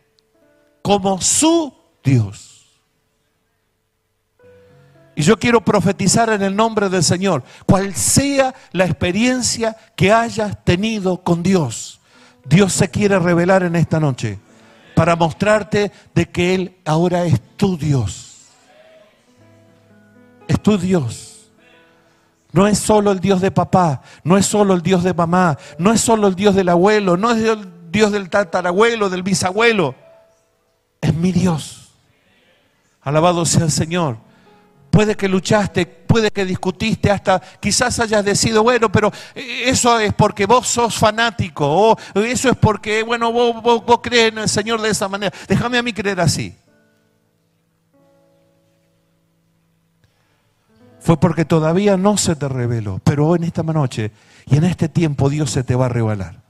como 0.80 1.20
su 1.20 1.74
Dios. 2.04 2.70
Y 5.16 5.22
yo 5.22 5.40
quiero 5.40 5.64
profetizar 5.64 6.30
en 6.30 6.42
el 6.42 6.54
nombre 6.54 6.88
del 6.88 7.02
Señor, 7.02 7.42
cual 7.66 7.96
sea 7.96 8.54
la 8.70 8.84
experiencia 8.84 9.76
que 9.96 10.12
hayas 10.12 10.62
tenido 10.62 11.24
con 11.24 11.42
Dios, 11.42 12.00
Dios 12.44 12.72
se 12.72 12.90
quiere 12.90 13.18
revelar 13.18 13.64
en 13.64 13.74
esta 13.74 13.98
noche 13.98 14.38
para 14.94 15.16
mostrarte 15.16 15.90
de 16.14 16.30
que 16.30 16.54
Él 16.54 16.76
ahora 16.84 17.24
es 17.24 17.40
tu 17.56 17.76
Dios. 17.76 18.52
Es 20.46 20.62
tu 20.62 20.78
Dios. 20.78 21.31
No 22.52 22.66
es 22.66 22.78
solo 22.78 23.12
el 23.12 23.20
Dios 23.20 23.40
de 23.40 23.50
papá, 23.50 24.02
no 24.24 24.36
es 24.36 24.44
solo 24.46 24.74
el 24.74 24.82
Dios 24.82 25.02
de 25.02 25.14
mamá, 25.14 25.58
no 25.78 25.92
es 25.92 26.00
solo 26.00 26.28
el 26.28 26.34
Dios 26.34 26.54
del 26.54 26.68
abuelo, 26.68 27.16
no 27.16 27.30
es 27.30 27.42
el 27.42 27.90
Dios 27.90 28.12
del 28.12 28.28
tatarabuelo, 28.28 29.08
del 29.08 29.22
bisabuelo. 29.22 29.94
Es 31.00 31.14
mi 31.14 31.32
Dios. 31.32 31.90
Alabado 33.00 33.44
sea 33.46 33.64
el 33.64 33.70
Señor. 33.70 34.18
Puede 34.90 35.16
que 35.16 35.26
luchaste, 35.26 35.86
puede 35.86 36.30
que 36.30 36.44
discutiste, 36.44 37.10
hasta 37.10 37.40
quizás 37.40 37.98
hayas 37.98 38.22
decidido, 38.22 38.62
bueno, 38.62 38.92
pero 38.92 39.10
eso 39.34 39.98
es 39.98 40.12
porque 40.12 40.44
vos 40.44 40.68
sos 40.68 40.94
fanático, 40.94 41.66
o 41.66 41.96
eso 42.20 42.50
es 42.50 42.56
porque, 42.58 43.02
bueno, 43.02 43.32
vos, 43.32 43.62
vos, 43.62 44.00
crees 44.02 44.32
en 44.32 44.38
el 44.38 44.48
Señor 44.50 44.82
de 44.82 44.90
esa 44.90 45.08
manera. 45.08 45.34
Déjame 45.48 45.78
a 45.78 45.82
mí 45.82 45.94
creer 45.94 46.20
así. 46.20 46.54
Fue 51.02 51.18
porque 51.18 51.44
todavía 51.44 51.96
no 51.96 52.16
se 52.16 52.36
te 52.36 52.48
reveló. 52.48 53.00
Pero 53.02 53.26
hoy 53.26 53.38
en 53.38 53.44
esta 53.44 53.62
noche 53.62 54.12
y 54.46 54.56
en 54.56 54.64
este 54.64 54.88
tiempo 54.88 55.28
Dios 55.28 55.50
se 55.50 55.64
te 55.64 55.74
va 55.74 55.86
a 55.86 55.88
revelar. 55.88 56.40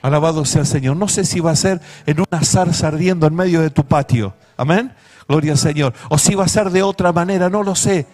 Alabado 0.00 0.44
sea 0.44 0.62
el 0.62 0.66
Señor. 0.66 0.96
No 0.96 1.08
sé 1.08 1.24
si 1.24 1.40
va 1.40 1.52
a 1.52 1.56
ser 1.56 1.80
en 2.06 2.18
una 2.20 2.42
zarza 2.42 2.88
ardiendo 2.88 3.26
en 3.26 3.34
medio 3.34 3.60
de 3.60 3.70
tu 3.70 3.84
patio. 3.84 4.34
Amén. 4.56 4.92
Gloria 5.28 5.52
al 5.52 5.58
Señor. 5.58 5.92
O 6.08 6.18
si 6.18 6.34
va 6.34 6.44
a 6.44 6.48
ser 6.48 6.70
de 6.70 6.82
otra 6.82 7.12
manera, 7.12 7.50
no 7.50 7.62
lo 7.62 7.74
sé. 7.74 8.06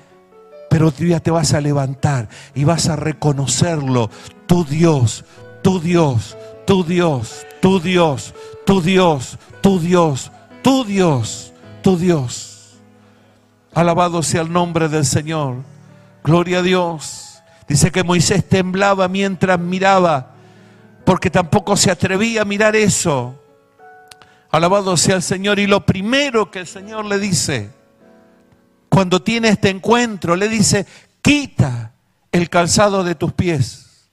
Pero 0.68 0.90
tú 0.90 1.04
te 1.22 1.30
vas 1.30 1.54
a 1.54 1.60
levantar 1.60 2.28
y 2.54 2.64
vas 2.64 2.88
a 2.88 2.96
reconocerlo. 2.96 4.10
Tu 4.46 4.64
Dios, 4.64 5.24
tu 5.62 5.80
Dios, 5.80 6.36
tu 6.66 6.84
Dios, 6.84 7.46
tu 7.60 7.80
Dios, 7.80 8.34
tu 8.66 8.80
Dios, 8.80 9.38
tu 9.62 9.78
Dios, 9.78 10.30
tu 10.62 10.84
Dios, 10.84 11.52
tu 11.82 11.96
Dios. 11.96 12.57
Alabado 13.74 14.22
sea 14.22 14.42
el 14.42 14.52
nombre 14.52 14.88
del 14.88 15.04
Señor. 15.04 15.56
Gloria 16.24 16.58
a 16.58 16.62
Dios. 16.62 17.42
Dice 17.68 17.92
que 17.92 18.02
Moisés 18.02 18.48
temblaba 18.48 19.08
mientras 19.08 19.58
miraba, 19.60 20.34
porque 21.04 21.30
tampoco 21.30 21.76
se 21.76 21.90
atrevía 21.90 22.42
a 22.42 22.44
mirar 22.44 22.74
eso. 22.76 23.38
Alabado 24.50 24.96
sea 24.96 25.16
el 25.16 25.22
Señor. 25.22 25.58
Y 25.58 25.66
lo 25.66 25.84
primero 25.84 26.50
que 26.50 26.60
el 26.60 26.66
Señor 26.66 27.04
le 27.04 27.18
dice, 27.18 27.70
cuando 28.88 29.22
tiene 29.22 29.48
este 29.48 29.68
encuentro, 29.68 30.34
le 30.34 30.48
dice, 30.48 30.86
quita 31.20 31.92
el 32.32 32.48
calzado 32.48 33.04
de 33.04 33.14
tus 33.14 33.32
pies, 33.32 34.10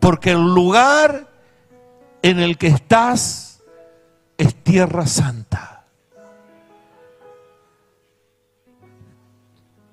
porque 0.00 0.32
el 0.32 0.54
lugar 0.54 1.28
en 2.22 2.40
el 2.40 2.58
que 2.58 2.66
estás 2.68 3.62
es 4.36 4.54
tierra 4.54 5.06
santa. 5.06 5.75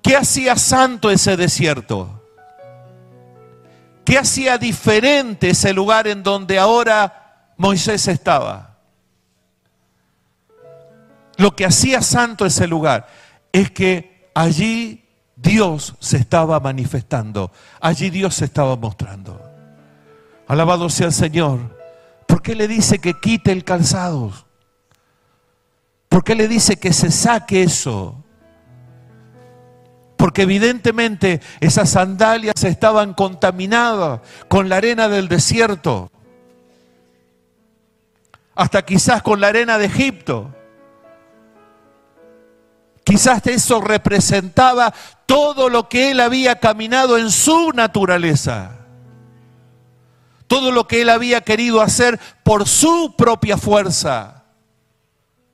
¿Qué 0.04 0.18
hacía 0.18 0.56
santo 0.56 1.10
ese 1.10 1.34
desierto? 1.34 2.22
¿Qué 4.04 4.18
hacía 4.18 4.58
diferente 4.58 5.48
ese 5.48 5.72
lugar 5.72 6.06
en 6.06 6.22
donde 6.22 6.58
ahora 6.58 7.54
Moisés 7.56 8.06
estaba? 8.06 8.76
Lo 11.38 11.56
que 11.56 11.64
hacía 11.64 12.02
santo 12.02 12.44
ese 12.44 12.66
lugar 12.66 13.06
es 13.50 13.70
que 13.70 14.30
allí 14.34 15.06
Dios 15.36 15.94
se 16.00 16.18
estaba 16.18 16.60
manifestando, 16.60 17.50
allí 17.80 18.10
Dios 18.10 18.34
se 18.34 18.44
estaba 18.44 18.76
mostrando. 18.76 19.40
Alabado 20.46 20.90
sea 20.90 21.06
el 21.06 21.14
Señor. 21.14 21.80
¿Por 22.26 22.42
qué 22.42 22.54
le 22.54 22.68
dice 22.68 22.98
que 22.98 23.14
quite 23.18 23.52
el 23.52 23.64
calzado? 23.64 24.34
¿Por 26.10 26.22
qué 26.22 26.34
le 26.34 26.46
dice 26.46 26.76
que 26.76 26.92
se 26.92 27.10
saque 27.10 27.62
eso? 27.62 28.23
Porque 30.24 30.40
evidentemente 30.40 31.42
esas 31.60 31.90
sandalias 31.90 32.64
estaban 32.64 33.12
contaminadas 33.12 34.20
con 34.48 34.70
la 34.70 34.78
arena 34.78 35.06
del 35.06 35.28
desierto, 35.28 36.10
hasta 38.54 38.80
quizás 38.86 39.20
con 39.20 39.38
la 39.42 39.48
arena 39.48 39.76
de 39.76 39.84
Egipto. 39.84 40.50
Quizás 43.04 43.46
eso 43.48 43.82
representaba 43.82 44.94
todo 45.26 45.68
lo 45.68 45.90
que 45.90 46.12
él 46.12 46.20
había 46.20 46.58
caminado 46.58 47.18
en 47.18 47.30
su 47.30 47.72
naturaleza. 47.74 48.78
Todo 50.46 50.72
lo 50.72 50.88
que 50.88 51.02
él 51.02 51.10
había 51.10 51.42
querido 51.42 51.82
hacer 51.82 52.18
por 52.42 52.66
su 52.66 53.14
propia 53.14 53.58
fuerza. 53.58 54.44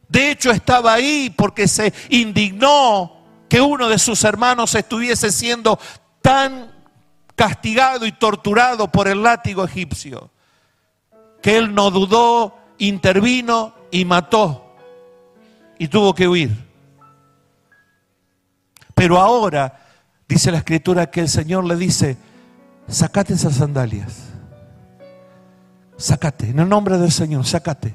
De 0.06 0.30
hecho 0.30 0.52
estaba 0.52 0.92
ahí 0.92 1.34
porque 1.36 1.66
se 1.66 1.92
indignó 2.08 3.19
que 3.50 3.60
uno 3.60 3.88
de 3.88 3.98
sus 3.98 4.22
hermanos 4.22 4.76
estuviese 4.76 5.32
siendo 5.32 5.78
tan 6.22 6.70
castigado 7.34 8.06
y 8.06 8.12
torturado 8.12 8.92
por 8.92 9.08
el 9.08 9.24
látigo 9.24 9.64
egipcio, 9.64 10.30
que 11.42 11.56
él 11.58 11.74
no 11.74 11.90
dudó, 11.90 12.56
intervino 12.78 13.74
y 13.90 14.04
mató 14.04 14.76
y 15.78 15.88
tuvo 15.88 16.14
que 16.14 16.28
huir. 16.28 16.70
Pero 18.94 19.18
ahora, 19.18 19.80
dice 20.28 20.52
la 20.52 20.58
escritura, 20.58 21.10
que 21.10 21.22
el 21.22 21.28
Señor 21.28 21.64
le 21.64 21.74
dice, 21.74 22.18
sacate 22.86 23.34
esas 23.34 23.56
sandalias. 23.56 24.28
Sácate, 25.96 26.50
en 26.50 26.60
el 26.60 26.68
nombre 26.68 26.98
del 26.98 27.10
Señor, 27.10 27.44
sácate. 27.44 27.94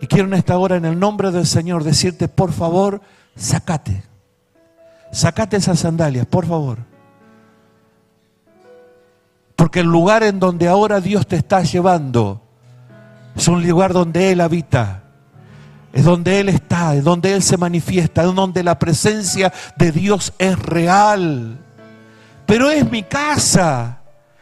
Y 0.00 0.08
quiero 0.08 0.26
en 0.26 0.34
esta 0.34 0.58
hora, 0.58 0.74
en 0.74 0.84
el 0.84 0.98
nombre 0.98 1.30
del 1.30 1.46
Señor, 1.46 1.84
decirte, 1.84 2.26
por 2.26 2.52
favor, 2.52 3.00
sácate. 3.36 4.02
Sácate 5.12 5.56
esas 5.56 5.78
sandalias, 5.78 6.26
por 6.26 6.46
favor. 6.46 6.78
Porque 9.56 9.80
el 9.80 9.86
lugar 9.86 10.22
en 10.22 10.40
donde 10.40 10.68
ahora 10.68 11.00
Dios 11.00 11.26
te 11.26 11.36
está 11.36 11.62
llevando 11.62 12.40
es 13.36 13.46
un 13.48 13.66
lugar 13.66 13.92
donde 13.92 14.32
Él 14.32 14.40
habita 14.40 15.04
es 15.94 16.04
donde 16.04 16.40
Él 16.40 16.48
está, 16.48 16.96
es 16.96 17.04
donde 17.04 17.32
Él 17.32 17.42
se 17.42 17.56
manifiesta, 17.56 18.24
es 18.24 18.34
donde 18.34 18.64
la 18.64 18.80
presencia 18.80 19.52
de 19.76 19.92
Dios 19.92 20.32
es 20.38 20.58
real. 20.58 21.56
Pero 22.46 22.68
es 22.68 22.90
mi 22.90 23.04
casa, 23.04 24.00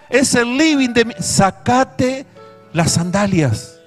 es 0.09 0.35
el 0.35 0.57
living 0.57 0.95
de 0.95 1.05
mi... 1.05 1.15
Sacate 1.19 2.25
las 2.73 2.93
sandalias, 2.93 3.79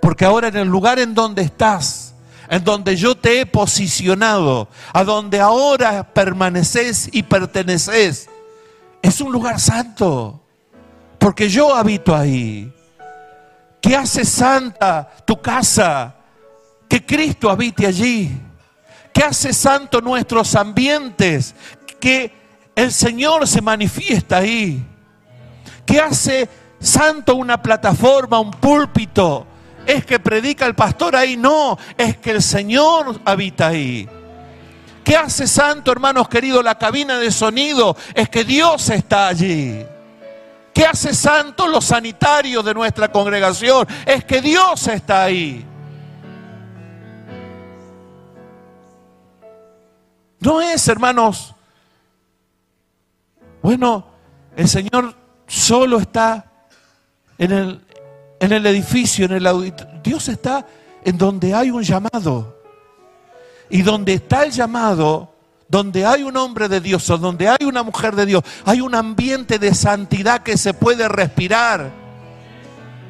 porque 0.00 0.24
ahora 0.24 0.48
en 0.48 0.56
el 0.56 0.68
lugar 0.68 0.98
en 0.98 1.12
donde 1.12 1.42
estás, 1.42 2.13
en 2.48 2.64
donde 2.64 2.96
yo 2.96 3.14
te 3.14 3.40
he 3.40 3.46
posicionado, 3.46 4.68
a 4.92 5.04
donde 5.04 5.40
ahora 5.40 6.02
permaneces 6.02 7.08
y 7.12 7.22
perteneces, 7.22 8.28
es 9.02 9.20
un 9.20 9.32
lugar 9.32 9.60
santo, 9.60 10.40
porque 11.18 11.48
yo 11.48 11.74
habito 11.74 12.14
ahí. 12.14 12.72
¿Qué 13.80 13.94
hace 13.96 14.24
santa 14.24 15.10
tu 15.26 15.40
casa? 15.40 16.16
que 16.88 17.04
Cristo 17.04 17.50
habite 17.50 17.86
allí, 17.88 18.30
que 19.12 19.24
hace 19.24 19.52
santo 19.52 20.00
nuestros 20.00 20.54
ambientes, 20.54 21.54
que 21.98 22.32
el 22.74 22.92
Señor 22.92 23.48
se 23.48 23.60
manifiesta 23.60 24.38
ahí, 24.38 24.84
que 25.84 25.98
hace 25.98 26.48
santo 26.78 27.34
una 27.34 27.60
plataforma, 27.60 28.38
un 28.38 28.52
púlpito. 28.52 29.46
Es 29.86 30.06
que 30.06 30.18
predica 30.18 30.66
el 30.66 30.74
pastor 30.74 31.14
ahí, 31.14 31.36
no, 31.36 31.78
es 31.98 32.16
que 32.18 32.30
el 32.30 32.42
Señor 32.42 33.20
habita 33.24 33.68
ahí. 33.68 34.08
¿Qué 35.04 35.16
hace 35.16 35.46
santo, 35.46 35.92
hermanos 35.92 36.28
queridos, 36.28 36.64
la 36.64 36.78
cabina 36.78 37.18
de 37.18 37.30
sonido? 37.30 37.94
Es 38.14 38.30
que 38.30 38.42
Dios 38.42 38.88
está 38.88 39.28
allí. 39.28 39.84
¿Qué 40.72 40.86
hace 40.86 41.14
santo 41.14 41.68
los 41.68 41.84
sanitarios 41.84 42.64
de 42.64 42.72
nuestra 42.72 43.12
congregación? 43.12 43.86
Es 44.06 44.24
que 44.24 44.40
Dios 44.40 44.88
está 44.88 45.24
ahí. 45.24 45.64
No 50.40 50.60
es, 50.60 50.88
hermanos. 50.88 51.54
Bueno, 53.62 54.06
el 54.56 54.68
Señor 54.68 55.14
solo 55.46 55.98
está 55.98 56.50
en 57.38 57.52
el, 57.52 57.83
en 58.44 58.52
el 58.52 58.66
edificio, 58.66 59.24
en 59.24 59.32
el 59.32 59.46
auditorio. 59.46 60.00
Dios 60.02 60.28
está 60.28 60.66
en 61.04 61.16
donde 61.16 61.54
hay 61.54 61.70
un 61.70 61.82
llamado. 61.82 62.58
Y 63.70 63.82
donde 63.82 64.14
está 64.14 64.44
el 64.44 64.52
llamado, 64.52 65.34
donde 65.68 66.04
hay 66.04 66.22
un 66.22 66.36
hombre 66.36 66.68
de 66.68 66.80
Dios 66.80 67.08
o 67.10 67.16
donde 67.16 67.48
hay 67.48 67.64
una 67.64 67.82
mujer 67.82 68.14
de 68.14 68.26
Dios, 68.26 68.44
hay 68.64 68.80
un 68.80 68.94
ambiente 68.94 69.58
de 69.58 69.74
santidad 69.74 70.42
que 70.42 70.58
se 70.58 70.74
puede 70.74 71.08
respirar. 71.08 71.90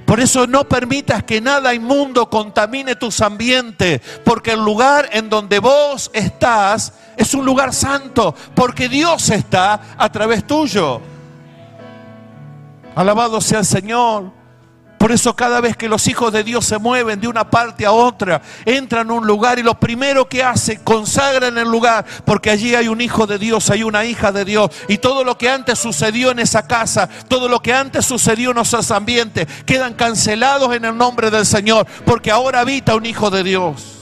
Por 0.07 0.21
eso 0.21 0.47
no 0.47 0.69
permitas 0.69 1.25
que 1.25 1.41
nada 1.41 1.75
inmundo 1.75 2.31
contamine 2.31 2.95
tus 2.95 3.21
ambientes, 3.21 4.01
porque 4.25 4.53
el 4.53 4.61
lugar 4.61 5.09
en 5.13 5.29
donde 5.29 5.59
vos 5.59 6.11
estás 6.15 6.93
es 7.17 7.35
un 7.35 7.45
lugar 7.45 7.73
santo, 7.73 8.35
porque 8.55 8.89
Dios 8.89 9.31
está 9.31 9.97
a 9.97 10.13
través 10.13 10.47
tuyo. 10.47 11.01
Alabado 12.95 13.41
sea 13.41 13.61
el 13.61 13.65
Señor. 13.65 14.44
Por 15.05 15.13
eso 15.13 15.37
cada 15.37 15.61
vez 15.61 15.77
que 15.77 15.87
los 15.87 16.09
hijos 16.09 16.33
de 16.33 16.43
Dios 16.43 16.65
se 16.65 16.79
mueven 16.79 17.21
de 17.21 17.29
una 17.29 17.51
parte 17.51 17.85
a 17.85 17.93
otra, 17.93 18.41
entran 18.65 19.11
a 19.11 19.13
un 19.13 19.27
lugar 19.27 19.59
y 19.59 19.63
lo 19.63 19.79
primero 19.79 20.27
que 20.27 20.43
hacen, 20.43 20.81
consagran 20.83 21.59
el 21.59 21.69
lugar, 21.69 22.07
porque 22.25 22.49
allí 22.49 22.75
hay 22.75 22.89
un 22.89 23.03
hijo 23.03 23.27
de 23.27 23.37
Dios, 23.37 23.69
hay 23.69 23.83
una 23.83 24.07
hija 24.07 24.33
de 24.33 24.47
Dios. 24.47 24.71
Y 24.89 24.97
todo 24.97 25.23
lo 25.23 25.37
que 25.37 25.51
antes 25.51 25.79
sucedió 25.79 26.31
en 26.31 26.39
esa 26.39 26.67
casa, 26.67 27.07
todo 27.29 27.51
lo 27.51 27.61
que 27.61 27.75
antes 27.75 28.07
sucedió 28.07 28.53
en 28.53 28.57
esos 28.57 28.91
ambientes, 28.91 29.47
quedan 29.67 29.93
cancelados 29.93 30.75
en 30.75 30.87
el 30.87 30.97
nombre 30.97 31.31
del 31.31 31.45
Señor, 31.45 31.87
porque 32.07 32.31
ahora 32.31 32.61
habita 32.61 32.95
un 32.95 33.05
hijo 33.05 33.29
de 33.29 33.43
Dios. 33.43 33.99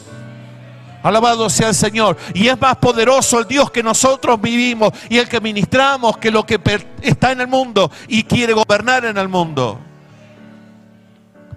Alabado 1.02 1.50
sea 1.50 1.70
el 1.70 1.74
Señor. 1.74 2.16
Y 2.32 2.46
es 2.46 2.60
más 2.60 2.76
poderoso 2.76 3.40
el 3.40 3.48
Dios 3.48 3.72
que 3.72 3.82
nosotros 3.82 4.40
vivimos 4.40 4.92
y 5.08 5.18
el 5.18 5.28
que 5.28 5.40
ministramos 5.40 6.18
que 6.18 6.30
lo 6.30 6.46
que 6.46 6.60
está 7.00 7.32
en 7.32 7.40
el 7.40 7.48
mundo 7.48 7.90
y 8.06 8.22
quiere 8.22 8.52
gobernar 8.52 9.04
en 9.04 9.18
el 9.18 9.28
mundo. 9.28 9.80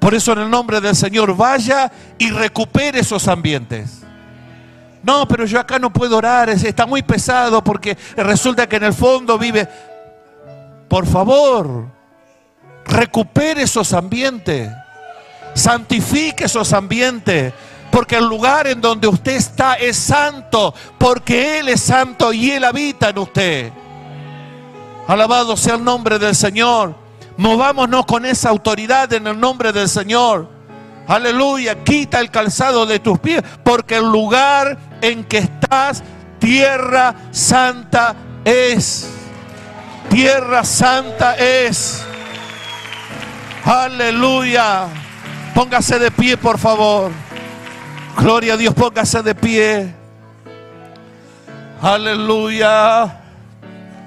Por 0.06 0.14
eso 0.14 0.34
en 0.34 0.38
el 0.42 0.52
nombre 0.52 0.80
del 0.80 0.96
Señor 0.96 1.36
vaya 1.36 1.92
y 2.20 2.30
recupere 2.30 3.00
esos 3.00 3.28
ambientes. 3.28 4.04
No, 5.02 5.28
pero 5.28 5.46
yo 5.46 5.60
acá 5.60 5.80
no 5.80 5.92
puedo 5.92 6.18
orar, 6.18 6.48
está 6.48 6.86
muy 6.86 7.02
pesado 7.02 7.64
porque 7.64 7.98
resulta 8.16 8.70
que 8.70 8.76
en 8.76 8.84
el 8.84 8.94
fondo 8.94 9.40
vive. 9.40 9.68
Por 10.88 11.08
favor, 11.08 11.88
recupere 12.86 13.64
esos 13.64 13.94
ambientes, 13.94 14.72
santifique 15.56 16.44
esos 16.44 16.72
ambientes, 16.72 17.52
porque 17.90 18.18
el 18.18 18.26
lugar 18.26 18.68
en 18.68 18.82
donde 18.82 19.08
usted 19.08 19.34
está 19.34 19.74
es 19.74 19.98
santo, 19.98 20.72
porque 21.00 21.58
Él 21.58 21.70
es 21.70 21.82
santo 21.82 22.32
y 22.32 22.52
Él 22.52 22.64
habita 22.64 23.10
en 23.10 23.18
usted. 23.18 23.74
Alabado 25.08 25.58
sea 25.58 25.74
el 25.74 25.84
nombre 25.84 26.20
del 26.20 26.36
Señor. 26.36 27.05
Movámonos 27.38 28.06
con 28.06 28.26
esa 28.26 28.50
autoridad 28.50 29.12
en 29.14 29.28
el 29.28 29.40
nombre 29.40 29.72
del 29.72 29.90
Señor. 29.90 30.50
Aleluya, 31.08 31.84
quita 31.84 32.20
el 32.20 32.32
calzado 32.32 32.86
de 32.86 33.00
tus 33.00 33.20
pies, 33.20 33.44
porque 33.64 33.98
el 33.98 34.06
lugar 34.06 34.78
en 35.02 35.24
que 35.24 35.40
estás, 35.40 36.04
tierra 36.40 37.14
santa 37.32 38.16
es. 38.44 39.10
Tierra 40.10 40.64
santa 40.64 41.36
es. 41.36 42.04
Aleluya. 43.66 44.88
Póngase 45.54 46.00
de 46.00 46.12
pie, 46.12 46.38
por 46.38 46.58
favor. 46.58 47.12
Gloria 48.18 48.54
a 48.54 48.58
Dios, 48.58 48.74
póngase 48.74 49.22
de 49.22 49.36
pie. 49.36 49.94
Aleluya. 51.82 53.25